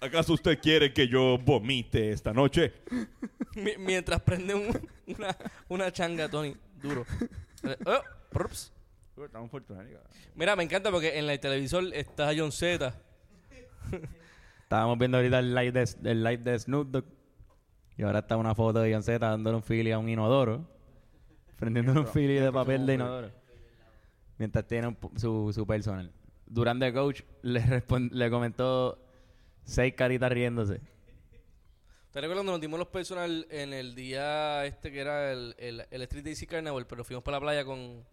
¿Acaso 0.00 0.32
usted 0.32 0.58
quiere 0.60 0.92
que 0.94 1.08
yo 1.08 1.36
vomite 1.38 2.10
esta 2.10 2.32
noche? 2.32 2.72
Mi- 3.54 3.76
mientras 3.78 4.20
prende 4.22 4.54
un- 4.54 4.88
una, 5.06 5.36
una 5.68 5.92
changa, 5.92 6.28
Tony, 6.28 6.56
duro. 6.80 7.04
Oh, 7.84 8.00
props. 8.30 8.72
Estamos 9.26 9.50
fortunados. 9.50 9.90
Mira, 10.34 10.56
me 10.56 10.62
encanta 10.62 10.90
porque 10.90 11.18
en 11.18 11.28
el 11.28 11.40
televisor 11.40 11.84
está 11.94 12.32
John 12.36 12.52
Z. 12.52 12.94
Estábamos 14.62 14.98
viendo 14.98 15.18
ahorita 15.18 15.38
el 15.40 15.54
live 15.54 15.72
de, 15.72 16.10
el 16.10 16.22
live 16.22 16.38
de 16.38 16.58
Snoop 16.58 16.90
Dogg. 16.90 17.04
Y 17.96 18.02
ahora 18.02 18.20
está 18.20 18.36
una 18.36 18.54
foto 18.54 18.80
de 18.80 18.92
John 18.92 19.02
Z 19.02 19.18
dándole 19.18 19.56
un 19.56 19.62
fili 19.62 19.92
a 19.92 19.98
un 19.98 20.08
inodoro. 20.08 20.66
Prendiéndole 21.56 22.00
un 22.00 22.06
fili 22.06 22.34
de 22.34 22.50
papel 22.52 22.86
de 22.86 22.94
inodoro. 22.94 23.30
Mientras 24.38 24.66
tiene 24.66 24.88
un 24.88 24.98
su, 25.16 25.52
su 25.52 25.66
personal. 25.66 26.12
Durante 26.46 26.86
el 26.86 26.94
coach 26.94 27.22
le, 27.42 27.82
le 28.10 28.30
comentó 28.30 28.98
seis 29.64 29.94
caritas 29.94 30.32
riéndose. 30.32 30.80
¿Te 32.10 32.20
recuerdas 32.20 32.38
cuando 32.38 32.52
nos 32.52 32.60
dimos 32.60 32.78
los 32.78 32.88
personal 32.88 33.46
en 33.50 33.72
el 33.72 33.94
día 33.94 34.64
este 34.64 34.90
que 34.90 35.00
era 35.00 35.30
el, 35.30 35.54
el, 35.58 35.86
el 35.88 36.02
Street 36.02 36.24
Daisy 36.24 36.44
Carnival, 36.44 36.86
pero 36.86 37.04
fuimos 37.04 37.22
para 37.22 37.36
la 37.36 37.40
playa 37.40 37.64
con, 37.64 38.04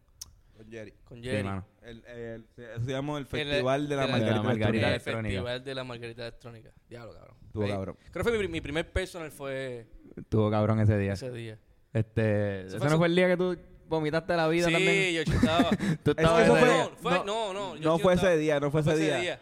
Con 0.57 0.71
Jerry. 0.71 0.93
con 1.03 1.17
Sí, 1.19 1.23
Jerry? 1.23 1.43
mano. 1.43 1.65
El, 1.83 2.03
el- 2.05 2.45
eso 2.57 2.85
se 2.85 2.91
llama 2.91 3.13
el 3.13 3.19
El- 3.19 3.25
Festival 3.27 3.87
de 3.87 3.95
la 3.95 4.05
el- 4.05 4.11
Margarita. 4.11 4.29
de 4.31 4.35
la 4.37 4.43
Margarita 4.43 4.67
el 4.67 4.75
Electrónica. 4.75 4.87
Electrónica. 4.89 5.29
Festival 5.29 5.63
de 5.63 5.75
la 5.75 5.83
Margarita 5.83 6.21
Electrónica. 6.23 6.69
Diablo, 6.89 7.13
cabrón. 7.13 7.37
Ahí- 7.63 7.69
cabrón. 7.71 7.97
Creo 8.11 8.25
que 8.25 8.29
fue 8.31 8.39
mi, 8.39 8.47
mi 8.47 8.61
primer 8.61 8.91
personal 8.91 9.31
fue 9.31 9.87
Estuvo 10.15 10.49
cabrón 10.51 10.79
ese 10.79 10.97
día. 10.97 11.13
ese 11.13 11.31
día. 11.31 11.59
Este, 11.93 12.61
Eso 12.61 12.67
¿Ese 12.67 12.77
fue 12.79 12.85
no 12.87 12.91
su- 12.93 12.97
fue 12.97 13.07
el 13.07 13.15
día 13.15 13.27
que 13.27 13.37
tú 13.37 13.57
vomitaste 13.87 14.35
la 14.35 14.47
vida 14.47 14.65
sí, 14.67 14.73
también? 14.73 15.13
yo 15.15 15.23
chutaba. 15.23 15.69
Tú 16.03 16.11
Es 16.11 16.17
estabas 16.17 16.43
eso 16.43 16.57
ese 16.57 16.65
fue- 16.65 16.73
día. 16.73 16.83
no, 16.83 16.97
fue, 16.97 17.11
no, 17.11 17.23
no, 17.25 17.53
no. 17.53 17.75
yo 17.77 17.89
No 17.89 17.95
sí 17.97 18.03
fue 18.03 18.13
estaba- 18.15 18.33
ese 18.33 18.41
día, 18.41 18.59
no 18.59 18.71
fue 18.71 18.81
ese 18.81 18.97
día. 18.97 19.39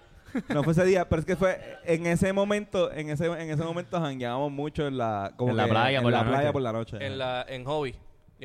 No 0.50 0.64
fue 0.64 0.74
ese 0.74 0.84
día, 0.84 1.08
pero 1.08 1.22
es 1.22 1.26
que 1.26 1.36
fue 1.38 1.58
en 1.86 2.06
ese 2.08 2.34
momento, 2.34 2.92
en 2.92 3.10
ese, 3.10 3.26
en 3.26 3.50
ese 3.50 3.64
momento 3.64 4.00
jangueábamos 4.02 4.52
mucho 4.52 4.86
en 4.86 4.98
la, 4.98 5.34
como 5.38 5.52
En 5.52 5.58
la 5.58 5.66
playa 5.68 5.98
en 6.00 6.04
por 6.04 6.12
la 6.12 6.24
playa 6.24 6.38
noche. 6.42 6.52
por 6.54 6.62
la 6.62 6.72
noche. 6.74 6.98
En, 7.00 7.18
la, 7.18 7.46
en 7.48 7.64
Hobby. 7.64 7.96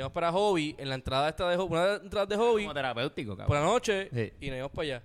Íbamos 0.00 0.12
para 0.14 0.32
Hobby, 0.32 0.74
en 0.78 0.88
la 0.88 0.94
entrada 0.94 1.28
esta 1.28 1.48
de 1.48 1.56
Hobby, 1.56 1.72
una 1.74 1.94
entrada 1.96 2.26
de 2.26 2.36
Hobby, 2.36 2.62
Como 2.62 2.74
terapéutico, 2.74 3.36
cabrón. 3.36 3.46
por 3.48 3.56
la 3.56 3.62
noche, 3.64 4.08
Sí. 4.12 4.32
y 4.40 4.48
nos 4.50 4.56
íbamos 4.56 4.72
para 4.72 4.82
allá. 4.84 5.02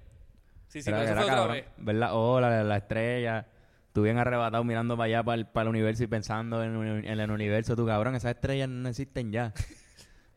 Sí, 0.68 0.82
sí, 0.82 0.90
Era- 0.90 1.00
pero 1.00 1.04
eso 1.04 1.12
era 1.12 1.22
fue 1.22 1.24
otra 1.32 1.36
cabrón. 1.36 1.56
vez. 1.56 1.66
Ver 1.78 1.96
la 1.96 2.14
ola, 2.14 2.50
la, 2.50 2.64
la 2.64 2.78
estrella. 2.78 3.48
Tú 3.94 4.02
bien 4.04 4.18
arrebatado 4.18 4.64
mirando 4.64 4.98
para 4.98 5.06
allá, 5.06 5.24
para 5.24 5.36
el, 5.36 5.46
para 5.48 5.64
el 5.64 5.70
universo 5.70 6.04
y 6.04 6.08
pensando 6.08 6.62
en, 6.64 6.76
uni- 6.76 7.08
en 7.08 7.20
el 7.20 7.32
universo. 7.32 7.76
Tú, 7.76 7.86
cabrón, 7.86 8.16
esas 8.16 8.36
estrellas 8.36 8.68
no 8.70 8.90
existen 8.90 9.32
ya. 9.32 9.54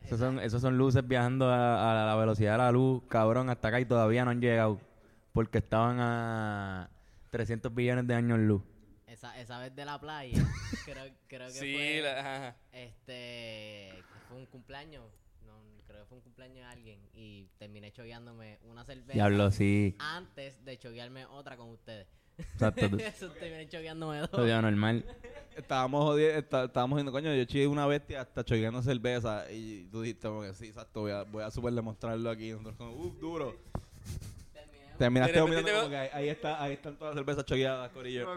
Esos 0.01 0.17
son, 0.19 0.39
esos 0.39 0.61
son 0.61 0.77
luces 0.77 1.05
viajando 1.07 1.49
a, 1.49 1.91
a 2.03 2.05
la 2.07 2.15
velocidad 2.15 2.53
de 2.53 2.57
la 2.59 2.71
luz, 2.71 3.03
cabrón, 3.09 3.49
hasta 3.49 3.67
acá 3.67 3.79
y 3.79 3.85
todavía 3.85 4.25
no 4.25 4.31
han 4.31 4.41
llegado. 4.41 4.79
Porque 5.33 5.59
estaban 5.59 5.97
a 5.99 6.89
300 7.29 7.73
billones 7.75 8.07
de 8.07 8.15
años 8.15 8.39
luz. 8.39 8.63
Esa, 9.05 9.37
esa 9.39 9.59
vez 9.59 9.75
de 9.75 9.85
la 9.85 9.99
playa, 9.99 10.31
creo, 10.85 11.03
creo 11.27 11.47
que 11.47 11.53
Sí, 11.53 11.73
fue, 11.75 12.01
la- 12.01 12.19
ajá, 12.19 12.35
ajá. 12.37 12.55
este, 12.71 14.03
fue 14.29 14.37
un 14.37 14.45
cumpleaños, 14.45 15.03
no, 15.45 15.53
creo 15.87 15.99
que 16.01 16.05
fue 16.07 16.17
un 16.17 16.23
cumpleaños 16.23 16.55
de 16.57 16.63
alguien 16.63 16.99
y 17.13 17.47
terminé 17.57 17.91
chogueándome 17.91 18.59
una 18.63 18.85
cerveza 18.85 19.13
Diablo, 19.13 19.51
sí. 19.51 19.95
antes 19.99 20.63
de 20.63 20.77
choguearme 20.77 21.25
otra 21.25 21.57
con 21.57 21.69
ustedes. 21.69 22.07
Exacto. 22.37 22.89
tú- 22.89 22.97
Eso 22.99 23.29
terminé 23.31 23.67
chogueándome 23.67 24.19
dos. 24.19 24.29
Eso 24.31 24.47
ya 24.47 24.61
normal. 24.61 25.03
Estábamos 25.57 26.05
jodi- 26.05 26.37
está- 26.37 26.63
estábamos 26.65 26.95
diciendo, 26.97 27.11
coño, 27.11 27.33
yo 27.35 27.43
chillé 27.43 27.67
una 27.67 27.85
bestia 27.85 28.21
hasta 28.21 28.45
choqueando 28.45 28.81
cerveza. 28.81 29.51
Y 29.51 29.87
tú 29.91 30.01
dijiste, 30.03 30.27
como 30.29 30.43
que 30.43 30.53
sí, 30.53 30.67
exacto, 30.67 31.01
voy 31.01 31.11
a, 31.11 31.23
voy 31.23 31.43
a 31.43 31.51
super 31.51 31.73
demostrarlo 31.73 32.29
aquí. 32.29 32.49
Y 32.49 32.51
nosotros 32.51 32.75
como, 32.77 32.91
uh, 32.95 33.09
duro. 33.19 33.57
Terminaste 34.99 35.41
mirando 35.41 35.71
como 35.73 35.89
que 35.89 35.97
ahí, 35.97 36.09
ahí 36.13 36.29
está, 36.29 36.61
ahí 36.61 36.73
están 36.73 36.95
todas 36.97 37.15
las 37.15 37.21
cervezas 37.21 37.45
choqueadas, 37.45 37.89
corillo. 37.91 38.29
De 38.29 38.35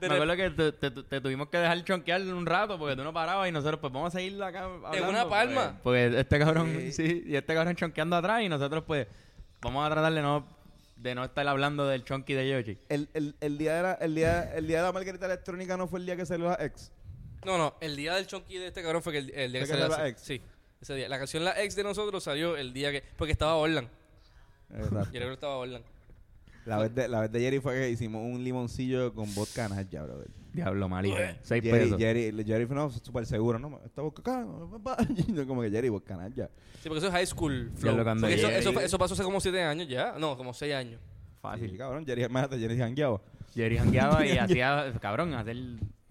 Me 0.00 0.08
re- 0.08 0.14
acuerdo 0.14 0.36
que 0.36 0.50
te, 0.50 0.72
te- 0.90 1.02
te 1.02 1.20
tuvimos 1.20 1.48
que 1.48 1.58
dejar 1.58 1.84
chonquear 1.84 2.22
un 2.22 2.46
rato 2.46 2.78
porque 2.78 2.96
tú 2.96 3.04
no 3.04 3.12
parabas 3.12 3.48
y 3.48 3.52
nosotros 3.52 3.80
pues 3.80 3.92
vamos 3.92 4.14
a 4.14 4.18
seguir 4.18 4.42
acá 4.42 4.64
hablando, 4.64 5.08
una 5.08 5.28
palma. 5.28 5.80
Pues, 5.82 6.10
pues, 6.10 6.20
este 6.20 6.38
cabrón, 6.38 6.70
Sí. 6.72 6.92
sí. 6.92 7.24
y 7.26 7.36
este 7.36 7.52
cabrón 7.54 7.76
chonqueando 7.76 8.16
atrás 8.16 8.42
y 8.42 8.48
nosotros 8.48 8.84
pues 8.86 9.06
vamos 9.60 9.86
a 9.86 9.90
tratar 9.90 10.12
de 10.14 10.22
no, 10.22 10.46
de 10.96 11.14
no 11.14 11.24
estar 11.24 11.46
hablando 11.48 11.86
del 11.86 12.04
chonky 12.04 12.32
de 12.34 12.48
Yoshi. 12.48 12.78
El, 12.88 13.08
el, 13.14 13.34
el, 13.40 13.58
día 13.58 13.74
de 13.74 13.82
la, 13.82 13.92
el, 13.94 14.14
día, 14.14 14.54
el 14.54 14.66
día 14.66 14.78
de 14.78 14.82
la 14.84 14.92
margarita 14.92 15.26
electrónica 15.26 15.76
no 15.76 15.86
fue 15.88 15.98
el 16.00 16.06
día 16.06 16.16
que 16.16 16.24
salió 16.24 16.48
la 16.48 16.64
ex. 16.64 16.92
No, 17.44 17.58
no, 17.58 17.74
el 17.80 17.96
día 17.96 18.14
del 18.14 18.26
chonky 18.28 18.56
de 18.58 18.68
este 18.68 18.82
cabrón 18.82 19.02
fue 19.02 19.12
que 19.12 19.18
el, 19.18 19.30
el 19.34 19.50
día 19.52 19.60
que 19.62 19.66
¿Fue 19.66 19.76
que 19.76 19.82
salió 19.82 19.98
la 19.98 20.08
ex? 20.08 20.20
Sí, 20.20 20.40
ese 20.80 20.94
día. 20.94 21.08
La 21.08 21.18
canción 21.18 21.44
La 21.44 21.60
Ex 21.60 21.74
de 21.74 21.82
nosotros 21.82 22.22
salió 22.22 22.56
el 22.56 22.72
día 22.72 22.92
que... 22.92 23.02
Porque 23.16 23.32
estaba 23.32 23.54
Orlan. 23.56 23.88
Exacto. 24.74 25.04
Yo 25.04 25.10
creo 25.10 25.28
que 25.28 25.34
estaba 25.34 25.56
Orlan. 25.56 25.82
La 26.64 26.78
vez, 26.78 26.94
de, 26.94 27.08
la 27.08 27.20
vez 27.20 27.32
de 27.32 27.40
Jerry 27.40 27.58
fue 27.58 27.74
que 27.74 27.90
hicimos 27.90 28.22
un 28.22 28.44
limoncillo 28.44 29.12
con 29.14 29.34
vodka 29.34 29.68
ya, 29.90 30.04
brother. 30.04 30.28
Diablo, 30.52 30.88
malísimo. 30.88 31.20
Seis 31.42 31.62
Jerry, 31.62 31.78
pesos. 31.78 31.98
Jerry, 31.98 32.44
Jerry 32.44 32.66
fue 32.66 32.76
no, 32.76 32.90
súper 32.90 33.26
seguro, 33.26 33.58
¿no? 33.58 33.80
Esta 33.84 34.02
vodka 34.02 34.44
como 35.46 35.62
que 35.62 35.70
Jerry, 35.70 35.88
vodka 35.88 36.28
ya. 36.34 36.48
Sí, 36.80 36.88
porque 36.88 36.98
eso 36.98 37.06
es 37.08 37.12
high 37.12 37.26
school 37.26 37.72
flow. 37.74 37.96
lo 37.96 38.12
eso, 38.12 38.26
ahí. 38.46 38.54
eso, 38.54 38.80
eso 38.80 38.98
pasó 38.98 39.14
hace 39.14 39.24
como 39.24 39.40
siete 39.40 39.60
años 39.62 39.88
ya. 39.88 40.14
No, 40.18 40.36
como 40.36 40.54
seis 40.54 40.74
años. 40.74 41.00
Fácil. 41.40 41.70
Sí, 41.70 41.76
cabrón, 41.76 42.06
Jerry, 42.06 42.24
imagínate, 42.24 42.58
Jerry 42.58 42.78
jangueaba. 42.78 43.20
Jerry 43.54 43.78
jangueaba 43.78 44.24
y 44.24 44.30
hacía, 44.38 44.92
cabrón, 45.00 45.34
hacer, 45.34 45.56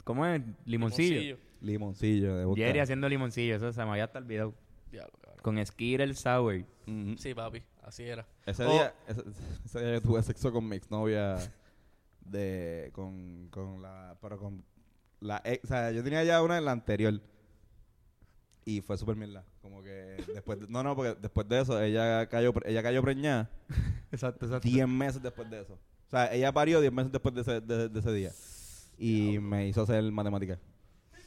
¿cómo 0.03 0.25
es? 0.25 0.41
Limoncillo. 0.65 1.37
Limoncillo 1.61 2.35
de 2.35 2.45
vodka. 2.45 2.61
Jerry 2.61 2.79
haciendo 2.79 3.07
limoncillo, 3.07 3.55
eso 3.55 3.71
se 3.71 3.85
me 3.85 3.91
había 3.91 4.05
hasta 4.05 4.19
olvidado. 4.19 4.53
Diablo, 4.91 5.13
cabrón. 5.21 5.39
Con 5.41 5.65
Skittle 5.65 6.13
Sour. 6.15 6.65
Ujú. 6.87 7.17
Sí, 7.17 7.33
papi. 7.33 7.61
Así 7.81 8.03
era. 8.03 8.27
Ese, 8.45 8.63
Oh. 8.65 8.71
día, 8.71 8.93
ese, 9.07 9.23
ese 9.65 9.79
día 9.79 9.93
yo 9.95 10.01
tuve 10.01 10.21
sexo 10.23 10.51
con 10.51 10.67
mi 10.67 10.75
exnovia 10.75 11.37
de 12.25 12.89
con, 12.93 13.47
con 13.49 13.81
la 13.81 14.15
pero 14.21 14.37
con 14.37 14.63
la 15.19 15.41
ex, 15.43 15.63
o 15.65 15.67
sea, 15.67 15.91
yo 15.91 16.03
tenía 16.03 16.23
ya 16.23 16.41
una 16.41 16.57
en 16.57 16.65
la 16.65 16.71
anterior 16.71 17.19
y 18.63 18.81
fue 18.81 18.97
súper 18.97 19.15
mierda, 19.15 19.43
como 19.61 19.81
que 19.81 20.23
después 20.33 20.59
de- 20.59 20.67
no 20.67 20.83
no 20.83 20.95
porque 20.95 21.15
después 21.19 21.47
de 21.49 21.61
eso 21.61 21.81
ella 21.81 22.27
cayó 22.29 22.53
ella 22.65 22.83
cayó 22.83 23.01
preñada 23.01 23.49
Exacto, 24.11 24.45
exacto. 24.45 24.67
10 24.67 24.87
meses 24.87 25.21
después 25.21 25.49
de 25.49 25.61
eso. 25.61 25.73
O 25.73 26.09
sea, 26.11 26.31
ella 26.33 26.51
parió 26.51 26.79
10 26.81 26.91
meses 26.93 27.11
después 27.11 27.33
de 27.33 27.41
ese, 27.41 27.61
de, 27.61 27.89
de 27.89 27.99
ese 27.99 28.11
día 28.13 28.31
y 28.97 29.39
me 29.39 29.67
hizo 29.67 29.81
hacer 29.81 30.03
matemáticas. 30.11 30.59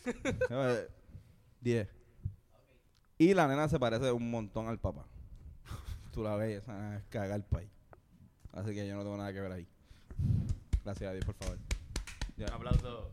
10. 1.60 1.88
Y 3.18 3.34
la 3.34 3.48
nena 3.48 3.68
se 3.68 3.78
parece 3.78 4.12
un 4.12 4.30
montón 4.30 4.68
al 4.68 4.78
papá. 4.78 5.06
Tú 6.14 6.22
la 6.22 6.36
ves, 6.36 6.62
esa 6.62 6.72
nena 6.74 6.96
es 6.98 7.04
cagar 7.06 7.34
el 7.34 7.42
país. 7.42 7.68
Así 8.52 8.72
que 8.72 8.86
yo 8.86 8.94
no 8.94 9.02
tengo 9.02 9.16
nada 9.16 9.32
que 9.32 9.40
ver 9.40 9.50
ahí. 9.50 9.66
Gracias 10.84 11.10
a 11.10 11.12
Dios, 11.12 11.24
por 11.24 11.34
favor. 11.34 11.58
Ya, 12.36 12.46
Un 12.46 12.52
aplauso. 12.52 13.10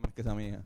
más 0.00 0.14
que 0.14 0.22
esa 0.22 0.34
mía. 0.34 0.64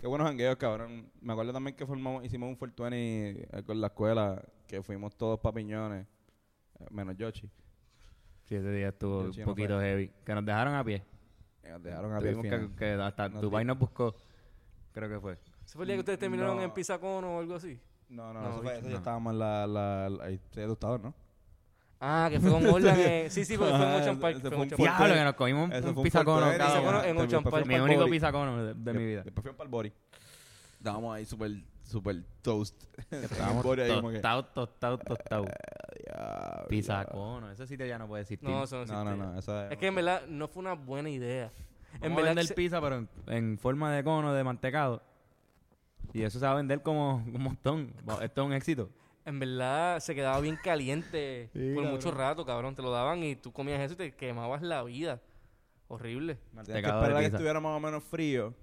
Qué 0.00 0.06
buenos 0.06 0.28
jangueos, 0.28 0.56
cabrón. 0.56 1.12
Me 1.20 1.34
acuerdo 1.34 1.52
también 1.52 1.76
que 1.76 1.84
formamos, 1.84 2.24
hicimos 2.24 2.48
un 2.48 2.56
420 2.56 3.48
eh, 3.52 3.62
con 3.64 3.82
la 3.82 3.88
escuela, 3.88 4.42
que 4.66 4.82
fuimos 4.82 5.14
todos 5.14 5.40
papiñones, 5.40 6.06
eh, 6.80 6.86
menos 6.90 7.18
Yoshi. 7.18 7.50
Sí, 8.44 8.54
ese 8.54 8.70
día 8.70 8.88
estuvo 8.88 9.26
Yoshi 9.26 9.40
un 9.40 9.44
poquito 9.46 9.78
heavy. 9.78 10.10
Que 10.24 10.34
nos 10.34 10.46
dejaron 10.46 10.74
a 10.74 10.82
pie. 10.82 11.17
Nos 11.70 11.82
dejaron 11.82 12.12
a 12.12 12.18
Tuvimos 12.18 12.42
final. 12.42 12.68
que, 12.70 12.74
que 12.76 12.92
hasta 12.92 13.28
Nos 13.28 13.42
Dubai 13.42 13.64
nos 13.64 13.78
buscó. 13.78 14.14
Creo 14.92 15.08
que 15.08 15.20
fue. 15.20 15.32
¿Ese 15.64 15.74
fue 15.74 15.84
el 15.84 15.88
día 15.88 15.96
que 15.96 16.00
ustedes 16.00 16.18
terminaron 16.18 16.56
No. 16.56 16.62
en 16.62 16.70
Pisacono 16.72 17.36
o 17.36 17.40
algo 17.40 17.54
así? 17.54 17.78
No, 18.08 18.32
no, 18.32 18.40
No, 18.40 18.48
eso, 18.50 18.62
fue, 18.62 18.78
eso 18.78 18.88
ya 18.88 18.96
estábamos 18.96 19.32
en 19.34 19.38
la, 19.38 19.66
la, 19.66 20.08
la, 20.08 20.98
¿no? 20.98 21.14
Ah, 22.00 22.28
que 22.30 22.40
fue 22.40 22.50
con 22.50 22.64
Orlan. 22.66 22.96
eh, 22.98 23.26
Sí, 23.28 23.44
sí, 23.44 23.58
porque 23.58 23.74
fue 23.74 23.86
en 23.86 24.00
Ocean 24.00 24.18
Park. 24.18 24.36
ese 24.38 24.48
fue 24.48 24.56
un 24.58 24.68
Park. 24.68 24.80
Diablo, 24.80 25.14
que 25.14 25.24
nos 25.24 25.34
cogimos 25.34 25.68
un, 25.70 25.74
un 25.88 25.96
un 25.98 26.02
pisacono 26.04 26.52
en 27.04 27.18
Ocean 27.18 27.44
Park. 27.44 27.66
Mi 27.66 27.78
único 27.78 28.06
pisacono 28.06 28.64
de, 28.64 28.74
de 28.74 28.92
mi 28.92 29.04
vida. 29.06 29.22
Después 29.22 29.42
fuimos 29.42 29.56
para 29.56 29.66
el 29.66 29.70
body. 29.70 29.92
Estábamos 30.78 31.16
ahí 31.16 31.24
súper, 31.26 31.50
súper 31.88 32.22
toast. 32.42 32.82
Estábamos 33.10 33.64
que, 33.64 33.88
tostados, 33.88 34.52
tostados, 34.54 35.00
tostados. 35.00 35.46
diablo. 36.04 36.68
Pisacono. 36.68 37.50
Ese 37.50 37.66
sitio 37.66 37.86
ya 37.86 37.98
no 37.98 38.06
puede 38.06 38.22
existir. 38.22 38.48
No, 38.48 38.64
eso 38.64 38.84
no 38.84 39.04
No, 39.04 39.16
no, 39.16 39.32
no. 39.32 39.38
Es 39.38 39.78
que 39.78 39.86
en 39.86 39.94
verdad 39.94 40.26
no 40.28 40.48
fue 40.48 40.60
una 40.60 40.74
buena 40.74 41.10
idea. 41.10 41.50
En 42.02 42.12
a 42.12 42.16
verdad, 42.16 42.30
vender 42.30 42.46
se- 42.46 42.54
pizza, 42.54 42.80
pero 42.80 42.96
en, 42.98 43.08
en 43.28 43.58
forma 43.58 43.92
de 43.94 44.04
cono, 44.04 44.32
de 44.34 44.44
mantecado. 44.44 45.02
Y 46.12 46.22
eso 46.22 46.38
se 46.38 46.44
va 46.46 46.52
a 46.52 46.56
vender 46.56 46.82
como 46.82 47.16
un 47.16 47.42
montón. 47.42 47.92
Esto 48.22 48.42
es 48.42 48.46
un 48.46 48.52
éxito. 48.52 48.90
en 49.24 49.38
verdad 49.38 49.98
se 50.00 50.14
quedaba 50.14 50.40
bien 50.40 50.56
caliente 50.62 51.50
Sí, 51.54 51.58
por 51.74 51.84
cabrón. 51.84 51.90
mucho 51.92 52.10
rato, 52.10 52.44
cabrón. 52.46 52.74
Te 52.74 52.82
lo 52.82 52.90
daban 52.90 53.22
y 53.24 53.34
tú 53.36 53.52
comías 53.52 53.80
eso 53.80 53.94
y 53.94 53.96
te 53.96 54.14
quemabas 54.14 54.62
la 54.62 54.82
vida. 54.84 55.20
Horrible. 55.88 56.34
Tienes 56.34 56.50
que 56.50 56.72
Mantecado 56.74 57.00
de 57.00 57.06
a 57.06 57.08
que 57.08 57.14
pizza. 57.24 57.36
estuviera 57.36 57.60
más 57.60 57.76
o 57.76 57.80
menos 57.80 58.04
frío 58.04 58.54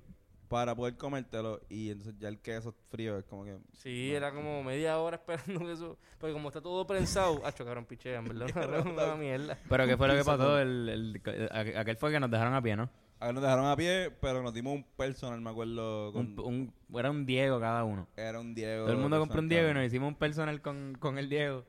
para 0.48 0.76
poder 0.76 0.96
comértelo. 0.98 1.62
Y 1.70 1.90
entonces 1.92 2.16
ya 2.20 2.28
el 2.30 2.40
queso 2.40 2.74
frío 2.90 3.18
es 3.18 3.26
como 3.26 3.44
que... 3.46 3.58
Sí, 3.74 4.12
era 4.14 4.32
como 4.34 4.64
media 4.64 4.98
hora 5.00 5.18
esperando 5.26 5.70
eso. 5.72 5.98
Porque 6.20 6.34
como 6.34 6.50
está 6.50 6.62
todo 6.62 6.86
prensado, 6.88 7.42
ah, 7.46 7.52
chocaron 7.52 7.86
pichea, 7.86 8.20
en 8.20 8.26
verdad. 8.26 8.86
una 8.86 9.16
mierda. 9.16 9.58
Pero 9.70 9.86
¿qué 9.88 9.98
fue 9.98 10.08
lo 10.08 10.16
que 10.16 10.24
pasó? 10.24 10.60
El, 10.60 10.90
el- 10.90 11.24
aqu- 11.24 11.78
aquel 11.78 11.98
fue 11.98 12.12
que 12.12 12.20
nos 12.20 12.30
dejaron 12.32 12.54
a 12.54 12.62
pie, 12.62 12.76
¿no? 12.76 12.90
A 13.20 13.28
ver, 13.28 13.34
nos 13.36 13.44
dejaron 13.44 13.66
a 13.66 13.76
pie, 13.78 14.12
pero 14.22 14.44
nos 14.44 14.54
dimos 14.54 14.74
un 14.74 14.84
personal, 14.84 15.40
me 15.40 15.50
acuerdo. 15.50 16.12
Con, 16.12 16.38
Un, 16.40 16.74
un- 16.92 17.00
era 17.00 17.10
un 17.10 17.26
Diego 17.26 17.60
cada 17.62 17.84
uno. 17.86 18.08
era 18.18 18.40
un 18.42 18.54
Diego. 18.54 18.84
Todo 18.84 18.94
el 18.94 19.00
mundo 19.00 19.20
compró 19.20 19.40
un 19.40 19.48
Diego 19.50 19.70
y 19.70 19.74
nos 19.74 19.86
hicimos 19.86 20.10
un 20.10 20.16
personal 20.16 20.62
con, 20.62 20.96
con 21.00 21.18
el 21.18 21.30
Diego. 21.30 21.64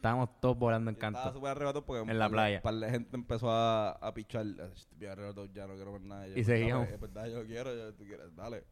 Estábamos 0.00 0.40
todos 0.40 0.56
volando 0.58 0.88
en 0.90 0.96
Yo 0.96 0.98
Estaba 1.06 1.24
canto. 1.24 1.38
súper 1.38 1.50
arrebatado 1.50 1.84
porque 1.84 2.10
En 2.10 2.18
la 2.18 2.24
par 2.24 2.30
playa. 2.32 2.62
par 2.62 2.74
de 2.74 2.90
gente 2.90 3.14
empezó 3.16 3.50
a, 3.50 3.90
a 3.90 4.14
pichar. 4.14 4.46
"Ay, 4.46 4.70
Estoy 4.74 5.06
arrebatado, 5.08 5.44
ya 5.52 5.66
no 5.66 5.74
quiero 5.74 5.92
ver 5.92 6.00
nada. 6.00 6.26
yo, 6.26 6.30
Y 6.32 6.34
"Pues, 6.36 6.46
seguíamos. 6.46 6.88
Es 6.88 6.98
verdad, 7.00 7.26
yo 7.28 7.44
quiero, 7.44 7.74
yo, 7.76 7.92
tú 7.94 8.04
quieres, 8.04 8.34
dale. 8.34 8.64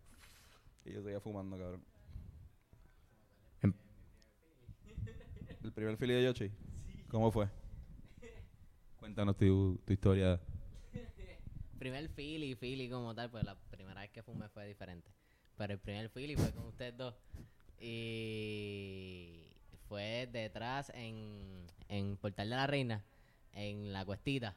Y 0.86 0.92
yo 0.94 1.02
seguía 1.02 1.20
fumando, 1.20 1.58
cabrón. 1.58 1.84
Em- 3.60 3.74
¿El 5.62 5.72
primer 5.72 5.98
fili 5.98 6.14
de 6.14 6.24
Yoshi? 6.24 6.50
¿Cómo 7.10 7.30
fue? 7.30 7.46
Cuéntanos 8.98 9.36
tu, 9.36 9.78
tu 9.84 9.92
historia. 9.92 10.40
primer 11.78 12.08
Philly, 12.08 12.54
Philly 12.54 12.88
como 12.88 13.14
tal, 13.14 13.30
pues 13.30 13.44
la 13.44 13.54
primera 13.70 14.00
vez 14.00 14.10
que 14.10 14.22
fumé 14.22 14.48
fue 14.48 14.66
diferente. 14.66 15.10
Pero 15.58 15.74
el 15.74 15.78
primer 15.78 16.08
Philly 16.08 16.36
fue 16.36 16.50
con 16.52 16.64
ustedes 16.68 16.96
dos. 16.96 17.14
Y 17.80 19.47
fue 19.88 20.28
detrás 20.30 20.92
en, 20.94 21.66
en 21.88 22.16
Portal 22.16 22.50
de 22.50 22.56
la 22.56 22.66
Reina, 22.66 23.04
en 23.52 23.92
la 23.92 24.04
cuestita. 24.04 24.56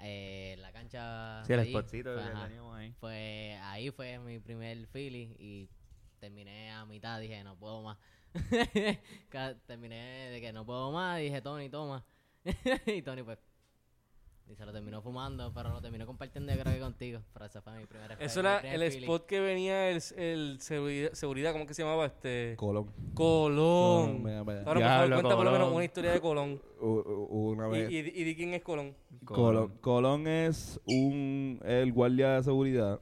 Eh, 0.00 0.56
la 0.60 0.72
cancha. 0.72 1.42
Sí, 1.44 1.52
el 1.52 1.60
allí. 1.60 1.70
spotcito 1.70 2.14
Fue, 2.14 2.22
que 2.22 2.28
ajá. 2.28 2.46
teníamos 2.46 2.76
ahí. 2.76 2.94
Pues 3.00 3.58
ahí 3.62 3.90
fue 3.90 4.18
mi 4.18 4.38
primer 4.38 4.86
Philly 4.88 5.34
y 5.38 5.68
terminé 6.20 6.70
a 6.70 6.84
mitad, 6.84 7.20
dije, 7.20 7.42
no 7.44 7.56
puedo 7.56 7.82
más. 7.82 7.98
Terminé 9.66 10.30
de 10.30 10.40
que 10.40 10.52
no 10.52 10.64
puedo 10.64 10.92
más, 10.92 11.18
dije, 11.18 11.40
Tony, 11.40 11.68
toma. 11.68 12.04
y 12.86 13.02
Tony, 13.02 13.22
pues, 13.22 13.38
y 14.50 14.54
se 14.56 14.64
lo 14.64 14.72
terminó 14.72 15.02
fumando, 15.02 15.52
pero 15.52 15.70
lo 15.70 15.80
terminó 15.80 16.06
compartiendo 16.06 16.52
yo 16.54 16.60
creo 16.60 16.74
que 16.74 16.80
contigo. 16.80 17.20
Pero 17.32 17.44
ese 17.44 17.60
fue 17.60 17.78
mi 17.78 17.86
primera 17.86 18.14
Eso 18.14 18.40
era 18.40 18.60
el 18.60 18.80
Philly. 18.90 19.04
spot 19.04 19.26
que 19.26 19.40
venía, 19.40 19.90
el, 19.90 20.02
el 20.16 20.60
seguridad, 20.60 21.12
seguridad, 21.12 21.52
¿cómo 21.52 21.66
que 21.66 21.74
se 21.74 21.82
llamaba? 21.82 22.06
Este... 22.06 22.54
Colón. 22.56 22.90
Colón. 23.14 24.18
No, 24.18 24.24
vaya, 24.24 24.42
vaya. 24.42 24.62
Ahora, 24.64 24.80
Diablo, 24.80 25.16
cuenta 25.16 25.36
por 25.36 25.44
lo 25.44 25.52
menos 25.52 25.72
una 25.72 25.84
historia 25.84 26.12
de 26.12 26.20
Colón. 26.20 26.62
Una 26.80 27.66
¿Y, 27.68 27.70
vez. 27.70 27.90
y, 27.90 27.96
y 27.96 28.24
de 28.24 28.36
quién 28.36 28.54
es 28.54 28.62
Colón? 28.62 28.94
Colón. 29.24 29.76
Colón 29.80 30.26
es 30.26 30.80
un 30.86 31.60
el 31.64 31.92
guardia 31.92 32.34
de 32.36 32.42
seguridad 32.44 33.00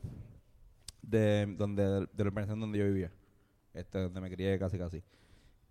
de 1.02 1.46
donde 1.56 1.84
de 1.84 2.00
la 2.16 2.24
organización 2.24 2.60
donde 2.60 2.78
yo 2.78 2.86
vivía. 2.86 3.12
Este 3.74 3.98
donde 3.98 4.20
me 4.20 4.30
crié 4.30 4.58
casi 4.58 4.78
casi. 4.78 5.02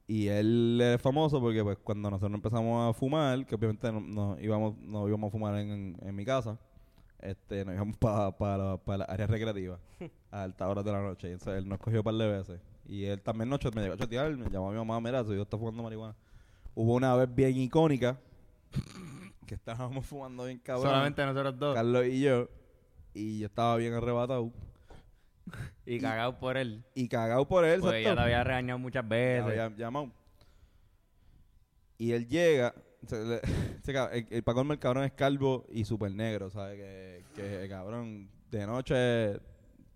Y 0.08 0.28
él 0.28 0.80
es 0.82 1.02
famoso 1.02 1.42
porque 1.42 1.64
pues 1.64 1.78
cuando 1.84 2.10
nosotros 2.12 2.36
empezamos 2.36 2.90
a 2.90 2.94
fumar, 2.98 3.44
que 3.46 3.56
obviamente 3.56 3.92
no, 3.92 4.00
no 4.02 4.40
íbamos, 4.40 4.78
no 4.78 5.08
íbamos 5.08 5.30
a 5.30 5.32
fumar 5.32 5.56
en, 5.56 5.72
en- 5.72 5.98
en 6.02 6.16
mi 6.16 6.24
casa, 6.24 6.60
este, 7.20 7.66
nos 7.66 7.74
íbamos 7.74 7.98
para 7.98 8.78
la 8.98 9.04
área 9.06 9.26
recreativa 9.26 9.80
a 10.32 10.44
altas 10.44 10.68
horas 10.70 10.86
de 10.86 10.92
la 10.92 11.02
noche. 11.02 11.30
Y 11.30 11.32
entonces 11.32 11.56
él 11.64 11.68
nos 11.68 11.80
cogió 11.80 12.00
un 12.02 12.04
par 12.04 12.14
de 12.14 12.28
veces. 12.28 12.60
Y 12.88 13.06
él 13.06 13.20
también 13.22 13.50
nos 13.50 13.60
cho- 13.60 13.72
me 13.72 13.82
llegó 13.82 13.96
a 13.96 13.98
chotear, 13.98 14.32
me 14.38 14.48
llamó 14.50 14.70
a 14.70 14.72
mi 14.74 14.78
mamá, 14.78 15.02
mira, 15.02 15.22
hijo 15.22 15.42
está 15.42 15.58
fumando 15.58 15.82
marihuana. 15.82 16.16
Hubo 16.76 16.94
una 16.94 17.16
vez 17.16 17.34
bien 17.34 17.58
icónica 17.58 18.20
que 19.48 19.56
estábamos 19.56 20.06
fumando 20.06 20.46
bien 20.46 20.60
cabrón. 20.60 20.86
Solamente 20.88 21.26
nosotros 21.26 21.58
dos. 21.58 21.74
Carlos 21.76 22.06
y 22.06 22.20
yo. 22.22 22.48
Y 23.16 23.40
yo 23.40 23.48
estaba 23.48 23.76
bien 23.78 23.94
arrebatado. 23.94 24.52
Y 25.86 26.00
cagado 26.00 26.40
por 26.40 26.58
él. 26.58 26.84
Y 26.96 27.08
cagado 27.08 27.48
por 27.48 27.64
él, 27.66 27.80
Porque 27.82 28.04
ya 28.04 28.16
te 28.16 28.22
había 28.22 28.44
regañado 28.44 28.80
muchas 28.80 29.08
veces. 29.08 29.44
había 29.44 29.70
llamado. 29.76 30.12
Y 31.98 32.12
él 32.12 32.28
llega. 32.28 32.74
se 33.08 33.24
le- 33.24 33.42
el, 34.14 34.28
el 34.30 34.44
Paco 34.44 34.62
el 34.62 34.80
cabrón 34.80 35.04
es 35.04 35.12
calvo 35.14 35.66
y 35.70 35.86
súper 35.86 36.12
negro, 36.12 36.50
¿sabes? 36.50 36.78
Que, 36.78 37.24
que 37.36 37.64
el 37.64 37.70
cabrón 37.70 38.30
de 38.52 38.66
noche, 38.68 39.40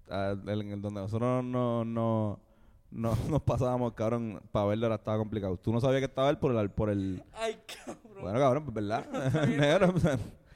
a- 0.09 0.31
en 0.47 0.49
el 0.71 0.81
donde 0.81 1.01
nosotros 1.01 1.43
no, 1.43 1.83
no, 1.83 2.39
no 2.91 3.17
nos 3.29 3.41
pasábamos, 3.41 3.93
cabrón, 3.93 4.41
para 4.51 4.67
verlo 4.67 4.85
era 4.85 4.95
estaba 4.95 5.17
complicado. 5.17 5.57
Tú 5.57 5.73
no 5.73 5.81
sabías 5.81 5.99
que 6.01 6.05
estaba 6.05 6.29
él 6.29 6.37
por 6.37 6.55
el. 6.55 6.69
Por 6.69 6.89
el 6.89 7.23
Ay, 7.33 7.57
cabrón. 7.85 8.21
bueno, 8.21 8.39
cabrón, 8.39 8.63
pues 8.65 8.75
verdad. 8.75 9.43
es 9.43 9.49
negro. 9.57 9.93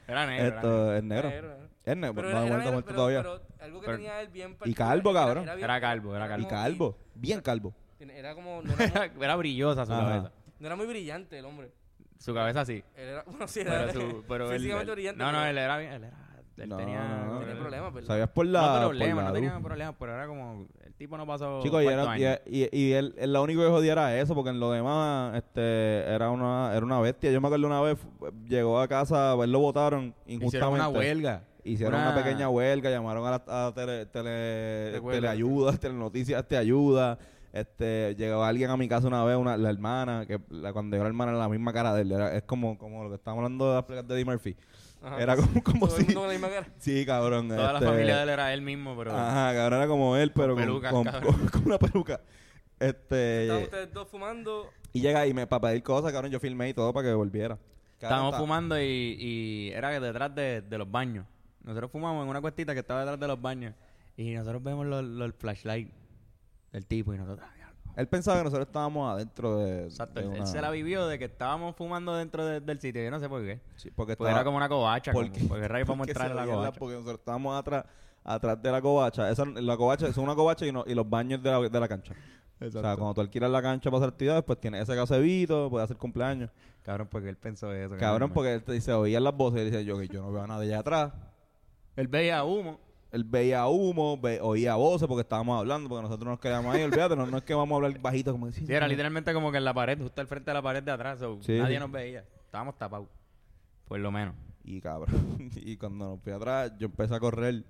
Era 0.06 0.26
negro. 0.26 0.46
era 0.46 0.60
negro. 0.62 0.94
Es 0.94 1.02
negro. 1.04 1.56
Es 1.84 1.96
negro, 1.98 2.14
Pero 2.14 2.28
no 2.28 2.30
era, 2.30 2.38
ha 2.40 2.46
era- 2.46 2.48
muerto, 2.48 2.62
era- 2.62 2.72
muerto 2.72 2.86
pero- 2.86 2.96
todavía. 2.96 3.22
pero 3.22 3.42
algo 3.64 3.80
que 3.80 3.86
Pero- 3.86 3.98
tenía 3.98 4.20
él 4.20 4.28
bien 4.28 4.50
Y 4.52 4.54
particular 4.54 4.88
calvo, 4.90 5.10
era- 5.10 5.20
cabrón. 5.20 5.44
bien- 5.44 5.58
Era 5.64 5.80
calvo, 5.80 6.16
era 6.16 6.24
y 6.26 6.28
calvo. 6.28 6.48
calvo, 6.48 6.98
bien 7.14 7.40
calvo. 7.40 7.74
Era 7.98 8.34
como. 8.34 8.62
No 8.62 8.72
era, 8.78 9.10
era 9.20 9.36
brillosa 9.36 9.86
su 9.86 9.92
Ajá. 9.92 10.04
cabeza. 10.06 10.32
no 10.58 10.66
era 10.66 10.76
muy 10.76 10.86
brillante 10.86 11.38
el 11.38 11.44
hombre. 11.46 11.70
Su 12.18 12.32
cabeza 12.34 12.64
sí. 12.64 12.82
Él 12.96 13.08
era. 13.08 13.24
Bueno, 13.26 13.48
sí, 13.48 13.60
era. 13.60 13.86
Pero, 13.86 13.92
su, 14.00 14.24
pero 14.28 14.50
él, 14.52 14.58
físicamente 14.58 14.90
él- 14.92 14.96
brillante. 14.96 15.18
No, 15.18 15.32
no, 15.32 15.38
pero 15.38 15.50
él 15.50 15.58
era 15.58 15.78
bien. 15.78 15.92
Él, 15.92 16.04
era, 16.04 16.18
él 16.56 16.68
No, 16.68 16.76
tenía. 16.76 17.00
no, 17.08 17.26
no. 17.34 17.40
Tenía 17.40 17.58
problemas, 17.58 17.94
¿verdad? 17.94 18.06
Sabías 18.08 18.28
por 18.30 18.46
la. 18.46 18.60
no 18.60 18.66
por 18.66 18.80
problemas, 18.88 19.24
la 19.24 19.28
no 19.30 19.34
tenía 19.34 19.54
luz. 19.54 19.62
problemas, 19.62 19.94
pero 19.98 20.14
era 20.14 20.26
como. 20.26 20.66
El 20.84 20.94
tipo 20.94 21.16
no 21.16 21.26
pasó. 21.26 21.60
Chicos, 21.62 21.80
y, 21.82 21.84
cuarto 21.86 22.02
era, 22.02 22.12
año. 22.34 22.38
y, 22.46 22.62
y, 22.64 22.68
y 22.78 22.92
él, 22.92 23.14
él 23.18 23.32
lo 23.32 23.42
único 23.42 23.62
que 23.62 23.68
jodía 23.68 23.92
era 23.92 24.16
eso, 24.20 24.34
porque 24.34 24.50
en 24.50 24.60
lo 24.60 24.70
demás 24.70 25.34
este, 25.36 26.00
era, 26.14 26.30
una, 26.30 26.72
era 26.74 26.84
una 26.84 27.00
bestia. 27.00 27.32
Yo 27.32 27.40
me 27.40 27.48
acuerdo 27.48 27.66
una 27.66 27.80
vez, 27.80 27.98
fu- 27.98 28.30
llegó 28.48 28.78
a 28.80 28.86
casa, 28.86 29.34
él 29.42 29.50
lo 29.50 29.58
votaron 29.58 30.14
injustamente. 30.26 30.46
Hicieron 30.58 30.72
una 30.74 30.88
huelga. 30.88 31.42
Hicieron 31.64 31.98
una, 31.98 32.14
pequeña 32.14 32.48
huelga, 32.48 32.90
llamaron 32.90 33.26
a 33.26 33.30
la 33.30 33.66
a 33.66 33.72
tele, 33.74 34.06
tele, 34.06 34.98
huelga. 35.00 35.12
teleayuda, 35.20 35.72
telenoticias, 35.78 36.46
te 36.46 36.56
ayuda. 36.56 37.18
Este, 37.52 38.14
llegó 38.16 38.42
alguien 38.42 38.68
a 38.70 38.76
mi 38.76 38.88
casa 38.88 39.06
una 39.06 39.24
vez, 39.24 39.36
una, 39.36 39.56
la 39.56 39.70
hermana, 39.70 40.26
que 40.26 40.40
la, 40.50 40.72
cuando 40.72 40.96
yo 40.96 41.02
era 41.02 41.08
hermana 41.08 41.30
era 41.32 41.40
la 41.40 41.48
misma 41.48 41.72
cara 41.72 41.94
de 41.94 42.02
él. 42.02 42.12
Era, 42.12 42.34
es 42.36 42.42
como, 42.42 42.76
como 42.76 43.04
lo 43.04 43.10
que 43.10 43.16
estábamos 43.16 43.44
hablando 43.44 43.68
de 43.72 43.94
las 43.96 44.08
de 44.08 44.14
Eddie 44.14 44.24
Murphy. 44.24 44.56
Ajá. 45.00 45.22
Era 45.22 45.36
como, 45.36 45.62
como 45.62 45.86
Todo 45.86 45.96
el 45.96 46.02
si... 46.02 46.06
mundo 46.06 46.20
con 46.20 46.28
la 46.28 46.32
misma 46.34 46.48
cara. 46.50 46.66
Sí, 46.78 47.06
cabrón. 47.06 47.48
Toda 47.48 47.72
la 47.72 47.78
este, 47.78 47.90
familia 47.90 48.16
de 48.16 48.22
él 48.24 48.28
era 48.30 48.52
él 48.52 48.62
mismo, 48.62 48.96
pero. 48.96 49.12
Ajá, 49.12 49.54
cabrón, 49.54 49.78
era 49.78 49.88
como 49.88 50.16
él, 50.16 50.32
pero 50.32 50.54
con, 50.54 50.64
pelucas, 50.64 50.92
con, 50.92 51.04
cabrón. 51.04 51.34
con- 51.34 51.48
con 51.50 51.66
una 51.66 51.78
peluca. 51.78 52.20
Este... 52.80 53.42
Estaban 53.42 53.62
ustedes 53.62 53.92
dos 53.92 54.08
fumando. 54.08 54.70
Y 54.92 55.00
llega 55.00 55.26
y 55.26 55.32
me 55.32 55.46
para 55.46 55.68
pedir 55.68 55.82
cosas, 55.82 56.12
cabrón, 56.12 56.32
yo 56.32 56.40
filmé 56.40 56.70
y 56.70 56.74
todo 56.74 56.92
para 56.92 57.08
que 57.08 57.14
volviera. 57.14 57.56
Estábamos 57.92 58.30
está- 58.32 58.40
fumando 58.40 58.80
y, 58.80 59.16
y 59.18 59.70
era 59.72 59.98
detrás 60.00 60.34
de, 60.34 60.60
de 60.60 60.78
los 60.78 60.90
baños. 60.90 61.26
Nosotros 61.64 61.90
fumamos 61.90 62.22
en 62.24 62.28
una 62.30 62.40
cuestita 62.40 62.72
que 62.74 62.80
estaba 62.80 63.00
detrás 63.00 63.18
de 63.18 63.26
los 63.26 63.40
baños. 63.40 63.74
Y 64.16 64.34
nosotros 64.34 64.62
vemos 64.62 64.86
los, 64.86 65.02
los 65.04 65.34
flashlights 65.34 65.92
del 66.72 66.86
tipo 66.86 67.12
y 67.14 67.18
nosotros. 67.18 67.46
"Ah, 67.50 67.54
diablo". 67.56 67.74
Él 67.96 68.08
pensaba 68.08 68.38
que 68.38 68.44
nosotros 68.44 68.66
estábamos 68.66 69.12
adentro 69.12 69.58
de. 69.58 69.84
Exacto, 69.84 70.20
de 70.20 70.26
él, 70.26 70.32
él 70.32 70.38
una- 70.40 70.46
se 70.46 70.60
la 70.60 70.70
vivió 70.70 71.06
de 71.06 71.18
que 71.18 71.24
estábamos 71.26 71.74
fumando 71.76 72.14
dentro 72.16 72.44
de- 72.44 72.60
del 72.60 72.78
sitio. 72.80 73.02
Yo 73.02 73.10
no 73.10 73.18
sé 73.20 73.28
por 73.28 73.42
qué. 73.42 73.60
Sí, 73.76 73.90
porque 73.90 73.94
Porque 73.94 74.12
estaba- 74.12 74.30
era 74.30 74.44
como 74.44 74.56
una 74.56 74.68
covacha. 74.68 75.12
¿Por 75.12 75.24
como- 75.24 75.34
qué? 75.36 75.44
porque 75.48 75.68
rayos 75.68 75.86
para 75.86 75.98
porque 75.98 76.12
mostrar 76.12 76.28
se 76.28 76.34
la 76.34 76.42
veía 76.42 76.54
covacha. 76.54 76.78
Porque 76.78 76.94
nosotros 76.94 77.18
estábamos 77.20 77.58
atrás, 77.58 77.84
atrás 78.24 78.62
de 78.62 78.72
la 78.72 78.80
covacha. 78.82 79.30
Esa, 79.30 79.44
la 79.44 79.76
covacha 79.76 80.06
es 80.08 80.16
una 80.16 80.34
covacha 80.34 80.66
y, 80.66 80.72
no- 80.72 80.84
y 80.86 80.94
los 80.94 81.08
baños 81.08 81.42
de 81.42 81.50
la, 81.50 81.60
de 81.60 81.80
la 81.80 81.88
cancha. 81.88 82.14
O 82.60 82.70
sea, 82.70 82.80
cuando 82.96 83.14
tú 83.14 83.20
alquilas 83.20 83.50
la 83.50 83.60
cancha 83.60 83.90
para 83.90 83.98
hacer 84.04 84.08
actividades, 84.14 84.44
pues 84.44 84.60
tienes 84.60 84.82
ese 84.82 84.94
casebito, 84.94 85.68
puedes 85.70 85.84
hacer 85.84 85.96
cumpleaños. 85.96 86.50
Cabrón, 86.82 87.08
porque 87.10 87.28
él 87.28 87.36
pensó 87.36 87.72
eso. 87.72 87.96
Cabrón, 87.98 88.30
porque 88.32 88.54
él 88.54 88.62
te 88.62 88.72
dice, 88.72 88.92
oían 88.92 89.24
las 89.24 89.36
voces 89.36 89.58
y 89.58 89.64
él 89.64 89.70
dice, 89.70 89.84
yo, 89.84 89.98
que 89.98 90.08
yo 90.08 90.22
no 90.22 90.32
veo 90.32 90.42
a 90.42 90.46
nadie 90.46 90.68
allá 90.68 90.78
atrás. 90.80 91.12
Él 91.96 92.08
veía 92.08 92.42
humo. 92.44 92.80
Él 93.12 93.22
veía 93.24 93.66
humo, 93.68 94.18
ve- 94.20 94.40
oía 94.40 94.74
voces 94.74 95.06
porque 95.06 95.20
estábamos 95.22 95.58
hablando, 95.60 95.88
porque 95.88 96.02
nosotros 96.02 96.28
nos 96.28 96.40
quedamos 96.40 96.74
ahí, 96.74 96.82
olvídate, 96.82 97.14
no, 97.14 97.26
no 97.26 97.38
es 97.38 97.44
que 97.44 97.54
vamos 97.54 97.72
a 97.72 97.76
hablar 97.86 98.00
bajito 98.00 98.32
como 98.32 98.46
decir. 98.46 98.66
Sí, 98.66 98.72
era 98.72 98.88
literalmente 98.88 99.32
como 99.32 99.52
que 99.52 99.58
en 99.58 99.64
la 99.64 99.72
pared, 99.72 99.96
justo 100.00 100.20
al 100.20 100.26
frente 100.26 100.50
de 100.50 100.54
la 100.54 100.62
pared 100.62 100.82
de 100.82 100.90
atrás. 100.90 101.20
so, 101.20 101.38
Sí, 101.42 101.56
nadie 101.58 101.78
nos 101.78 101.92
veía. 101.92 102.24
Estábamos 102.44 102.76
tapados. 102.76 103.06
Por 103.86 104.00
lo 104.00 104.10
menos. 104.10 104.34
Y 104.64 104.80
cabrón, 104.80 105.50
y 105.54 105.76
cuando 105.76 106.10
nos 106.10 106.20
fui 106.22 106.32
atrás, 106.32 106.72
yo 106.78 106.86
empecé 106.86 107.14
a 107.14 107.20
correr. 107.20 107.64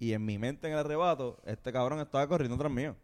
Y 0.00 0.12
en 0.12 0.24
mi 0.24 0.38
mente, 0.38 0.66
en 0.66 0.72
el 0.72 0.78
arrebato, 0.80 1.40
este 1.44 1.72
cabrón 1.72 2.00
estaba 2.00 2.26
corriendo 2.26 2.56
tras 2.58 2.72
mío. 2.72 2.96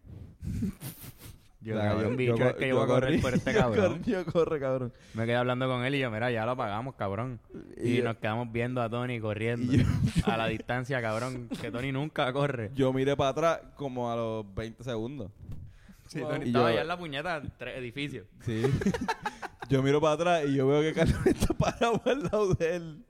Yo, 1.64 1.77
O 1.77 1.81
sea, 1.81 1.90
cabrón, 1.92 2.16
bicho, 2.16 2.35
es 2.35 2.55
que 2.57 2.68
yo 2.68 2.74
voy 2.77 2.85
a 2.85 2.87
correr 2.87 3.09
corrí, 3.11 3.18
por 3.22 3.35
este 3.35 3.53
yo 3.55 3.59
cabrón. 3.61 4.03
Yo 4.05 4.24
corre, 4.27 4.61
cabrón. 4.61 4.92
Me 5.14 5.24
quedé 5.24 5.37
hablando 5.37 5.66
con 5.66 5.83
él 5.85 5.94
y 5.94 5.98
yo, 6.00 6.11
mira, 6.11 6.31
ya 6.31 6.44
lo 6.44 6.53
apagamos, 6.53 6.94
cabrón. 6.94 7.40
Y, 7.83 7.98
Y- 7.98 8.03
nos 8.03 8.16
quedamos 8.18 8.53
viendo 8.53 8.83
a 8.83 8.90
Tony 8.90 9.18
corriendo. 9.18 9.72
A 10.27 10.37
la 10.37 10.46
distancia, 10.48 11.00
cabrón. 11.00 11.48
Que 11.61 11.70
Tony 11.70 11.90
nunca 11.90 12.31
corre. 12.35 12.70
Yo 12.74 12.92
miré 12.92 13.16
para 13.16 13.31
atrás 13.31 13.61
como 13.77 14.12
a 14.12 14.16
los 14.16 14.55
20 14.55 14.85
segundos. 14.85 15.31
Sí, 16.07 16.20
Wow. 16.20 16.29
Tony 16.33 16.44
Y 16.44 16.48
estaba 16.48 16.64
yo- 16.66 16.72
allá 16.72 16.83
en 16.83 16.88
la 16.88 16.98
puñeta, 16.98 17.42
tres 17.59 17.79
edificios. 17.79 18.27
Sí. 18.44 18.62
yo 19.70 19.83
miro 19.83 20.00
para 20.03 20.12
atrás 20.14 20.44
y 20.46 20.55
yo 20.55 20.66
veo 20.66 20.83
que 20.83 20.92
Carlos 20.92 21.27
está 21.27 21.55
parado 21.55 22.00
al 22.05 22.22
lado 22.24 22.55
de 22.55 22.77
él. 22.77 23.05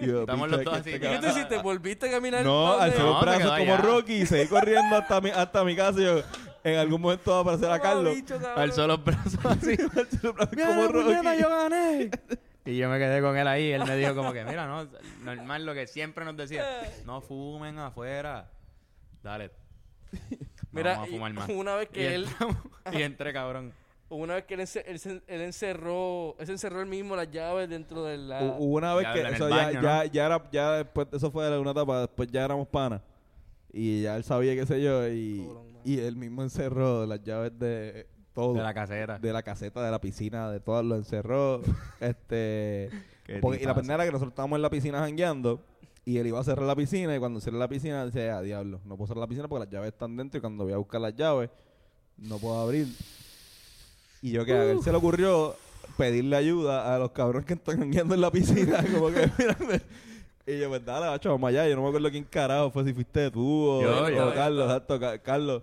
Yo, 0.00 0.20
Estamos 0.20 0.46
"Bicho, 0.48 0.56
los 0.56 0.64
dos 0.64 0.74
que 0.74 0.80
así, 0.80 0.90
este 0.92 1.08
¿Qué 1.10 1.18
tú 1.18 1.26
hiciste? 1.26 1.58
¿Volviste 1.58 2.08
a 2.08 2.12
caminar? 2.12 2.42
No, 2.42 2.74
¿Pa' 2.78 2.84
alzó 2.84 3.02
los 3.02 3.20
brazos 3.20 3.42
como 3.50 3.54
allá. 3.74 3.76
Rocky 3.76 4.14
y 4.14 4.26
seguí 4.26 4.48
corriendo 4.48 4.96
hasta 4.96 5.20
mi, 5.20 5.28
hasta 5.28 5.62
mi 5.62 5.76
casa. 5.76 6.00
Y 6.00 6.04
yo, 6.04 6.22
en 6.64 6.76
algún 6.78 7.00
momento 7.00 7.30
va 7.30 7.38
a 7.38 7.40
aparecer 7.42 7.70
a 7.70 7.80
Carlos. 7.80 8.16
Alzó 8.56 8.86
los 8.86 9.04
brazos 9.04 9.38
así. 9.44 9.76
Alzó 9.96 10.18
los 10.22 10.34
brazos 10.34 10.54
Mira, 10.56 10.66
como 10.68 10.82
la 10.82 10.88
puñeta, 10.90 11.22
Rocky. 11.22 11.42
yo 11.42 11.48
gané. 11.48 12.10
Y 12.64 12.76
yo 12.76 12.90
me 12.90 12.98
quedé 12.98 13.22
con 13.22 13.34
él 13.34 13.48
ahí. 13.48 13.70
Él 13.70 13.82
me 13.86 13.96
dijo 13.96 14.14
como 14.14 14.30
que, 14.34 14.44
mira, 14.44 14.66
no, 14.66 14.86
normal 15.24 15.64
lo 15.64 15.72
que 15.72 15.86
siempre 15.86 16.22
nos 16.26 16.36
decía. 16.36 16.66
No 17.06 17.22
fumen 17.22 17.78
afuera. 17.78 18.50
Dale. 19.22 19.50
Mira, 20.70 20.92
Vamos 20.92 21.08
a 21.08 21.10
fumar 21.10 21.30
y 21.30 21.34
más. 21.34 21.48
una 21.48 21.76
vez 21.76 21.88
Y, 21.90 21.94
que 21.94 22.14
él, 22.14 22.24
entramos- 22.26 22.56
y 22.92 23.02
entré, 23.02 23.32
cabrón. 23.32 23.72
una 24.10 24.34
vez 24.34 24.44
que 24.44 24.52
él, 24.54 24.60
ence- 24.60 24.84
él, 24.86 24.98
se- 24.98 25.22
él 25.26 25.40
encerró, 25.40 26.36
él 26.38 26.44
se 26.46 26.52
encerró 26.52 26.82
él 26.82 26.86
mismo 26.88 27.16
las 27.16 27.30
llaves 27.30 27.70
dentro 27.70 28.04
de 28.04 28.18
la... 28.18 28.42
Hu- 28.42 28.56
Hubo 28.58 28.76
una 28.76 28.94
vez 28.94 29.04
Ya 29.06 29.12
que 29.14 29.22
ya, 29.38 29.46
baño, 29.48 29.80
ya, 29.80 29.80
¿no? 29.80 30.04
ya 30.04 30.26
era, 30.26 30.50
ya 30.52 30.72
después, 30.72 31.08
eso 31.12 31.30
fue 31.30 31.46
de 31.50 31.58
una 31.58 31.70
etapa, 31.70 32.00
después 32.00 32.28
ya 32.30 32.44
éramos 32.44 32.68
panas. 32.68 33.00
Y 33.72 34.02
ya 34.02 34.16
él 34.16 34.24
sabía, 34.24 34.54
qué 34.54 34.66
sé 34.66 34.82
yo, 34.82 35.08
y. 35.08 35.48
y 35.92 35.98
él 36.00 36.16
mismo 36.16 36.42
encerró 36.42 37.06
las 37.06 37.22
llaves 37.22 37.58
de 37.58 38.06
todo. 38.34 38.54
De 38.54 38.62
la 38.62 38.74
caseta. 38.74 39.18
de 39.18 39.32
la 39.32 39.42
caseta, 39.42 39.82
de 39.82 39.90
la 39.90 40.00
piscina, 40.00 40.50
de 40.50 40.60
todo, 40.60 40.82
lo 40.82 40.96
encerró. 40.96 41.62
este 42.00 42.90
porque- 43.40 43.62
y 43.62 43.66
la 43.66 43.74
pendeja 43.74 43.94
era 43.94 44.04
que 44.04 44.12
nosotros 44.12 44.32
estábamos 44.32 44.56
en 44.56 44.62
la 44.62 44.70
piscina 44.70 45.00
jangueando 45.00 45.60
y 46.04 46.16
él 46.18 46.26
iba 46.26 46.40
a 46.40 46.44
cerrar 46.44 46.66
la 46.66 46.74
piscina 46.76 47.14
y 47.14 47.18
cuando 47.18 47.40
cierra 47.40 47.58
la 47.58 47.68
piscina 47.68 48.04
dice, 48.06 48.30
ah, 48.30 48.40
diablo, 48.40 48.80
no 48.84 48.96
puedo 48.96 49.08
cerrar 49.08 49.20
la 49.20 49.26
piscina 49.26 49.48
porque 49.48 49.64
las 49.66 49.72
llaves 49.72 49.92
están 49.92 50.16
dentro 50.16 50.38
y 50.38 50.40
cuando 50.40 50.64
voy 50.64 50.72
a 50.72 50.78
buscar 50.78 51.00
las 51.00 51.14
llaves 51.14 51.50
no 52.16 52.38
puedo 52.38 52.58
abrir. 52.60 52.86
Y 54.22 54.32
yo 54.32 54.44
que 54.44 54.52
a 54.52 54.70
él 54.72 54.82
se 54.82 54.90
le 54.90 54.98
ocurrió 54.98 55.54
pedirle 55.96 56.36
ayuda 56.36 56.94
a 56.94 56.98
los 56.98 57.10
cabrones 57.12 57.46
que 57.46 57.54
están 57.54 57.78
jangueando 57.78 58.14
en 58.14 58.20
la 58.20 58.30
piscina, 58.30 58.82
como 58.92 59.08
que, 59.08 59.30
mírame. 59.38 59.80
Y 60.46 60.58
yo, 60.58 60.68
pues 60.70 60.82
dale, 60.84 61.06
macho, 61.06 61.30
vamos 61.30 61.48
allá. 61.48 61.68
Yo 61.68 61.76
no 61.76 61.82
me 61.82 61.88
acuerdo 61.88 62.10
quién 62.10 62.24
carajo 62.24 62.70
fue, 62.70 62.82
si 62.84 62.94
fuiste 62.94 63.30
tú 63.30 63.44
o, 63.66 63.82
Yo, 63.82 64.04
o 64.04 64.08
yo. 64.10 64.34
Carlos, 64.34 64.64
exacto, 64.64 64.98
Ca- 64.98 65.18
Carlos. 65.18 65.62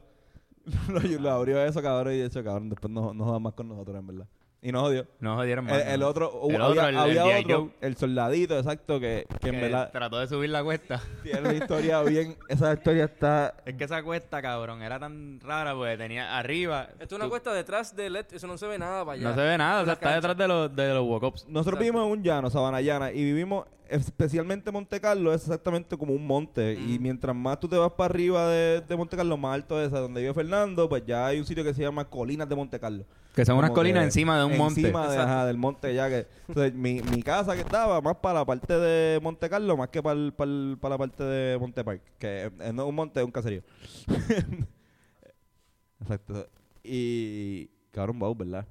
lo, 0.90 1.00
lo 1.00 1.32
abrió 1.32 1.64
eso, 1.64 1.82
cabrón, 1.82 2.14
y 2.14 2.18
de 2.18 2.26
hecho, 2.26 2.44
cabrón, 2.44 2.70
después 2.70 2.92
no, 2.92 3.14
no 3.14 3.24
jodas 3.26 3.42
más 3.42 3.54
con 3.54 3.68
nosotros, 3.70 3.98
en 3.98 4.08
verdad. 4.08 4.28
Y 4.62 4.72
nos 4.72 4.82
jodió. 4.82 5.06
No 5.20 5.36
jodieron 5.36 5.66
más. 5.66 5.80
El, 5.86 6.02
otro, 6.02 6.32
El 6.50 6.56
hubo- 6.56 6.66
otro, 6.66 6.82
había, 6.82 7.38
el- 7.38 7.46
otro, 7.46 7.72
el 7.82 7.96
soldadito, 7.98 8.58
exacto, 8.58 9.00
que, 9.00 9.28
que 9.40 9.50
en 9.50 9.62
verdad 9.62 9.92
trató 9.92 10.18
de 10.18 10.26
subir 10.28 10.50
la 10.50 10.64
cuesta. 10.64 11.00
tiene 11.24 11.42
una 11.42 11.54
historia 11.54 12.02
bien, 12.02 12.36
esa 12.50 12.74
historia 12.74 13.04
está... 13.06 13.54
Es 13.64 13.76
que 13.76 13.84
esa 13.84 14.02
cuesta, 14.02 14.42
cabrón, 14.42 14.82
era 14.82 14.98
tan 15.00 15.40
rara 15.40 15.76
porque 15.76 15.98
tenía 15.98 16.36
arriba. 16.36 16.88
Esto 17.00 17.04
es 17.04 17.12
una 17.14 17.26
tú- 17.26 17.30
cuesta 17.30 17.54
detrás 17.54 17.96
de 17.96 18.10
LED, 18.10 18.26
eso 18.32 18.48
no 18.48 18.58
se 18.58 18.66
ve 18.66 18.80
nada 18.80 19.06
para 19.06 19.14
allá. 19.20 19.30
No 19.30 19.36
se 19.36 19.42
ve 19.42 19.56
nada, 19.56 19.82
o 19.82 19.84
sea, 19.84 19.86
la 19.86 19.94
está 19.94 20.04
cancha. 20.04 20.16
detrás 20.16 20.38
de 20.38 20.48
los, 20.48 20.76
de 20.76 20.94
los 20.96 21.04
walk-ups. 21.08 21.46
Nosotros 21.48 21.74
Exacto. 21.74 21.80
vivimos 21.82 22.06
en 22.08 22.12
un 22.14 22.24
llano, 22.24 22.50
Sabana 22.50 22.82
Llana, 22.82 23.12
y 23.12 23.24
vivimos 23.24 23.68
especialmente 23.90 24.72
Monte 24.72 25.00
Carlo, 25.00 25.34
es 25.34 25.42
exactamente 25.42 25.98
como 25.98 26.14
un 26.14 26.26
monte. 26.26 26.74
Y 26.74 27.00
mientras 27.00 27.36
más 27.36 27.60
tú 27.60 27.68
te 27.68 27.78
vas 27.78 27.92
para 27.92 28.14
arriba 28.14 28.48
de, 28.50 28.82
de 28.82 28.96
Monte 28.96 29.16
Carlo, 29.18 29.38
más 29.38 29.56
alto 29.56 29.82
es, 29.82 29.92
a 29.94 30.00
donde 30.00 30.22
vive 30.22 30.34
Fernando, 30.34 30.88
pues 30.90 31.04
ya 31.06 31.28
hay 31.28 31.40
un 31.40 31.46
sitio 31.46 31.64
que 31.64 31.74
se 31.74 31.82
llama 31.82 32.06
Colinas 32.10 32.48
de 32.50 32.56
Monte 32.56 32.80
Carlo. 32.80 33.06
Que 33.36 33.44
son 33.46 33.58
unas 33.58 33.72
colinas 33.72 34.04
encima 34.06 34.40
de 34.40 34.46
un 34.46 34.58
monte. 34.58 34.80
Encima 34.80 35.02
de- 35.08 35.14
Exacto. 35.16 35.32
ajá, 35.32 35.46
del 35.46 35.58
monte 35.58 35.94
ya 35.94 36.08
que... 36.10 36.26
Entonces, 36.48 36.74
mi, 36.74 37.02
mi 37.02 37.22
casa 37.22 37.54
que 37.54 37.62
estaba 37.62 38.00
más 38.00 38.16
para 38.18 38.40
la 38.40 38.46
parte 38.46 38.74
de 38.80 39.20
Monte 39.22 39.50
Carlo, 39.50 39.76
más 39.76 39.90
que 39.90 40.02
para, 40.02 40.18
el- 40.20 40.32
para, 40.34 40.50
el- 40.52 40.78
para 40.80 40.94
la 40.96 40.98
parte 41.00 41.24
de 41.24 41.58
Monte 41.58 41.84
Park. 41.84 42.02
Que 42.18 42.46
eh, 42.60 42.72
no 42.74 42.84
es 42.84 42.90
un 42.90 42.96
monte, 42.96 43.20
es 43.20 43.26
un 43.26 43.32
caserío. 43.32 43.62
Exacto. 46.02 46.48
Y... 46.84 47.70
Cabrón, 47.92 48.20
Bau, 48.20 48.36
¿verdad? 48.36 48.66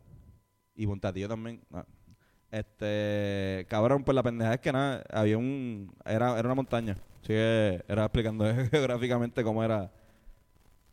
Y 0.76 0.86
Montatillo 0.86 1.28
también. 1.28 1.60
Ah. 1.72 1.84
Este, 2.55 3.66
cabrón, 3.68 4.05
pues 4.05 4.14
la 4.14 4.22
pendeja 4.22 4.55
es 4.55 4.61
que 4.61 4.72
nada, 4.72 5.02
había 5.12 5.36
un, 5.36 5.92
era, 6.05 6.38
era 6.38 6.46
una 6.46 6.55
montaña. 6.55 6.92
Así 7.18 7.28
que 7.28 7.84
era 7.88 8.05
explicando 8.05 8.44
geográficamente 8.70 9.42
cómo 9.42 9.64
era. 9.64 9.90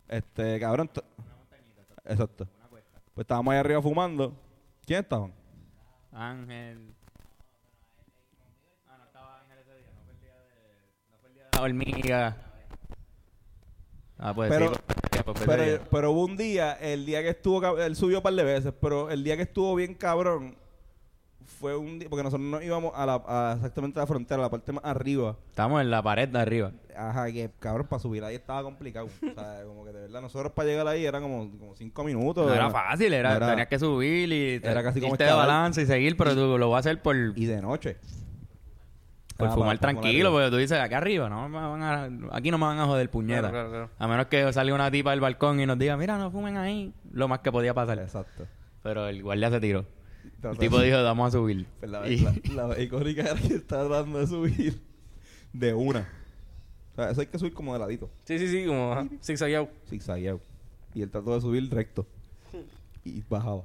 Este, 0.08 0.60
cabrón. 0.60 0.88
to- 0.88 1.04
Exacto. 2.06 2.48
Pues 3.14 3.26
estábamos 3.26 3.52
ahí 3.54 3.60
arriba 3.60 3.80
fumando. 3.82 4.34
¿Quién 4.88 5.02
estaban? 5.02 5.32
Ángel. 6.12 6.96
Ah, 8.88 8.96
no 8.98 9.04
estaba 9.06 9.40
Ángel 9.42 9.58
ese 9.60 9.76
día. 9.78 9.92
No 9.94 10.02
fue 10.04 10.14
el 10.14 10.20
día 10.20 10.34
de. 10.34 11.12
No 11.12 11.18
fue 11.20 11.30
el 11.30 11.36
día 11.36 11.44
de 11.44 11.50
la 11.58 11.62
hormiga. 11.62 12.38
Ah, 14.18 14.34
pues 14.34 14.50
Pero- 14.50 14.74
sí. 14.74 14.80
pues, 14.88 15.24
pues, 15.26 15.40
Pero, 15.46 15.84
pero 15.92 16.12
hubo 16.12 16.26
un 16.26 16.38
día, 16.38 16.74
el 16.74 17.06
día 17.06 17.22
que 17.22 17.30
estuvo, 17.30 17.78
él 17.78 17.96
subió 17.96 18.18
un 18.18 18.24
par 18.24 18.34
de 18.34 18.44
veces, 18.44 18.74
pero 18.82 19.12
el 19.12 19.24
día 19.24 19.36
que 19.36 19.44
estuvo 19.44 19.76
bien 19.76 19.94
cabrón 19.94 20.56
fue 21.60 21.76
un 21.78 22.00
día, 22.00 22.10
porque 22.10 22.24
nosotros 22.24 22.48
nos 22.48 22.64
íbamos 22.64 22.92
a 22.96 23.06
la, 23.06 23.22
a 23.28 23.54
exactamente 23.56 24.00
a 24.00 24.04
la 24.04 24.08
frontera, 24.08 24.40
a 24.42 24.46
la 24.46 24.50
parte 24.50 24.72
más 24.72 24.84
arriba. 24.86 25.36
Estamos 25.50 25.82
en 25.82 25.92
la 25.92 26.02
pared 26.02 26.28
de 26.28 26.40
arriba. 26.40 26.72
Ajá, 26.98 27.32
que 27.32 27.50
cabrón, 27.60 27.88
para 27.88 28.00
subir 28.02 28.24
ahí 28.24 28.36
estaba 28.36 28.64
complicado. 28.64 29.06
o 29.08 29.34
sea, 29.34 29.64
como 29.66 29.86
que 29.86 29.92
de 29.92 30.02
verdad, 30.02 30.22
nosotros 30.22 30.52
para 30.54 30.68
llegar 30.70 30.88
ahí 30.88 31.06
era 31.06 31.22
como, 31.22 31.50
como 31.58 31.76
cinco 31.76 32.04
minutos. 32.04 32.46
No 32.48 32.54
era 32.54 32.66
era- 32.66 32.72
fácil, 32.72 33.14
era, 33.14 33.30
no 33.32 33.36
era- 33.38 33.50
tenías 33.50 33.68
que 33.68 33.80
subir 33.80 34.32
y 34.32 34.56
Era 34.68 34.82
casi 34.84 35.00
como 35.00 35.14
irte 35.14 35.24
de 35.26 35.34
balance 35.34 35.82
y 35.82 35.86
seguir, 35.86 36.18
pero 36.18 36.34
tú 36.34 36.58
lo 36.58 36.70
vas 36.70 36.86
a 36.86 36.90
hacer 36.90 37.02
por, 37.02 37.16
Y 37.16 37.46
de 37.46 37.62
noche. 37.62 37.98
por 39.38 39.48
Ah, 39.48 39.52
fumar 39.54 39.78
para- 39.80 39.94
para 39.94 40.02
tranquilo, 40.02 40.32
porque 40.32 40.50
tú 40.52 40.58
dices, 40.58 40.80
acá 40.80 40.98
arriba, 40.98 41.28
no 41.30 41.50
me 41.50 41.58
van 41.60 41.82
a- 41.84 42.36
aquí 42.36 42.52
no 42.52 42.58
me 42.58 42.66
van 42.66 42.80
a 42.80 42.86
joder 42.86 43.10
puñeta. 43.10 43.50
Claro, 43.50 43.54
claro, 43.54 43.70
claro. 43.70 43.90
A 43.98 44.08
menos 44.08 44.26
que 44.28 44.52
salga 44.54 44.74
una 44.76 44.92
tipa 44.92 45.12
del 45.12 45.20
balcón 45.22 45.60
y 45.60 45.66
nos 45.66 45.80
diga, 45.80 45.98
mira, 45.98 46.18
no 46.18 46.30
fumen 46.32 46.58
ahí. 46.58 46.94
Lo 47.12 47.28
más 47.28 47.40
que 47.40 47.52
podía 47.52 47.74
pasar. 47.74 47.98
Exacto. 48.00 48.46
Pero 48.84 49.08
el 49.08 49.22
guardia 49.24 49.50
se 49.50 49.60
tiró. 49.60 49.86
El 50.44 50.58
tipo 50.58 50.80
dijo, 50.82 51.04
vamos 51.04 51.28
a 51.30 51.38
subir. 51.38 51.66
Pues 51.80 51.92
la, 51.92 52.08
Y- 52.10 52.18
la, 52.54 52.80
icónica 52.82 53.22
era 53.24 53.36
que 53.36 53.54
estaba 53.56 53.88
tratando 53.88 54.20
de 54.20 54.28
subir 54.28 54.82
de 55.54 55.74
una. 55.74 56.08
O 56.94 56.96
sea, 56.96 57.12
eso 57.12 57.22
hay 57.22 57.28
que 57.28 57.40
subir 57.40 57.54
como 57.54 57.74
de 57.74 57.80
ladito. 57.80 58.10
Sí, 58.26 58.38
sí, 58.40 58.48
sí, 58.48 58.66
como 58.66 59.08
zigzagueado. 59.24 59.70
Zigzagueado. 59.90 60.42
Y 60.94 61.02
él 61.04 61.10
trató 61.10 61.36
de 61.36 61.42
subir 61.42 61.70
recto. 61.74 62.06
Y 63.06 63.24
bajaba. 63.30 63.64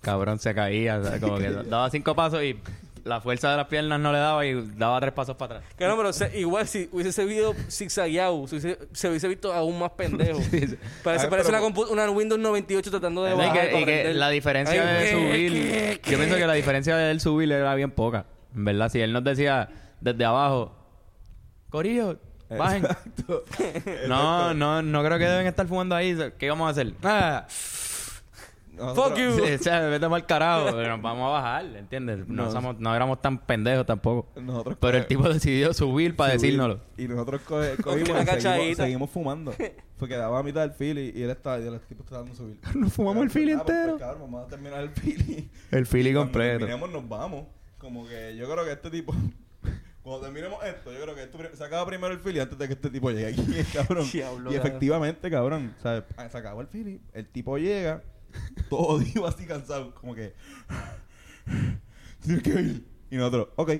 Cabrón 0.00 0.38
se 0.38 0.54
caía, 0.54 0.98
o 0.98 1.04
sea, 1.04 1.20
como 1.20 1.38
que 1.38 1.50
daba 1.68 1.90
cinco 1.90 2.14
pasos 2.14 2.42
y 2.42 2.56
la 3.04 3.20
fuerza 3.20 3.50
de 3.50 3.56
las 3.56 3.66
piernas 3.66 3.98
no 4.00 4.12
le 4.12 4.18
daba 4.18 4.44
y 4.46 4.54
daba 4.76 5.00
tres 5.00 5.12
pasos 5.12 5.36
para 5.36 5.56
atrás. 5.56 5.72
Claro, 5.76 5.96
pero 5.96 6.12
se- 6.12 6.38
igual 6.38 6.66
si 6.68 6.88
hubiese 6.92 7.12
seguido 7.12 7.54
zigzagueado, 7.70 8.46
se 8.46 8.56
hubiese, 8.56 8.78
se 8.92 9.08
hubiese 9.08 9.28
visto 9.28 9.52
aún 9.52 9.78
más 9.78 9.90
pendejo. 9.92 10.40
Sí, 10.50 10.66
sí. 10.68 10.76
Parece, 11.02 11.28
parece 11.28 11.50
pero- 11.50 11.66
una, 11.66 11.74
compu- 11.74 11.88
una 11.90 12.10
Windows 12.10 12.40
98 12.40 12.90
tratando 12.90 13.24
de 13.24 13.34
Y 13.34 13.36
bajar. 13.36 13.52
que, 13.60 13.66
para 13.68 13.80
y 13.80 13.84
que 13.84 14.14
la 14.14 14.30
diferencia 14.30 14.82
Ay, 14.82 14.94
de 14.98 15.04
¿qué? 15.04 15.10
subir, 15.12 16.00
¿Qué? 16.02 16.10
yo 16.12 16.18
pienso 16.18 16.36
que 16.36 16.46
la 16.46 16.54
diferencia 16.54 16.96
de 16.96 17.10
él 17.10 17.20
subir 17.20 17.50
era 17.52 17.74
bien 17.74 17.90
poca. 17.90 18.26
En 18.54 18.64
verdad, 18.64 18.88
si 18.90 19.00
él 19.00 19.12
nos 19.12 19.22
decía 19.24 19.68
desde 20.00 20.24
abajo, 20.24 20.74
Corillo, 21.68 22.18
bajen. 22.48 22.84
Exacto. 22.84 23.44
No, 24.08 24.52
no, 24.54 24.82
no 24.82 25.04
creo 25.04 25.18
que 25.18 25.24
deben 25.24 25.46
estar 25.46 25.66
fumando 25.68 25.94
ahí. 25.94 26.18
¿Qué 26.38 26.48
vamos 26.50 26.66
a 26.66 26.70
hacer? 26.70 26.92
Ah, 27.04 27.46
Fuck 28.94 29.16
you. 29.16 29.30
sí, 29.46 29.52
o 29.52 29.58
sea, 29.58 29.80
vete 29.88 30.08
mal 30.08 30.24
carajo. 30.26 30.66
Pero 30.76 30.88
nos 30.90 31.02
vamos 31.02 31.28
a 31.28 31.30
bajar, 31.32 31.64
¿entiendes? 31.76 32.26
No, 32.28 32.44
No. 32.44 32.50
somos, 32.50 32.78
no 32.78 32.94
éramos 32.94 33.20
tan 33.22 33.38
pendejos 33.38 33.86
tampoco. 33.86 34.28
Nosotros 34.40 34.76
Pero 34.80 34.98
el 34.98 35.06
tipo 35.06 35.28
decidió 35.28 35.72
subir 35.74 36.16
para 36.16 36.30
subir, 36.32 36.42
decírnoslo. 36.42 36.80
Y 36.96 37.08
nosotros 37.08 37.42
Una 37.48 37.68
cogimos 37.82 37.96
y 37.96 38.06
seguimos, 38.06 38.24
cachadita. 38.24 38.82
seguimos 38.84 39.10
fumando. 39.10 39.52
Porque 39.98 40.16
daba 40.16 40.38
a 40.38 40.42
mitad 40.42 40.62
del 40.62 40.72
fili 40.72 41.12
y 41.14 41.22
él 41.22 41.30
estaba, 41.30 41.58
y 41.60 41.66
el 41.66 41.78
tipo 41.80 42.02
estaba 42.02 42.22
dando 42.22 42.34
subir. 42.36 42.58
Nos 42.74 42.92
fumamos 42.92 43.22
el 43.24 43.30
fili 43.30 43.52
Ah, 43.52 43.62
pues, 43.64 43.76
entero. 43.76 43.92
pues, 43.98 44.02
cabrón, 44.02 44.22
vamos 44.32 44.46
a 44.46 44.48
terminar 44.48 44.80
el 44.82 44.90
fili. 44.90 45.50
El 45.70 45.86
fili 45.86 46.12
Cuando 46.12 46.20
completo. 46.32 46.58
terminemos 46.60 46.90
nos 46.90 47.08
vamos. 47.08 47.44
Como 47.78 48.06
que 48.08 48.36
yo 48.36 48.50
creo 48.50 48.64
que 48.64 48.72
este 48.72 48.90
tipo... 48.90 49.14
Cuando 50.02 50.22
terminemos 50.22 50.64
esto, 50.64 50.90
yo 50.92 51.00
creo 51.02 51.14
que 51.14 51.22
esto 51.24 51.36
pri- 51.36 51.50
se 51.54 51.62
acaba 51.62 51.84
primero 51.84 52.12
el 52.14 52.20
fili 52.20 52.40
antes 52.40 52.56
de 52.58 52.66
que 52.66 52.72
este 52.72 52.88
tipo 52.88 53.10
llegue 53.10 53.26
aquí, 53.28 53.44
cabrón. 53.74 54.08
Diablo, 54.10 54.50
y 54.50 54.54
cabrón. 54.54 54.66
efectivamente, 54.66 55.30
cabrón, 55.30 55.74
se 55.82 56.38
acabó 56.38 56.62
el 56.62 56.68
fili, 56.68 57.02
el 57.12 57.26
tipo 57.28 57.58
llega, 57.58 58.02
todo 58.68 58.98
divo 58.98 59.26
así 59.28 59.46
cansado, 59.46 59.94
como 59.94 60.14
que... 60.14 60.34
Tienes 62.22 62.42
que 62.42 62.50
ir. 62.50 62.84
Y 63.10 63.16
nosotros, 63.16 63.48
ok. 63.56 63.72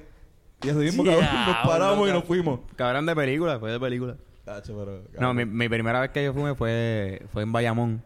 Y 0.62 0.68
así 0.68 0.78
mismo, 0.78 1.04
cabrón, 1.04 1.24
nos 1.46 1.56
paramos 1.66 2.08
y 2.08 2.12
nos 2.12 2.24
fuimos. 2.24 2.60
Cabrón 2.76 3.06
de 3.06 3.14
película, 3.14 3.58
fue 3.58 3.72
de 3.72 3.80
película. 3.80 4.16
Tacho, 4.44 4.76
pero, 4.76 5.02
No, 5.20 5.32
mi, 5.32 5.44
mi 5.44 5.68
primera 5.68 6.00
vez 6.00 6.10
que 6.10 6.24
yo 6.24 6.34
fumé 6.34 6.54
fue, 6.54 7.22
fue 7.32 7.42
en 7.42 7.52
Bayamón. 7.52 8.02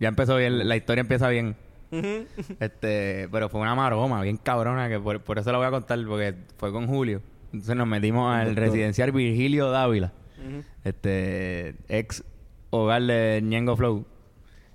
Ya 0.00 0.08
empezó 0.08 0.36
bien, 0.36 0.66
la 0.66 0.76
historia 0.76 1.00
empieza 1.00 1.28
bien. 1.28 1.56
Este, 2.60 3.28
pero 3.30 3.48
fue 3.48 3.60
una 3.60 3.74
maroma 3.74 4.20
bien 4.22 4.36
cabrona 4.36 4.88
que 4.88 4.98
por, 4.98 5.20
por 5.20 5.38
eso 5.38 5.52
la 5.52 5.58
voy 5.58 5.66
a 5.66 5.70
contar 5.70 5.98
porque 6.06 6.34
fue 6.56 6.72
con 6.72 6.86
Julio. 6.86 7.22
Entonces 7.52 7.76
nos 7.76 7.86
metimos 7.86 8.34
al 8.34 8.56
residencial 8.56 9.12
Virgilio 9.12 9.70
Dávila, 9.70 10.12
este 10.82 11.76
ex 11.88 12.24
hogar 12.70 13.02
de 13.02 13.40
Ñengo 13.42 13.76
Flow. 13.76 14.04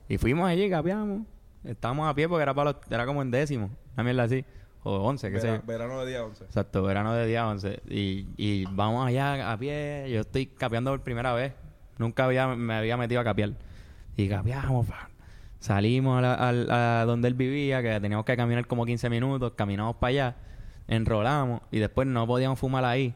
Y 0.10 0.18
fuimos 0.18 0.50
allí, 0.50 0.70
capeamos. 0.70 1.22
Estábamos 1.64 2.10
a 2.10 2.14
pie 2.14 2.28
porque 2.28 2.44
era 2.44 2.54
para 2.54 2.72
los- 2.72 2.92
era 2.92 3.06
como 3.06 3.22
en 3.22 3.32
décimo, 3.32 3.70
una 3.94 4.04
mierda 4.04 4.24
así, 4.24 4.44
o 4.84 4.98
once, 4.98 5.30
qué 5.32 5.40
sé 5.40 5.48
yo. 5.48 5.54
Vera- 5.54 5.64
verano 5.66 6.02
de 6.02 6.08
día 6.12 6.26
11. 6.26 6.44
Exacto, 6.46 6.84
verano 6.84 7.14
de 7.14 7.26
día 7.28 7.48
11. 7.48 7.82
Y, 7.90 8.28
y 8.38 8.66
vamos 8.72 9.08
allá 9.08 9.52
a 9.52 9.58
pie. 9.58 10.08
Yo 10.12 10.22
estoy 10.22 10.48
capeando 10.48 10.92
por 10.92 11.02
primera 11.04 11.34
vez. 11.34 11.54
Nunca 11.98 12.26
había, 12.26 12.48
me 12.48 12.74
había 12.74 12.98
metido 12.98 13.22
a 13.22 13.24
capear. 13.24 13.52
Y 14.18 14.28
capeamos, 14.28 14.88
pa. 14.88 15.10
Salimos 15.60 16.18
a, 16.18 16.22
la- 16.22 16.34
al- 16.34 16.72
a 16.72 17.06
donde 17.06 17.28
él 17.28 17.34
vivía, 17.34 17.82
que 17.82 18.00
teníamos 18.00 18.26
que 18.26 18.36
caminar 18.38 18.66
como 18.68 18.86
15 18.86 19.10
minutos. 19.10 19.54
Caminamos 19.56 19.98
para 19.98 20.10
allá, 20.10 20.36
enrolamos 20.88 21.62
y 21.72 21.80
después 21.80 22.08
no 22.08 22.26
podíamos 22.26 22.58
fumar 22.60 22.86
ahí 22.86 23.14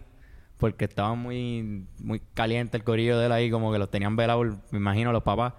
porque 0.57 0.85
estaba 0.85 1.15
muy, 1.15 1.87
muy 1.99 2.21
caliente 2.33 2.77
el 2.77 2.83
corillo 2.83 3.17
de 3.17 3.25
él 3.25 3.31
ahí, 3.31 3.49
como 3.49 3.71
que 3.71 3.79
los 3.79 3.89
tenían 3.89 4.15
velados, 4.15 4.47
me 4.71 4.77
imagino, 4.79 5.11
los 5.11 5.23
papás. 5.23 5.53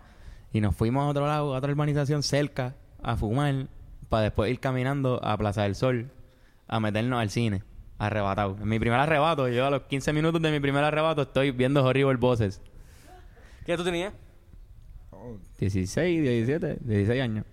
Y 0.54 0.60
nos 0.60 0.76
fuimos 0.76 1.02
a 1.02 1.08
otro 1.08 1.26
lado, 1.26 1.52
a 1.52 1.58
otra 1.58 1.72
urbanización 1.72 2.22
cerca, 2.22 2.76
a 3.02 3.16
fumar, 3.16 3.66
para 4.08 4.22
después 4.22 4.52
ir 4.52 4.60
caminando 4.60 5.18
a 5.24 5.36
Plaza 5.36 5.64
del 5.64 5.74
Sol, 5.74 6.12
a 6.68 6.78
meternos 6.78 7.20
al 7.20 7.28
cine, 7.28 7.64
arrebatado. 7.98 8.56
En 8.62 8.68
mi 8.68 8.78
primer 8.78 9.00
arrebato, 9.00 9.48
yo 9.48 9.66
a 9.66 9.70
los 9.70 9.82
15 9.82 10.12
minutos 10.12 10.40
de 10.40 10.52
mi 10.52 10.60
primer 10.60 10.84
arrebato 10.84 11.22
estoy 11.22 11.50
viendo 11.50 11.84
Horrible 11.84 12.18
Bosses. 12.18 12.62
¿Qué 13.66 13.72
edad 13.72 13.78
tú 13.78 13.84
tenías? 13.84 14.14
Oh, 15.10 15.38
16, 15.58 16.22
17, 16.22 16.76
16 16.82 17.20
años. 17.20 17.44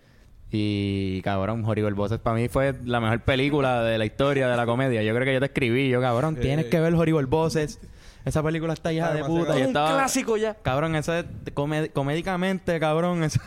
Y 0.51 1.23
cabrón, 1.23 1.65
Horrible 1.65 1.93
Bosses 1.93 2.19
para 2.19 2.35
mí 2.35 2.49
fue 2.49 2.75
la 2.85 2.99
mejor 2.99 3.21
película 3.21 3.81
de 3.81 3.97
la 3.97 4.05
historia 4.05 4.47
de 4.47 4.55
la 4.55 4.67
comedia. 4.67 5.01
Yo 5.01 5.15
creo 5.15 5.25
que 5.25 5.33
yo 5.33 5.39
te 5.39 5.47
escribí, 5.47 5.89
yo 5.89 6.01
cabrón, 6.01 6.35
tienes 6.35 6.67
que 6.67 6.79
ver 6.79 6.93
Horrible 6.93 7.25
Bosses. 7.25 7.79
Esa 8.25 8.43
película 8.43 8.73
está 8.73 8.93
hija 8.93 9.13
de 9.13 9.23
puta. 9.23 9.53
Un 9.53 9.61
estaba, 9.61 9.93
clásico 9.93 10.37
ya. 10.37 10.53
Cabrón, 10.55 10.95
eso 10.95 11.13
es 11.15 11.25
de- 11.45 11.89
comédicamente, 11.91 12.79
cabrón. 12.79 13.23
Eso, 13.23 13.39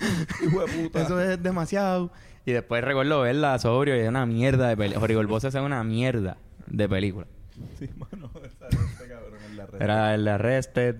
hijo 0.46 0.66
de 0.66 0.72
puta. 0.72 1.02
eso 1.02 1.20
es 1.20 1.42
demasiado. 1.42 2.10
Y 2.44 2.52
después 2.52 2.82
recuerdo 2.82 3.20
verla 3.20 3.58
sobrio 3.58 3.96
y 3.96 4.00
es 4.00 4.08
una 4.08 4.26
mierda 4.26 4.68
de 4.68 4.76
película. 4.76 5.04
Horrible 5.04 5.26
Bosses 5.26 5.54
es 5.54 5.60
una 5.60 5.84
mierda 5.84 6.38
de 6.66 6.88
película. 6.88 7.26
Sí, 7.78 7.88
mano, 7.96 8.30
esa 8.44 8.68
este 8.68 9.08
cabrón 9.08 9.56
la 9.56 9.66
red. 9.66 9.82
Era 9.82 10.14
el 10.14 10.24
de 10.24 10.30
Arrested 10.30 10.96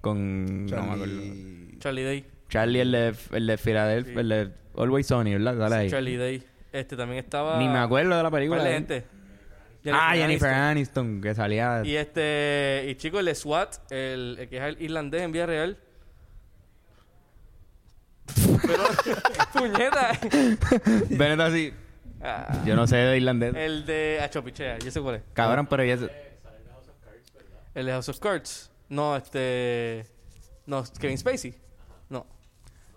con... 0.00 0.66
No 0.66 0.82
me 0.82 0.92
acuerdo. 0.92 1.04
Charlie... 1.14 1.76
Charlie 1.78 2.02
Day. 2.04 2.26
Charlie, 2.48 2.80
el 2.80 2.92
de, 2.92 3.14
el 3.32 3.46
de 3.48 3.58
Philadelphia, 3.58 4.20
el 4.20 4.28
de 4.28 4.50
Always 4.78 5.06
Sunny, 5.08 5.32
¿verdad? 5.32 5.58
Sale 5.58 5.74
ahí. 5.74 5.90
Charlie 5.90 6.16
Day. 6.16 6.42
Este 6.72 6.96
también 6.96 7.18
estaba. 7.24 7.58
Ni 7.58 7.68
me 7.68 7.78
acuerdo 7.78 8.16
de 8.16 8.22
la 8.22 8.30
¿Cuál 8.30 8.40
película. 8.40 8.62
de 8.64 8.76
¿eh? 8.76 9.04
Ah, 9.94 10.12
Jennifer 10.14 10.48
Aniston. 10.48 11.10
Aniston, 11.10 11.20
que 11.20 11.34
salía... 11.34 11.82
Y 11.84 11.96
este. 11.96 12.86
Y 12.88 12.94
chico, 12.96 13.20
el 13.20 13.34
SWAT, 13.34 13.90
el, 13.90 14.36
el 14.40 14.48
que 14.48 14.56
es 14.56 14.62
el 14.62 14.82
irlandés 14.82 15.22
en 15.22 15.32
vía 15.32 15.46
real. 15.46 15.78
Pero. 18.66 18.84
puñeta. 19.52 20.18
Ven 21.10 21.40
así. 21.40 21.72
Ah, 22.22 22.62
Yo 22.64 22.74
no 22.74 22.86
sé 22.86 22.96
de 22.96 23.16
irlandés. 23.16 23.54
el 23.54 23.86
de. 23.86 24.20
Achopichea, 24.22 24.78
yo 24.78 24.90
sé 24.90 25.00
cuál 25.00 25.16
es. 25.16 25.22
Cabrón, 25.32 25.66
pero 25.66 25.84
ya... 25.84 25.98
El 27.74 27.86
de 27.86 27.92
House 27.92 28.08
of 28.08 28.18
Cards. 28.18 28.70
No, 28.88 29.16
este. 29.16 30.06
No, 30.66 30.82
Kevin 30.98 31.18
Spacey. 31.18 31.54
No. 32.08 32.26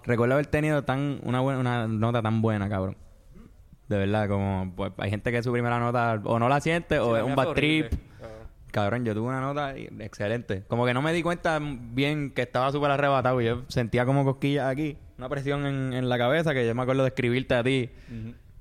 Recuerdo 0.04 0.36
haber 0.36 0.48
tenido 0.48 0.84
tan 0.84 1.20
una 1.24 1.42
buena, 1.42 1.60
una 1.60 1.88
nota 1.88 2.22
tan 2.22 2.42
buena, 2.42 2.70
cabrón. 2.70 2.96
De 3.90 3.98
verdad, 3.98 4.30
como 4.30 4.72
pues, 4.76 4.92
hay 4.98 5.10
gente 5.10 5.32
que 5.32 5.42
su 5.44 5.52
primera 5.52 5.80
nota 5.80 6.22
o 6.24 6.40
no 6.40 6.48
la 6.48 6.62
siente 6.62 7.00
o 7.00 7.16
Sí, 7.16 7.22
es 7.22 7.28
un 7.28 7.36
bad 7.36 7.54
trip. 7.54 7.88
Ah. 8.22 8.28
Cabrón, 8.72 9.04
yo 9.04 9.16
tuve 9.16 9.28
una 9.30 9.42
nota 9.42 9.78
y- 9.78 9.90
excelente. 10.00 10.64
Como 10.68 10.86
que 10.86 10.94
no 10.94 11.02
me 11.02 11.12
di 11.12 11.24
cuenta 11.24 11.60
bien 11.60 12.30
que 12.32 12.44
estaba 12.44 12.72
súper 12.72 12.92
arrebatado. 12.92 13.42
Yo 13.42 13.64
sentía 13.68 14.06
como 14.06 14.24
cosquillas 14.24 14.68
aquí, 14.68 14.96
una 15.18 15.28
presión 15.28 15.66
en, 15.66 15.94
en 15.94 16.08
la 16.08 16.18
cabeza 16.20 16.54
que 16.54 16.66
yo 16.68 16.76
me 16.76 16.84
acuerdo 16.84 17.02
de 17.02 17.10
escribirte 17.10 17.56
a 17.56 17.64
ti, 17.64 17.90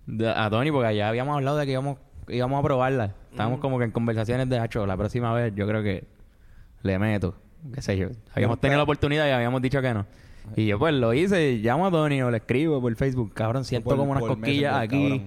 de- 0.06 0.30
a 0.30 0.48
Tony, 0.48 0.70
porque 0.72 0.96
ya 0.96 1.08
habíamos 1.10 1.36
hablado 1.36 1.58
de 1.58 1.66
que 1.66 1.72
íbamos, 1.72 1.98
íbamos 2.28 2.58
a 2.58 2.62
probarla. 2.62 3.14
Estábamos 3.30 3.60
como 3.60 3.78
que 3.78 3.84
en 3.84 3.90
conversaciones 3.90 4.48
de 4.48 4.58
hacho. 4.58 4.86
La 4.86 4.96
próxima 4.96 5.32
vez 5.34 5.52
yo 5.54 5.66
creo 5.68 5.82
que 5.82 6.04
le 6.82 6.98
meto, 6.98 7.34
qué 7.74 7.82
sé 7.82 7.98
yo. 7.98 8.08
Habíamos 8.34 8.58
tenido 8.60 8.78
la 8.78 8.84
oportunidad 8.84 9.26
y 9.28 9.30
habíamos 9.32 9.60
dicho 9.60 9.82
que 9.82 9.92
no. 9.92 10.06
Y 10.56 10.66
yo 10.66 10.78
pues 10.78 10.94
lo 10.94 11.14
hice, 11.14 11.56
llamo 11.58 11.86
a 11.86 11.90
Tony 11.90 12.22
o 12.22 12.30
le 12.30 12.38
escribo 12.38 12.80
por 12.80 12.94
Facebook. 12.96 13.32
Cabrón, 13.34 13.64
siento 13.64 13.88
Por- 13.90 13.98
como 13.98 14.10
unas 14.12 14.22
cosquillas 14.22 14.74
aquí. 14.76 15.22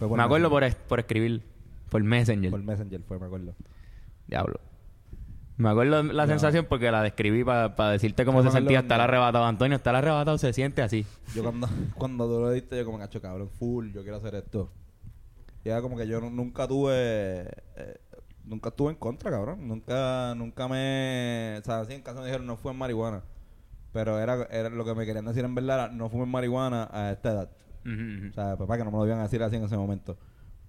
Me 0.00 0.22
acuerdo 0.22 0.50
por, 0.50 0.64
es- 0.64 0.74
por 0.74 1.00
escribir, 1.00 1.42
por 1.88 2.02
Messenger. 2.02 2.50
Por 2.50 2.62
Messenger 2.62 3.00
fue, 3.02 3.18
me 3.18 3.26
acuerdo. 3.26 3.54
Diablo. 4.26 4.60
Me 5.56 5.68
acuerdo 5.68 6.02
la 6.02 6.26
sensación 6.26 6.66
porque 6.68 6.90
la 6.90 7.00
describí 7.02 7.44
para 7.44 7.90
decirte 7.90 8.24
cómo 8.24 8.40
Yo 8.42 8.50
se 8.50 8.56
sentía 8.56 8.78
cuando- 8.78 8.94
estar 8.94 9.00
arrebatado. 9.00 9.44
Antonio, 9.44 9.76
estar 9.76 9.94
arrebatado 9.94 10.36
se 10.36 10.52
siente 10.52 10.82
así. 10.82 11.06
Yo 11.34 11.42
cuando, 11.44 11.68
cuando 11.96 12.26
tú 12.26 12.40
lo 12.40 12.50
diste, 12.50 12.76
yo 12.76 12.84
como 12.84 12.98
cacho, 12.98 13.20
cabrón, 13.22 13.48
full, 13.48 13.92
yo 13.92 14.02
quiero 14.02 14.16
hacer 14.16 14.34
esto. 14.34 14.70
Y 15.64 15.68
era 15.68 15.80
como 15.80 15.96
que 15.96 16.06
yo 16.08 16.20
nu- 16.20 16.30
nunca 16.30 16.66
tuve... 16.66 16.92
eh, 17.76 17.96
nunca 18.44 18.70
estuve 18.70 18.90
en 18.90 18.96
contra, 18.96 19.30
cabrón. 19.30 19.66
Nunca, 19.68 20.34
nunca 20.36 20.66
me... 20.68 21.56
O 21.60 21.64
sea, 21.64 21.80
así 21.80 21.94
en 21.94 22.02
casa 22.02 22.18
me 22.20 22.26
dijeron, 22.26 22.46
no 22.46 22.56
fue 22.56 22.72
en 22.72 22.78
marihuana. 22.78 23.22
Pero 23.94 24.18
era, 24.20 24.44
era 24.50 24.68
lo 24.68 24.84
que 24.84 24.94
me 24.94 25.06
querían 25.06 25.24
decir 25.24 25.42
en 25.44 25.54
verdad, 25.54 25.84
era, 25.86 25.88
no 25.94 26.10
fumen 26.10 26.28
marihuana 26.28 26.90
a 26.92 27.12
esta 27.12 27.30
edad. 27.32 27.50
O 28.30 28.34
sea, 28.34 28.56
papá, 28.58 28.76
que 28.76 28.84
no 28.84 28.90
me 28.90 28.98
lo 28.98 29.06
iban 29.06 29.20
a 29.20 29.22
decir 29.22 29.42
así 29.42 29.56
en 29.56 29.62
ese 29.64 29.76
momento. 29.78 30.18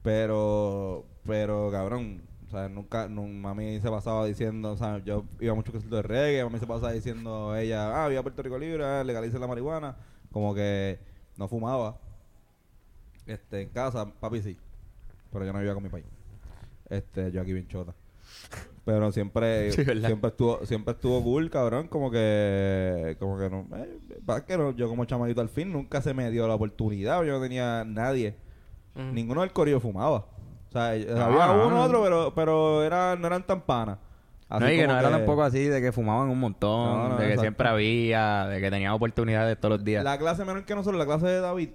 Pero, 0.03 1.05
pero, 1.25 1.69
cabrón, 1.71 2.21
o 2.47 2.49
sea, 2.51 2.69
nunca, 2.69 3.07
nu- 3.09 3.27
mami 3.27 3.79
se 3.81 3.89
pasaba 3.89 4.25
diciendo, 4.25 4.71
o 4.73 4.77
sea, 4.77 4.99
yo 4.99 5.25
iba 5.39 5.55
muchos 5.55 5.71
conciertos 5.73 5.97
de 6.03 6.07
reggae, 6.07 6.43
mami 6.43 6.59
se 6.59 6.67
pasaba 6.67 6.91
diciendo, 6.93 7.55
ella, 7.55 8.05
ah, 8.05 8.07
viva 8.07 8.21
Puerto 8.21 8.43
Rico 8.43 8.57
libre, 8.59 8.85
ah, 8.85 9.03
legalicen 9.03 9.41
la 9.41 9.47
marihuana, 9.47 9.97
como 10.31 10.53
que 10.53 10.99
no 11.35 11.47
fumaba. 11.47 11.97
Este, 13.25 13.61
en 13.63 13.69
casa, 13.69 14.05
papi 14.19 14.41
sí, 14.43 14.57
pero 15.33 15.43
yo 15.45 15.51
no 15.51 15.57
vivía 15.59 15.73
con 15.73 15.81
mi 15.83 15.89
país. 15.89 16.05
Este, 16.89 17.31
yo 17.31 17.41
aquí 17.41 17.53
bien 17.53 17.67
chota. 17.67 17.95
Pero 18.85 19.11
siempre, 19.11 19.71
siempre 19.71 20.29
estuvo, 20.29 20.63
siempre 20.65 20.93
estuvo 20.93 21.21
cool, 21.23 21.49
cabrón, 21.49 21.87
como 21.87 22.11
que, 22.11 23.15
como 23.19 23.37
que 23.39 23.49
no, 23.49 23.67
eh, 23.77 23.97
pasa 24.25 24.45
que 24.45 24.57
no, 24.57 24.71
yo 24.75 24.87
como 24.87 25.05
chamadito 25.05 25.41
al 25.41 25.49
fin 25.49 25.71
nunca 25.73 26.01
se 26.01 26.13
me 26.13 26.29
dio 26.29 26.47
la 26.47 26.53
oportunidad, 26.55 27.23
yo 27.23 27.33
no 27.33 27.41
tenía 27.41 27.83
nadie, 27.83 28.35
Ujú. 28.95 29.05
ninguno 29.11 29.41
del 29.41 29.51
corillo 29.51 29.79
fumaba. 29.79 30.17
O 30.69 30.71
sea, 30.71 30.95
eh, 30.95 31.05
No, 31.09 31.23
había 31.23 31.47
no, 31.47 31.65
uno 31.67 31.69
no. 31.77 31.83
otro, 31.83 32.03
pero, 32.03 32.33
pero 32.35 32.83
era, 32.83 33.15
no 33.15 33.25
eran 33.27 33.45
tan 33.45 33.61
panas. 33.61 33.97
No, 34.49 34.57
y 34.71 34.75
que 34.77 34.85
no 34.85 34.99
era 34.99 35.09
tampoco 35.09 35.41
así 35.41 35.63
de 35.63 35.81
que 35.81 35.91
fumaban 35.91 36.29
un 36.29 36.39
montón, 36.39 36.87
No, 36.97 37.09
no, 37.09 37.15
de 37.15 37.21
que 37.21 37.23
exacto. 37.29 37.41
siempre 37.41 37.67
había, 37.67 38.45
de 38.47 38.61
que 38.61 38.69
tenían 38.69 38.91
oportunidades 38.91 39.59
todos 39.59 39.77
los 39.79 39.83
días. 39.83 40.03
La 40.03 40.19
clase 40.19 40.45
menor 40.45 40.63
que 40.65 40.75
nosotros, 40.75 40.99
la 40.99 41.05
clase 41.07 41.25
de 41.25 41.39
David, 41.41 41.69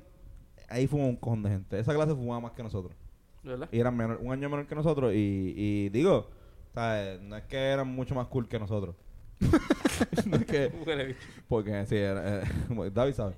ahí 0.68 0.86
fumaba 0.86 1.08
un 1.11 1.16
cojón 1.16 1.42
de 1.42 1.50
gente. 1.50 1.80
Esa 1.80 1.92
clase 1.92 2.14
fumaba 2.14 2.38
más 2.40 2.52
que 2.52 2.62
nosotros. 2.62 2.94
¿Verdad? 3.42 3.68
Y 3.72 3.80
eran 3.80 3.96
menor- 3.96 4.18
un 4.22 4.32
año 4.32 4.48
menor 4.48 4.66
que 4.68 4.76
nosotros. 4.76 5.12
Y, 5.12 5.54
y 5.56 5.88
digo, 5.88 6.28
¿sabes? 6.74 7.20
no 7.20 7.36
es 7.36 7.44
que 7.44 7.56
eran 7.56 7.88
mucho 7.88 8.14
más 8.14 8.26
cool 8.28 8.48
que 8.48 8.58
nosotros. 8.58 8.94
no 10.26 10.36
es 10.36 10.44
que. 10.44 11.16
Porque 11.48 11.86
sí, 11.86 11.96
era, 11.96 12.42
eh, 12.42 12.90
David 12.94 13.14
sabe. 13.14 13.34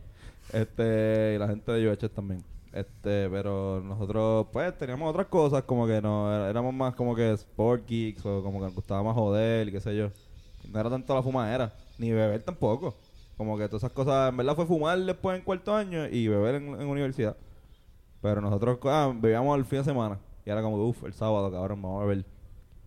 Este, 0.52 1.34
y 1.36 1.38
la 1.38 1.48
gente 1.48 1.72
de 1.72 1.88
UH 1.88 2.08
también. 2.10 2.42
Este, 2.72 3.28
pero 3.28 3.82
nosotros, 3.84 4.46
pues, 4.52 4.76
teníamos 4.78 5.10
otras 5.10 5.26
cosas, 5.26 5.62
como 5.64 5.86
que 5.86 6.00
no, 6.00 6.46
éramos 6.46 6.72
más 6.72 6.94
como 6.94 7.14
que 7.14 7.32
sport 7.32 7.86
geeks, 7.86 8.24
o 8.24 8.42
como 8.42 8.58
que 8.58 8.66
nos 8.66 8.74
gustaba 8.74 9.02
más 9.02 9.14
joder, 9.14 9.68
y 9.68 9.72
qué 9.72 9.80
sé 9.80 9.94
yo. 9.94 10.10
No 10.70 10.80
era 10.80 10.88
tanto 10.88 11.14
la 11.14 11.22
fumadera, 11.22 11.72
ni 11.98 12.10
beber 12.12 12.42
tampoco. 12.42 12.94
Como 13.36 13.58
que 13.58 13.66
todas 13.66 13.82
esas 13.82 13.92
cosas, 13.92 14.30
en 14.30 14.36
verdad 14.36 14.56
fue 14.56 14.66
fumar 14.66 14.98
después 14.98 15.38
en 15.38 15.44
cuarto 15.44 15.74
año 15.74 16.06
y 16.08 16.28
beber 16.28 16.56
en, 16.56 16.68
en 16.80 16.86
universidad. 16.86 17.36
Pero 18.22 18.40
nosotros 18.40 18.78
ah, 18.84 19.12
bebíamos 19.14 19.58
el 19.58 19.64
fin 19.64 19.80
de 19.80 19.84
semana. 19.84 20.18
Y 20.46 20.50
era 20.50 20.62
como, 20.62 20.76
uff, 20.76 21.04
el 21.04 21.12
sábado, 21.12 21.50
cabrón, 21.50 21.82
vamos 21.82 22.02
a 22.02 22.06
beber. 22.06 22.24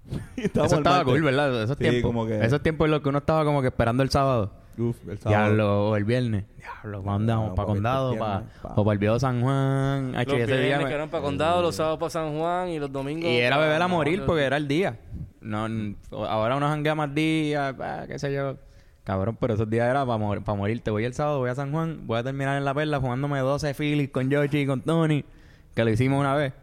Eso 0.38 0.78
estaba 0.78 1.04
cool, 1.04 1.22
¿verdad? 1.24 1.64
Esos 1.64 1.78
Sí, 1.78 1.84
tiempos. 1.84 2.02
como 2.12 2.26
que- 2.28 2.44
Esos 2.46 2.62
tiempos 2.62 2.86
en 2.86 2.92
los 2.92 3.02
que 3.02 3.10
uno 3.10 3.18
estaba 3.20 3.44
como 3.46 3.62
que 3.62 3.68
esperando 3.68 4.04
el 4.04 4.10
sábado. 4.10 4.52
Uf, 4.78 4.98
el 5.08 5.18
sábado. 5.18 5.30
Diablo, 5.46 5.90
o 5.90 5.96
el 5.96 6.04
viernes. 6.04 6.44
Diablo, 6.58 7.02
¿para 7.02 7.14
dónde 7.14 7.34
vamos? 7.34 7.50
No, 7.50 7.56
¿Para 7.56 7.66
papi, 7.68 7.76
Condado? 7.78 8.14
el 8.14 8.20
¿Para, 8.20 8.38
viernes, 8.40 8.58
pa. 8.62 8.74
o 8.76 8.84
para 8.84 8.94
el 8.94 9.00
viejo 9.00 9.20
San 9.20 9.42
Juan? 9.42 10.14
Ay, 10.16 10.26
Los 10.26 10.36
día 10.36 10.46
viernes 10.46 10.78
me- 10.80 10.86
que 10.90 10.94
eran 10.94 11.10
para 11.10 11.24
Condado, 11.24 11.62
los 11.62 11.76
sábados 11.76 11.98
para 12.00 12.10
San 12.10 12.38
Juan 12.38 12.70
y 12.70 12.80
los 12.80 12.92
domingos... 12.92 13.24
Y 13.30 13.38
era 13.38 13.58
beber 13.58 13.82
a 13.82 13.88
morir 13.88 14.24
porque 14.26 14.44
era 14.44 14.58
el 14.58 14.68
día. 14.68 15.00
No, 15.42 15.66
ahora 16.12 16.56
uno 16.58 16.68
janguea 16.68 16.96
más 16.96 17.14
días, 17.16 17.74
pa, 17.76 18.06
qué 18.08 18.20
sé 18.20 18.34
yo. 18.34 18.58
Cabrón, 19.06 19.38
pero 19.40 19.54
esos 19.54 19.70
días 19.70 19.88
era 19.90 20.04
para 20.06 20.18
morir. 20.18 20.82
Te 20.82 20.90
voy 20.92 21.06
el 21.06 21.14
sábado, 21.14 21.38
voy 21.40 21.52
a 21.52 21.56
San 21.56 21.72
Juan, 21.72 22.02
voy 22.08 22.18
a 22.18 22.24
terminar 22.24 22.58
en 22.58 22.66
la 22.66 22.74
perla 22.74 23.00
fumándome 23.00 23.40
12 23.40 23.74
Phillies 23.76 24.10
con 24.10 24.30
Yoshi 24.30 24.62
y 24.62 24.66
con 24.66 24.82
Tony, 24.82 25.24
que 25.76 25.84
lo 25.86 25.92
hicimos 25.92 26.20
una 26.20 26.34
vez. 26.36 26.54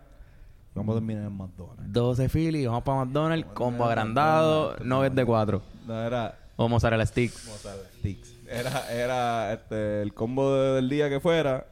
Vamos 0.74 0.96
a 0.96 0.98
terminar 1.00 1.24
en 1.24 1.36
McDonald's. 1.36 1.92
12 1.92 2.28
Phillies, 2.28 2.66
vamos 2.66 2.82
para 2.82 3.04
McDonald's, 3.04 3.46
combo 3.52 3.84
agrandado, 3.84 4.76
no 4.82 5.04
es 5.04 5.14
de 5.14 5.24
4. 5.24 5.62
No, 5.86 6.02
era... 6.06 6.38
O 6.56 6.68
mozzarella 6.68 7.04
stick. 7.06 7.30
Sticks. 7.32 8.34
Era, 8.48 8.92
era 8.92 9.52
este, 9.54 10.02
el 10.02 10.12
combo 10.14 10.54
de- 10.54 10.72
del 10.76 10.88
día 10.88 11.08
que 11.08 11.18
fuera 11.20 11.66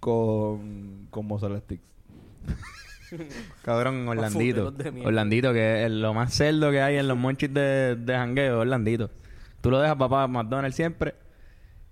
con, 0.00 1.06
con 1.10 1.26
mozzarella 1.26 1.60
sticks. 1.60 1.82
Cabrón, 3.62 4.06
Orlandito. 4.08 4.72
Orlandito, 5.04 5.52
que 5.52 5.84
es 5.84 5.90
lo 5.90 6.14
más 6.14 6.32
cerdo 6.34 6.70
que 6.70 6.80
hay 6.82 6.96
en 6.96 7.08
los 7.08 7.16
monchis 7.16 7.52
de, 7.52 7.96
de 7.96 8.12
jangueo, 8.14 8.60
Orlandito. 8.60 9.10
Tú 9.60 9.70
lo 9.70 9.80
dejas 9.80 9.96
papá 9.96 10.26
McDonald's 10.28 10.76
siempre 10.76 11.14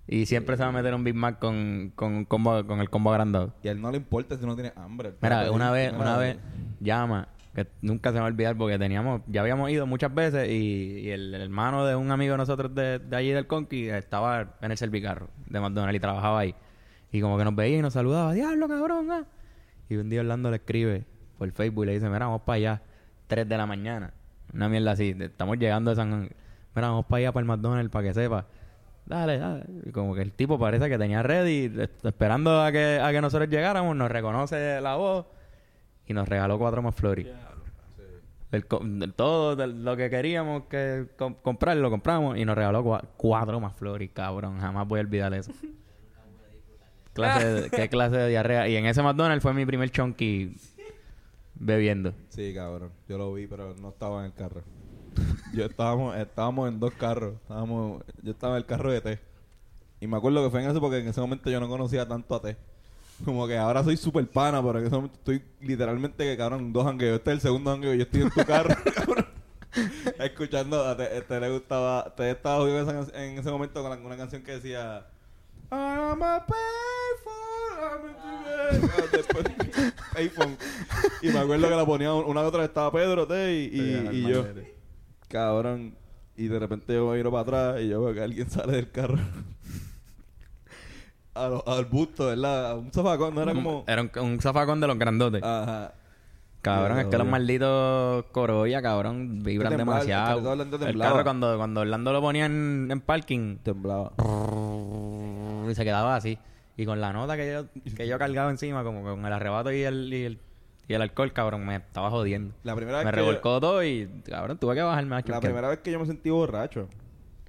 y 0.09 0.27
siempre 0.27 0.57
se 0.57 0.63
va 0.63 0.69
a 0.69 0.73
meter 0.73 0.95
un 0.95 1.05
Big 1.05 1.15
Mac 1.15 1.39
con, 1.39 1.93
con, 1.95 2.25
combo, 2.25 2.65
con 2.67 2.81
el 2.81 2.89
combo 2.89 3.11
agrandado. 3.11 3.55
Y 3.63 3.69
a 3.69 3.73
él 3.73 3.81
no 3.81 3.91
le 3.91 3.97
importa 3.97 4.37
si 4.39 4.47
no 4.47 4.55
tiene 4.55 4.73
hambre. 4.77 5.15
Mira, 5.21 5.51
una 5.51 5.71
vez, 5.71 5.93
una 5.93 6.17
vez 6.17 6.39
llama, 6.81 7.29
que 7.55 7.67
nunca 7.83 8.11
se 8.11 8.15
me 8.15 8.21
va 8.21 8.27
a 8.27 8.29
olvidar 8.29 8.57
porque 8.57 8.79
teníamos, 8.79 9.23
ya 9.27 9.41
habíamos 9.41 9.71
ido 9.71 9.87
muchas 9.87 10.15
veces 10.15 10.49
y, 10.49 11.01
y 11.01 11.11
el, 11.11 11.35
hermano 11.35 11.85
de 11.85 11.97
un 11.97 12.11
amigo 12.11 12.33
de 12.33 12.39
nosotros 12.39 12.75
de, 12.75 12.99
de 12.99 13.17
allí 13.17 13.31
del 13.31 13.47
Conqui 13.47 13.89
estaba 13.89 14.57
en 14.61 14.71
el 14.71 14.77
servicarro 14.77 15.29
de 15.47 15.59
McDonald's 15.59 15.97
y 15.97 16.01
trabajaba 16.01 16.39
ahí. 16.39 16.55
Y 17.11 17.21
como 17.21 17.39
que 17.39 17.45
nos 17.45 17.57
veía 17.57 17.79
y 17.79 17.83
nos 17.83 17.95
saludaba, 17.95 18.33
diablo 18.33 18.69
cabrón, 18.69 19.11
ah". 19.11 19.25
Y 19.89 19.97
un 19.97 20.09
día 20.09 20.21
Orlando 20.21 20.51
le 20.51 20.57
escribe 20.57 21.05
por 21.39 21.51
Facebook 21.53 21.85
y 21.85 21.87
le 21.87 21.93
dice, 21.95 22.07
mira, 22.09 22.27
vamos 22.27 22.43
para 22.43 22.57
allá, 22.57 22.83
3 23.27 23.49
de 23.49 23.57
la 23.57 23.67
mañana. 23.67 24.13
Una 24.53 24.69
mierda 24.69 24.93
así, 24.93 25.17
estamos 25.19 25.59
llegando 25.59 25.91
de 25.91 25.97
San. 25.97 26.29
Mira, 26.75 26.89
vamos 26.89 27.07
para 27.07 27.19
allá 27.19 27.33
para 27.33 27.43
el 27.43 27.47
McDonald's 27.47 27.91
para 27.91 28.09
que 28.09 28.15
sepa. 28.15 28.47
Dale, 29.07 29.39
dale. 29.39 29.65
Y 29.87 29.93
como 29.93 30.15
que 30.15 30.23
el 30.23 30.33
tipo 30.33 30.59
parece 30.59 30.89
que 30.89 30.99
tenía 30.99 31.23
ready, 31.23 31.73
esperando 32.03 32.61
a 32.63 32.73
que, 32.73 32.99
a 33.01 33.13
que 33.13 33.21
nosotros 33.21 33.49
llegáramos, 33.49 33.95
nos 33.97 34.11
reconoce 34.11 34.81
la 34.81 34.97
voz 34.97 35.27
y 36.07 36.13
nos 36.13 36.29
regaló 36.29 36.59
cuatro 36.59 36.83
más 36.83 36.95
flores. 36.95 37.27
El 38.53 38.65
todo 39.15 39.67
lo 39.67 39.97
que 39.97 40.09
queríamos 40.09 40.65
que 40.65 41.07
com- 41.19 41.35
comprar, 41.43 41.77
lo 41.77 41.91
compramos 41.91 42.37
y 42.39 42.45
nos 42.45 42.57
regaló 42.57 42.85
cua- 42.85 43.05
cuatro 43.17 43.61
más 43.61 43.75
flores, 43.75 44.11
cabrón. 44.13 44.59
Jamás 44.61 44.87
voy 44.89 44.99
a 45.01 45.03
olvidar 45.03 45.35
eso. 45.35 45.53
clase 47.13 47.47
de- 47.47 47.71
¿Qué 47.71 47.89
clase 47.91 48.17
de 48.17 48.29
diarrea? 48.29 48.69
Y 48.69 48.77
en 48.77 48.87
ese 48.87 49.03
McDonald's 49.03 49.43
fue 49.43 49.53
mi 49.55 49.67
primer 49.67 49.91
chunky 49.91 50.55
bebiendo. 51.55 52.13
Sí, 52.29 52.53
cabrón. 52.55 52.91
Yo 53.09 53.19
lo 53.19 53.33
vi, 53.35 53.47
pero 53.47 53.75
no 53.81 53.89
estaba 53.91 54.21
en 54.21 54.27
el 54.27 54.33
carro. 54.33 54.63
Yo 55.53 55.65
estábamos, 55.65 56.17
estábamos 56.17 56.69
en 56.69 56.81
dos 56.81 56.93
carros. 56.95 57.35
Estábamos, 57.43 58.03
yo 58.23 58.33
estaba 58.33 58.55
en 58.55 58.59
el 58.59 58.67
carro 58.67 58.91
de 58.93 59.01
té. 59.01 59.21
Y 60.01 60.07
me 60.07 60.17
acuerdo 60.17 60.43
que 60.45 60.51
fue 60.51 60.63
en 60.63 60.71
eso 60.71 60.81
porque 60.81 60.99
en 60.99 61.09
ese 61.09 61.21
momento 61.21 61.49
yo 61.51 61.61
no 61.61 61.69
conocía 61.69 62.07
tanto 62.07 62.35
a 62.35 62.41
té. 62.43 62.57
Como 63.25 63.47
que 63.47 63.57
ahora 63.57 63.83
soy 63.83 63.97
súper 63.97 64.27
pana, 64.29 64.63
pero 64.63 64.79
en 64.79 64.87
ese 64.87 64.95
momento 64.95 65.17
estoy 65.17 65.43
literalmente 65.61 66.23
que, 66.25 66.37
cabrón, 66.37 66.73
dos 66.73 66.85
jangueos. 66.85 67.17
Este 67.19 67.31
es 67.31 67.35
el 67.37 67.41
segundo 67.41 67.71
jangueo 67.71 67.95
y 67.95 67.99
yo 67.99 68.03
estoy 68.03 68.23
en 68.23 68.31
tu 68.31 68.45
carro, 68.45 68.75
cabrón. 68.95 69.27
Escuchando, 70.19 70.85
a 70.85 70.97
te, 70.97 71.07
te 71.23 71.41
le 71.41 71.51
gustaba, 71.51 72.15
te 72.15 72.31
estaba 72.31 72.65
jugando 72.65 73.07
en 73.15 73.39
ese 73.39 73.51
momento 73.51 73.83
con 73.83 73.91
la- 73.91 74.07
una 74.07 74.17
canción 74.17 74.43
que 74.43 74.53
decía 74.53 75.07
I'm 75.71 76.23
a 76.23 76.47
payphone, 76.47 78.15
I'm 78.21 78.91
a. 79.03 79.17
Después, 79.17 79.45
payphone. 80.15 80.57
Y 81.23 81.29
me 81.29 81.39
acuerdo 81.39 81.69
que 81.69 81.75
la 81.77 81.85
ponía 81.87 82.13
una 82.15 82.43
otra 82.43 82.65
estaba 82.65 82.91
Pedro, 82.93 83.27
T 83.27 83.55
y, 83.55 83.65
y, 83.81 84.09
y 84.13 84.23
yo. 84.29 84.45
Cabrón. 85.29 85.95
Y 86.37 86.49
de 86.49 86.59
repente 86.59 86.93
yo 86.95 87.09
me 87.11 87.16
miro 87.16 87.31
para 87.31 87.43
atrás 87.43 87.83
y 87.83 87.89
yo 87.89 88.03
veo 88.03 88.14
que 88.14 88.20
alguien 88.22 88.51
sale 88.51 88.72
del 88.72 88.91
carro. 88.91 89.18
A 91.35 91.49
lo- 91.49 91.64
al 91.68 91.85
busto, 91.87 92.27
¿verdad? 92.27 92.70
A 92.70 92.74
un 92.77 92.91
zafacón, 92.91 93.35
no 93.35 93.43
era 93.43 93.53
como. 93.53 93.85
Era 93.87 94.03
un, 94.03 94.11
un 94.20 94.41
zafacón 94.41 94.81
de 94.81 94.87
los 94.87 94.99
grandotes. 94.99 95.43
Ajá. 95.43 95.93
Cabrón, 96.62 96.99
es 96.99 97.07
que 97.07 97.18
los 97.18 97.27
malditos 97.29 98.24
Corolla, 98.33 98.83
cabrón, 98.83 99.41
vibran 99.45 99.77
demasiado. 99.77 100.57
de 100.57 100.87
El 100.91 100.99
carro 100.99 101.22
cuando, 101.22 101.57
cuando 101.59 101.83
Orlando 101.83 102.12
lo 102.12 102.20
ponía 102.20 102.47
en, 102.47 102.89
en 102.91 103.01
parking 103.01 103.59
Temblaba. 103.59 104.11
y 105.70 105.74
se 105.74 105.85
quedaba 105.85 106.16
así. 106.16 106.37
Y 106.77 106.85
con 106.85 107.01
la 107.01 107.12
nota 107.12 107.37
que 107.37 107.53
yo, 107.53 107.95
que 107.95 108.09
yo 108.09 108.18
cargaba 108.18 108.51
encima, 108.51 108.83
como 108.83 109.03
con 109.05 109.24
el 109.24 109.33
arrebato 109.33 109.70
y 109.70 109.83
el, 109.83 110.12
y 110.12 110.24
el, 110.24 110.39
y 110.89 110.95
el 110.95 111.03
alcohol, 111.03 111.32
cabrón, 111.32 111.66
me 111.66 111.76
estaba 111.76 112.11
jodiendo. 112.11 112.55
La 112.62 112.74
primera 112.76 112.99
vez 112.99 113.07
Me 113.07 113.11
que 113.12 113.16
yo- 113.18 113.24
revolcó 113.26 113.61
todo 113.61 113.84
y, 113.84 114.09
cabrón, 114.28 114.59
tuve 114.59 114.74
que 114.74 114.82
bajarme 114.82 115.16
a 115.16 115.22
La 115.26 115.41
primera 115.41 115.68
vez 115.68 115.78
que 115.80 115.91
yo 115.93 115.99
me 115.99 116.07
sentí 116.07 116.30
borracho. 116.30 116.89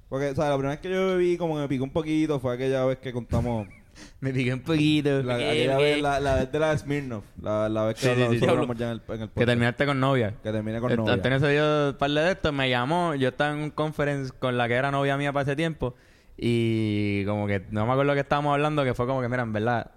Porque, 0.08 0.30
o 0.30 0.34
sea, 0.34 0.48
la 0.48 0.54
primera 0.54 0.70
vez 0.70 0.80
que 0.80 0.90
yo 0.90 1.06
bebí, 1.08 1.36
como 1.36 1.54
que 1.54 1.60
me 1.60 1.68
picó 1.68 1.84
un 1.84 1.90
poquito, 1.92 2.40
fue 2.40 2.54
aquella 2.54 2.84
vez 2.86 2.98
que 2.98 3.12
contamos. 3.12 3.68
Me 4.20 4.32
piqué 4.32 4.54
un 4.54 4.60
poquito. 4.62 5.22
La, 5.24 5.34
aquella 5.34 5.76
vez, 5.76 6.00
la, 6.00 6.20
la 6.20 6.34
vez 6.36 6.52
de 6.52 6.58
la 6.60 6.78
Smirnoff. 6.78 7.24
La, 7.42 7.68
la 7.68 7.84
vez 7.86 7.96
que 7.96 8.14
Sí, 8.14 8.38
sí, 8.38 8.46
hablamos 8.48 8.76
ya 8.76 8.92
en 8.92 8.92
el, 8.92 9.02
en 9.16 9.22
el 9.22 9.30
Que 9.30 9.44
terminaste 9.44 9.86
con 9.86 9.98
novia. 9.98 10.34
Que 10.40 10.52
terminé 10.52 10.78
con 10.80 10.90
Este, 10.92 10.98
novia. 11.02 11.14
Antonio 11.14 11.40
se 11.40 11.50
dio 11.50 11.88
un 11.90 11.96
par 11.98 12.10
de 12.12 12.30
estos, 12.30 12.52
me 12.52 12.70
llamó, 12.70 13.16
yo 13.16 13.28
estaba 13.30 13.52
en 13.52 13.58
un 13.58 13.70
conference 13.70 14.32
con 14.38 14.56
la 14.56 14.68
que 14.68 14.74
era 14.74 14.92
novia 14.92 15.16
mía 15.16 15.32
para 15.32 15.42
ese 15.42 15.56
tiempo 15.56 15.96
Y 16.36 17.24
como 17.24 17.48
que 17.48 17.64
no 17.72 17.86
me 17.86 17.92
acuerdo 17.92 18.14
que 18.14 18.20
estábamos 18.20 18.52
hablando, 18.54 18.84
que 18.84 18.94
fue 18.94 19.04
como 19.06 19.20
que, 19.20 19.28
mira, 19.28 19.42
en 19.42 19.52
verdad, 19.52 19.90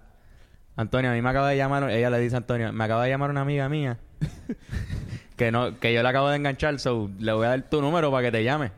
Antonio, 0.76 1.10
a 1.10 1.14
mí 1.14 1.22
me 1.22 1.28
acaba 1.28 1.50
de 1.50 1.56
llamar, 1.56 1.88
ella 1.90 2.10
le 2.10 2.18
dice 2.18 2.34
a 2.34 2.38
Antonio, 2.38 2.72
me 2.72 2.84
acaba 2.84 3.04
de 3.04 3.10
llamar 3.10 3.30
una 3.30 3.42
amiga 3.42 3.68
mía 3.68 3.98
que 5.36 5.52
no 5.52 5.78
que 5.78 5.92
yo 5.92 6.02
le 6.02 6.08
acabo 6.08 6.28
de 6.30 6.36
enganchar, 6.36 6.78
so 6.80 7.10
le 7.18 7.32
voy 7.32 7.46
a 7.46 7.50
dar 7.50 7.62
tu 7.68 7.82
número 7.82 8.10
para 8.10 8.26
que 8.26 8.32
te 8.32 8.44
llame. 8.44 8.72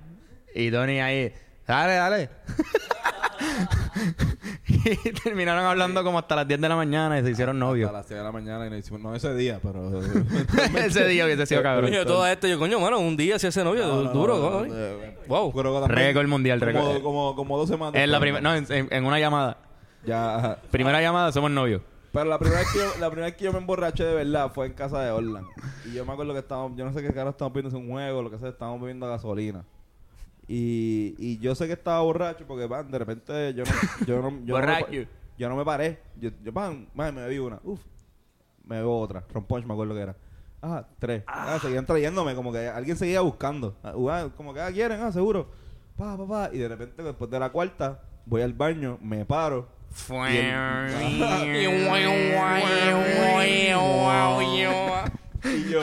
Y 0.55 0.70
Tony 0.70 1.01
ahí, 1.01 1.32
dale, 1.66 1.95
dale. 1.95 2.30
y 4.66 5.12
terminaron 5.12 5.64
hablando 5.64 6.03
como 6.05 6.18
hasta 6.18 6.36
las 6.36 6.49
10 6.49 6.61
de 6.61 6.68
la 6.68 6.76
mañana 6.76 7.18
y 7.18 7.22
se 7.22 7.30
hicieron 7.30 7.59
novios. 7.59 7.90
A 7.90 7.92
las 7.92 8.07
6 8.07 8.18
de 8.18 8.24
la 8.24 8.32
mañana 8.32 8.66
y 8.66 8.70
nos 8.70 8.78
hicimos, 8.80 9.01
no 9.01 9.14
ese 9.14 9.34
día, 9.34 9.61
pero... 9.62 10.01
Ese 10.78 11.07
día 11.07 11.24
hubiese 11.24 11.47
sido 11.47 11.62
cabrón. 11.62 11.90
Coño, 11.90 12.05
todo 12.05 12.26
esto, 12.26 12.47
yo, 12.47 12.59
coño, 12.59 12.78
mano, 12.80 12.99
un 12.99 13.16
día 13.16 13.38
si 13.38 13.47
ese 13.47 13.64
novio, 13.64 13.86
No, 13.86 14.03
no, 14.03 14.12
duro, 14.12 14.38
no, 14.38 14.51
¿no? 14.51 14.66
no, 14.66 14.74
eh, 14.74 15.16
Wow. 15.26 15.53
Récord 15.88 16.28
mundial, 16.28 16.61
récord. 16.61 17.03
Como, 17.03 17.34
como 17.34 17.59
dos 17.59 17.68
semanas. 17.68 18.01
En 18.01 18.11
la 18.11 18.20
primera, 18.20 18.40
no, 18.40 18.55
en, 18.55 18.66
en 18.68 19.05
una 19.05 19.18
llamada. 19.18 19.59
Ya, 20.07 20.36
ajá. 20.36 20.59
Primera 20.70 21.00
llamada, 21.00 21.32
somos 21.32 21.50
novios. 21.50 21.82
Pero 22.12 22.26
la 22.26 22.38
primera, 22.38 22.61
vez 22.61 22.72
que 22.72 22.78
yo, 22.78 22.84
la 23.00 23.11
primera 23.11 23.26
vez 23.26 23.36
que 23.36 23.44
yo 23.44 23.52
me 23.52 23.59
emborraché 23.59 24.05
de 24.05 24.14
verdad 24.14 24.52
fue 24.55 24.66
en 24.66 24.74
casa 24.74 25.00
de 25.02 25.11
Orlan. 25.11 25.46
Y 25.84 25.94
yo 25.94 26.05
me 26.07 26.12
acuerdo 26.12 26.32
que 26.32 26.38
estábamos, 26.38 26.76
yo 26.78 26.84
no 26.84 26.92
sé 26.92 27.02
qué 27.02 27.12
cara 27.12 27.30
estábamos 27.30 27.55
viendo 27.55 27.76
un 27.76 27.90
juego, 27.90 28.22
lo 28.22 28.30
que 28.30 28.38
sea, 28.38 28.50
estábamos 28.50 28.80
bebiendo 28.80 29.09
gasolina. 29.09 29.64
Y, 30.46 31.14
y 31.18 31.38
yo 31.38 31.55
sé 31.55 31.66
que 31.66 31.72
estaba 31.72 32.00
borracho 32.02 32.46
porque, 32.46 32.68
pan, 32.68 32.90
de 32.90 32.98
repente 32.98 33.55
yo 33.55 33.64
no, 33.64 33.70
yo 34.07 34.22
no, 34.22 34.44
yo 34.44 34.61
no, 34.61 34.66
me, 34.66 35.09
yo 35.36 35.48
no 35.48 35.57
me 35.57 35.64
paré. 35.64 36.00
Yo, 36.20 36.30
yo 36.42 36.52
man, 36.52 36.86
me 36.94 37.11
bebí 37.11 37.38
una. 37.38 37.59
Uf, 37.64 37.80
me 38.64 38.76
bebo 38.76 39.00
otra. 39.00 39.24
Ron 39.32 39.44
Punch 39.44 39.64
me 39.64 39.72
acuerdo 39.72 39.94
que 39.94 40.00
era. 40.00 40.16
Ah, 40.62 40.86
tres. 40.98 41.24
Ah, 41.26 41.59
seguían 41.61 41.84
trayéndome, 41.84 42.34
como 42.34 42.52
que 42.52 42.68
alguien 42.68 42.96
seguía 42.96 43.20
buscando. 43.20 43.76
Ah, 43.82 43.94
ah, 44.11 44.28
como 44.36 44.55
que, 44.55 44.61
ah, 44.61 44.70
quieren, 44.72 45.00
ah, 45.00 45.12
seguro. 45.12 45.48
Pa, 45.96 46.16
pa, 46.16 46.26
pa. 46.26 46.50
Y 46.52 46.59
de 46.59 46.68
repente, 46.68 47.02
después 47.02 47.30
de 47.30 47.38
la 47.38 47.50
cuarta, 47.50 48.02
voy 48.24 48.42
al 48.42 48.52
baño, 48.52 48.98
me 49.02 49.24
paro. 49.24 49.68
Y 49.95 50.40
Y 55.45 55.70
yo, 55.70 55.82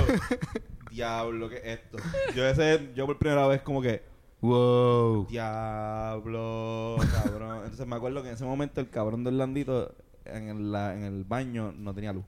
diablo, 0.91 1.49
¿qué 1.49 1.57
es 1.57 1.65
esto? 1.65 1.97
Yo 2.35 2.45
ese, 2.47 2.89
yo 2.95 3.05
por 3.05 3.17
primera 3.19 3.47
vez 3.47 3.61
como 3.61 3.81
que, 3.81 4.01
Wow. 4.41 5.27
diablo, 5.29 6.97
cabrón. 7.13 7.57
Entonces 7.63 7.85
me 7.87 7.95
acuerdo 7.95 8.21
que 8.23 8.29
en 8.29 8.33
ese 8.35 8.43
momento 8.43 8.81
el 8.81 8.89
cabrón 8.89 9.23
del 9.23 9.37
Landito 9.37 9.95
en 10.25 10.49
el, 10.49 10.71
la- 10.71 10.95
en 10.95 11.03
el 11.03 11.23
baño 11.23 11.71
no 11.77 11.93
tenía 11.93 12.11
luz. 12.11 12.25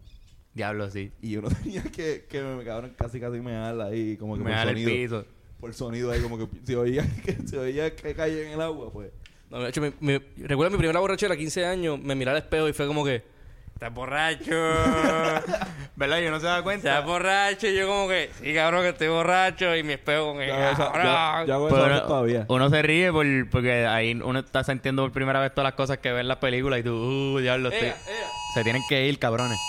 Diablo, 0.54 0.90
sí. 0.92 1.12
Y 1.22 1.36
uno 1.38 1.50
tenía 1.64 1.82
que, 1.84 2.26
que 2.30 2.42
me 2.42 2.64
cabrón 2.64 2.94
casi 2.98 3.20
casi 3.20 3.40
me 3.40 3.52
jala 3.54 3.86
ahí, 3.86 4.16
como 4.18 4.38
que 4.38 4.44
Me 4.44 4.52
por 4.52 4.60
el 4.60 4.68
sonido. 4.70 4.90
piso. 4.92 5.26
Por 5.60 5.74
sonido 5.74 6.12
ahí, 6.12 6.22
como 6.22 6.38
que 6.38 6.48
se 6.64 6.76
oía 6.76 7.04
que, 7.26 7.34
se 7.48 7.58
oía 7.58 7.96
que 7.96 8.14
caía 8.14 8.44
en 8.46 8.52
el 8.54 8.62
agua, 8.62 8.92
pues. 8.94 9.10
No, 9.54 9.60
de 9.60 9.70
hecho, 9.70 9.82
mi, 9.82 9.94
mi- 10.00 10.20
recuerdo 10.38 10.72
mi 10.72 10.78
primera 10.80 11.00
borrachera, 11.00 11.38
15 11.38 11.66
años, 11.66 12.00
me 12.00 12.16
miré 12.16 12.32
al 12.32 12.38
espejo 12.38 12.68
y 12.68 12.74
fue 12.74 12.88
como 12.88 13.06
que, 13.06 13.24
estás 13.76 13.94
borracho. 13.94 14.50
¿Verdad? 15.96 16.20
Yo 16.22 16.32
no 16.32 16.40
se 16.40 16.48
da 16.48 16.64
cuenta. 16.64 16.90
estás 16.90 17.06
borracho. 17.06 17.68
Y 17.68 17.76
yo 17.76 17.88
como 17.88 18.08
que, 18.08 18.32
sí, 18.42 18.52
cabrón, 18.54 18.82
que 18.82 18.90
estoy 18.90 19.10
borracho. 19.10 19.76
Y 19.76 19.84
mi 19.84 19.94
espejo 19.94 20.26
como 20.30 20.40
que, 20.40 20.48
Yo 20.48 20.56
hago 20.56 20.72
esa- 20.72 20.92
"Cabrón". 20.92 21.06
yo- 21.06 21.46
yo 21.48 21.54
hago 21.54 21.68
eso 21.68 21.76
a 21.78 21.80
Pero 21.82 21.94
veces 21.94 22.08
todavía. 22.08 22.46
uno 22.50 22.70
se 22.72 22.82
ríe 22.82 23.12
por, 23.12 23.50
porque 23.52 23.86
ahí 23.86 24.14
uno 24.24 24.40
está 24.40 24.64
sintiendo 24.64 25.04
por 25.04 25.12
primera 25.12 25.40
vez 25.40 25.52
todas 25.54 25.66
las 25.66 25.74
cosas 25.76 26.00
que 26.00 26.12
ve 26.12 26.22
en 26.22 26.28
las 26.30 26.38
películas 26.38 26.80
y 26.80 26.84
tú, 26.84 26.92
uh, 26.96 27.38
diablo, 27.40 27.70
estoy- 27.70 27.90
Ea, 27.90 27.96
ea. 28.08 28.28
se 28.56 28.64
tienen 28.64 28.82
que 28.90 29.06
ir, 29.08 29.20
cabrones. 29.20 29.60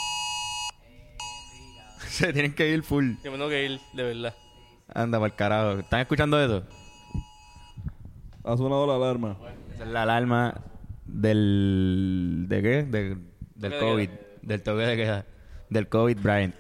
se 2.09 2.32
tienen 2.32 2.55
que 2.55 2.68
ir 2.68 2.82
full. 2.82 3.12
Yo 3.22 3.30
me 3.32 3.37
tengo 3.37 3.51
que 3.51 3.64
ir, 3.64 3.80
de 3.93 4.03
verdad. 4.03 4.35
Anda, 4.95 5.18
por 5.18 5.32
carajo. 5.35 5.80
¿Están 5.80 6.01
escuchando 6.01 6.43
eso? 6.43 6.62
Ha 8.45 8.57
sonado 8.57 8.87
la 8.87 8.95
alarma. 8.97 9.37
Esa 9.85 9.89
es 9.91 9.93
la 9.93 10.03
alarma 10.03 10.55
del... 11.05 12.47
¿De 12.49 12.62
qué? 12.62 12.82
De- 12.85 13.16
del 13.55 13.70
de 13.70 13.78
COVID. 13.78 14.11
Del 14.43 14.62
toque 14.62 14.82
de 14.82 14.97
queda. 14.97 15.26
Del 15.68 15.89
COVID, 15.89 16.18
Bryant. 16.20 16.55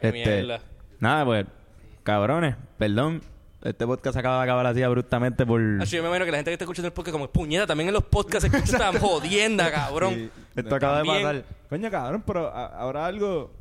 Este, 0.00 0.46
nada, 0.98 1.24
pues, 1.26 1.46
cabrones, 2.02 2.56
perdón. 2.78 3.20
Este 3.62 3.86
podcast 3.86 4.16
acaba 4.16 4.38
de 4.38 4.44
acabar 4.44 4.66
así 4.66 4.82
abruptamente 4.82 5.44
por... 5.44 5.60
Así 5.82 5.96
yo 5.96 6.02
me 6.02 6.08
imagino 6.08 6.24
que 6.24 6.30
la 6.30 6.38
gente 6.38 6.50
que 6.50 6.54
está 6.54 6.64
escuchando 6.64 6.86
el 6.88 6.94
podcast 6.94 7.12
como 7.12 7.28
puñeta, 7.30 7.66
también 7.66 7.88
en 7.88 7.94
los 7.94 8.04
podcasts 8.04 8.44
escucha 8.50 8.76
esta 8.88 8.98
jodienda, 8.98 9.70
cabrón. 9.70 10.14
Sí. 10.14 10.30
Esto 10.56 10.74
acaba 10.74 10.98
de 11.02 11.04
También. 11.04 11.22
pasar. 11.26 11.44
Coño, 11.68 11.90
cabrón, 11.90 12.22
pero 12.26 12.48
habrá 12.48 13.04
algo. 13.04 13.52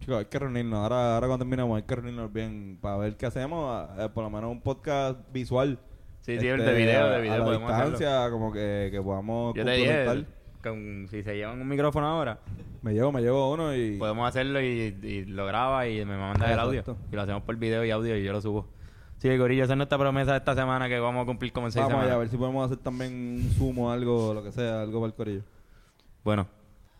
Chicos, 0.00 0.18
hay 0.18 0.24
que 0.24 0.38
reunirnos. 0.40 0.80
Ahora, 0.80 1.14
ahora 1.14 1.28
cuando 1.28 1.44
terminamos, 1.44 1.76
hay 1.76 1.84
que 1.84 1.94
reunirnos 1.94 2.32
bien 2.32 2.76
para 2.80 2.96
ver 2.96 3.16
qué 3.16 3.26
hacemos. 3.26 3.88
eh, 3.96 4.08
por 4.12 4.24
lo 4.24 4.30
menos 4.30 4.50
un 4.50 4.60
podcast 4.60 5.20
visual. 5.32 5.78
Sí, 6.22 6.38
sí, 6.38 6.46
el 6.46 6.64
de 6.64 6.72
video, 6.74 7.08
de 7.10 7.20
video 7.20 7.34
A 7.34 7.38
la 7.38 7.44
podemos 7.44 7.68
distancia, 7.68 8.30
como 8.30 8.52
que, 8.52 8.88
que 8.92 9.02
podamos 9.02 9.54
Yo 9.54 9.64
te 9.64 9.70
dije, 9.72 10.04
complementar. 10.04 10.34
con- 10.62 11.06
si 11.10 11.22
se 11.22 11.36
llevan 11.36 11.60
un 11.60 11.68
micrófono 11.68 12.06
ahora, 12.06 12.38
Me 12.80 12.92
llevo, 12.94 13.10
me 13.12 13.20
llevo 13.20 13.52
uno 13.52 13.74
y. 13.74 13.96
podemos 13.98 14.28
hacerlo 14.28 14.60
y, 14.60 14.96
y 15.02 15.24
lo 15.24 15.46
graba 15.46 15.86
y 15.88 16.04
me 16.04 16.16
mandas 16.16 16.48
el 16.50 16.58
audio. 16.58 16.80
Exacto. 16.80 17.00
Y 17.10 17.16
lo 17.16 17.22
hacemos 17.22 17.42
por 17.42 17.56
video 17.56 17.84
y 17.84 17.90
audio 17.90 18.16
y 18.16 18.22
yo 18.24 18.32
lo 18.32 18.40
subo. 18.40 18.68
Sí, 19.18 19.36
Corillo, 19.38 19.64
esa 19.64 19.72
es 19.74 19.76
nuestra 19.76 19.98
promesa 19.98 20.32
de 20.32 20.38
esta 20.38 20.54
semana 20.54 20.88
que 20.88 20.98
vamos 20.98 21.22
a 21.22 21.26
cumplir 21.26 21.52
como 21.52 21.66
en 21.66 21.72
seis 21.72 21.84
Vamos 21.84 21.94
allá, 21.98 22.02
a 22.02 22.06
semanas. 22.06 22.18
ver 22.20 22.28
si 22.30 22.36
podemos 22.36 22.66
hacer 22.66 22.78
también 22.82 23.12
un 23.44 23.50
sumo, 23.56 23.90
algo, 23.92 24.34
lo 24.34 24.42
que 24.42 24.50
sea, 24.52 24.82
algo 24.82 25.00
para 25.00 25.08
el 25.10 25.14
corillo. 25.14 25.42
Bueno. 26.24 26.46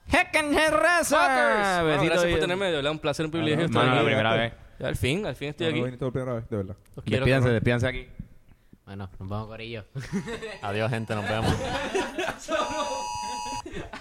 ¡Hecken 0.09 0.53
raza! 0.73 1.83
Bueno, 1.85 2.03
gracias 2.05 2.31
por 2.31 2.41
tenerme, 2.41 2.67
de 2.67 2.73
verdad, 2.77 2.93
un 2.93 2.99
placer, 2.99 3.25
un 3.27 3.31
privilegio. 3.33 3.67
Estar 3.67 3.85
la 3.87 3.95
aquí. 3.97 4.05
primera 4.05 4.35
vez. 4.35 4.53
Ya, 4.81 4.89
al 4.89 4.97
fin, 4.97 5.25
al 5.27 5.37
fin 5.37 5.49
estoy 5.51 5.67
No, 5.67 5.71
no 5.71 5.75
aquí. 5.77 5.85
viniste 5.85 6.05
por 6.05 6.13
primera 6.13 6.35
vez, 6.35 6.49
de 6.49 6.57
verdad. 6.57 6.77
Los 6.97 7.05
Despídense, 7.05 7.49
despídense 7.51 7.87
aquí. 7.87 8.07
Bueno, 8.93 9.09
nos 9.19 9.27
vemos 9.27 9.47
corillo. 9.47 9.87
Adiós, 10.61 10.91
gente, 10.91 11.15
nos 11.15 11.27
vemos. 11.27 11.51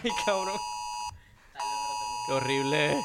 Ay, 0.03 0.11
cabrón. 0.25 0.57
Qué 2.27 2.33
horrible. 2.33 2.97